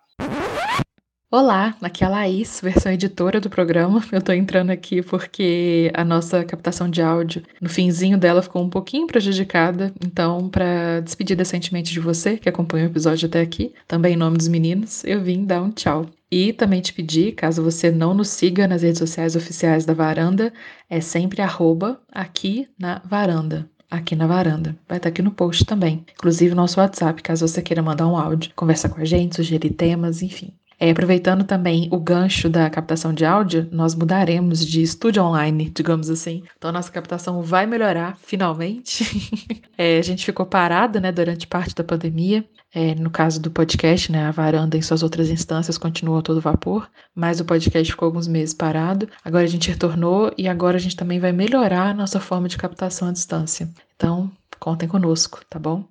Olá, 1.37 1.77
aqui 1.83 2.05
é 2.05 2.07
a 2.07 2.11
Laís, 2.11 2.61
versão 2.63 2.93
editora 2.93 3.41
do 3.41 3.51
programa. 3.51 4.01
Eu 4.13 4.23
tô 4.23 4.31
entrando 4.31 4.71
aqui 4.71 5.03
porque 5.03 5.91
a 5.93 6.05
nossa 6.05 6.45
captação 6.45 6.89
de 6.89 7.03
áudio, 7.03 7.43
no 7.61 7.69
finzinho 7.69 8.17
dela, 8.17 8.41
ficou 8.41 8.63
um 8.63 8.71
pouquinho 8.71 9.09
prejudicada. 9.09 9.93
Então, 10.01 10.49
para 10.49 11.01
despedir 11.01 11.37
decentemente 11.37 11.93
de 11.93 11.99
você, 11.99 12.37
que 12.37 12.49
acompanha 12.49 12.85
o 12.85 12.89
episódio 12.89 13.27
até 13.27 13.41
aqui, 13.41 13.75
também 13.89 14.15
em 14.15 14.17
nome 14.17 14.37
dos 14.39 14.47
meninos, 14.47 15.03
eu 15.03 15.21
vim 15.21 15.45
dar 15.45 15.61
um 15.61 15.73
tchau. 15.73 16.07
E 16.31 16.53
também 16.53 16.81
te 16.81 16.93
pedir, 16.93 17.33
caso 17.33 17.65
você 17.65 17.91
não 17.91 18.15
nos 18.15 18.29
siga 18.29 18.69
nas 18.69 18.83
redes 18.83 19.01
sociais 19.01 19.35
oficiais 19.35 19.85
da 19.85 19.93
Varanda, 19.93 20.53
é 20.89 21.01
sempre 21.01 21.43
arroba 21.43 22.01
aqui 22.13 22.69
na 22.79 23.03
varanda 23.05 23.69
aqui 23.91 24.17
na 24.17 24.27
varanda. 24.27 24.77
Vai 24.89 24.97
estar 24.97 25.09
aqui 25.09 25.23
no 25.23 25.31
post 25.31 25.65
também. 25.65 26.05
Inclusive 26.15 26.55
nosso 26.55 26.81
WhatsApp, 26.81 27.23
caso 27.23 27.47
você 27.47 27.63
queira 27.63 27.83
mandar 27.83 28.09
um 28.09 28.17
áudio, 28.17 28.53
conversar 28.57 28.89
com 28.89 29.01
a 29.01 29.05
gente, 29.05 29.37
sugerir 29.37 29.71
temas, 29.71 30.21
enfim. 30.21 30.53
É, 30.79 30.91
aproveitando 30.91 31.45
também 31.45 31.89
o 31.91 31.99
gancho 31.99 32.49
da 32.49 32.69
captação 32.69 33.13
de 33.13 33.25
áudio, 33.25 33.69
nós 33.71 33.95
mudaremos 33.95 34.65
de 34.65 34.83
estúdio 34.83 35.23
online, 35.23 35.71
digamos 35.71 36.11
assim. 36.11 36.43
Então, 36.57 36.71
a 36.71 36.73
nossa 36.73 36.91
captação 36.91 37.43
vai 37.43 37.67
melhorar, 37.67 38.17
finalmente. 38.23 39.05
é, 39.79 39.99
a 39.99 40.03
gente 40.03 40.25
ficou 40.25 40.47
parada 40.47 41.01
né, 41.01 41.13
durante 41.13 41.47
parte 41.47 41.75
da 41.75 41.85
pandemia. 41.85 42.45
É, 42.77 42.93
no 42.97 43.09
caso 43.09 43.41
do 43.41 43.53
podcast, 43.53 44.11
né, 44.11 44.27
a 44.27 44.33
varanda 44.33 44.77
em 44.77 44.83
suas 44.83 45.05
outras 45.05 45.31
instâncias 45.31 45.79
continuou 45.79 46.19
a 46.19 46.23
todo 46.23 46.41
vapor, 46.41 46.91
mas 47.15 47.39
o 47.39 47.45
podcast 47.45 47.93
ficou 47.93 48.07
alguns 48.07 48.27
meses 48.27 48.53
parado. 48.53 49.09
Agora 49.25 49.45
a 49.45 49.49
gente 49.49 49.71
retornou 49.71 50.33
e 50.37 50.49
agora 50.49 50.77
a 50.77 50.81
gente 50.81 50.97
também 50.97 51.21
vai 51.21 51.31
melhorar 51.31 51.91
a 51.91 51.95
nossa 51.95 52.19
forma 52.19 52.49
de 52.49 52.57
captação 52.57 53.09
à 53.09 53.13
distância. 53.13 53.71
Então, 53.95 54.29
contem 54.59 54.89
conosco, 54.89 55.41
tá 55.49 55.57
bom? 55.57 55.85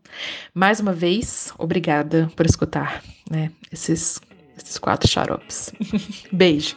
Mais 0.53 0.81
uma 0.81 0.91
vez, 0.91 1.53
obrigada 1.57 2.29
por 2.36 2.45
escutar 2.45 3.01
né, 3.31 3.49
esses 3.71 4.19
esses 4.58 4.78
quatro 4.78 5.08
xaropes. 5.08 5.72
Beijo. 6.32 6.76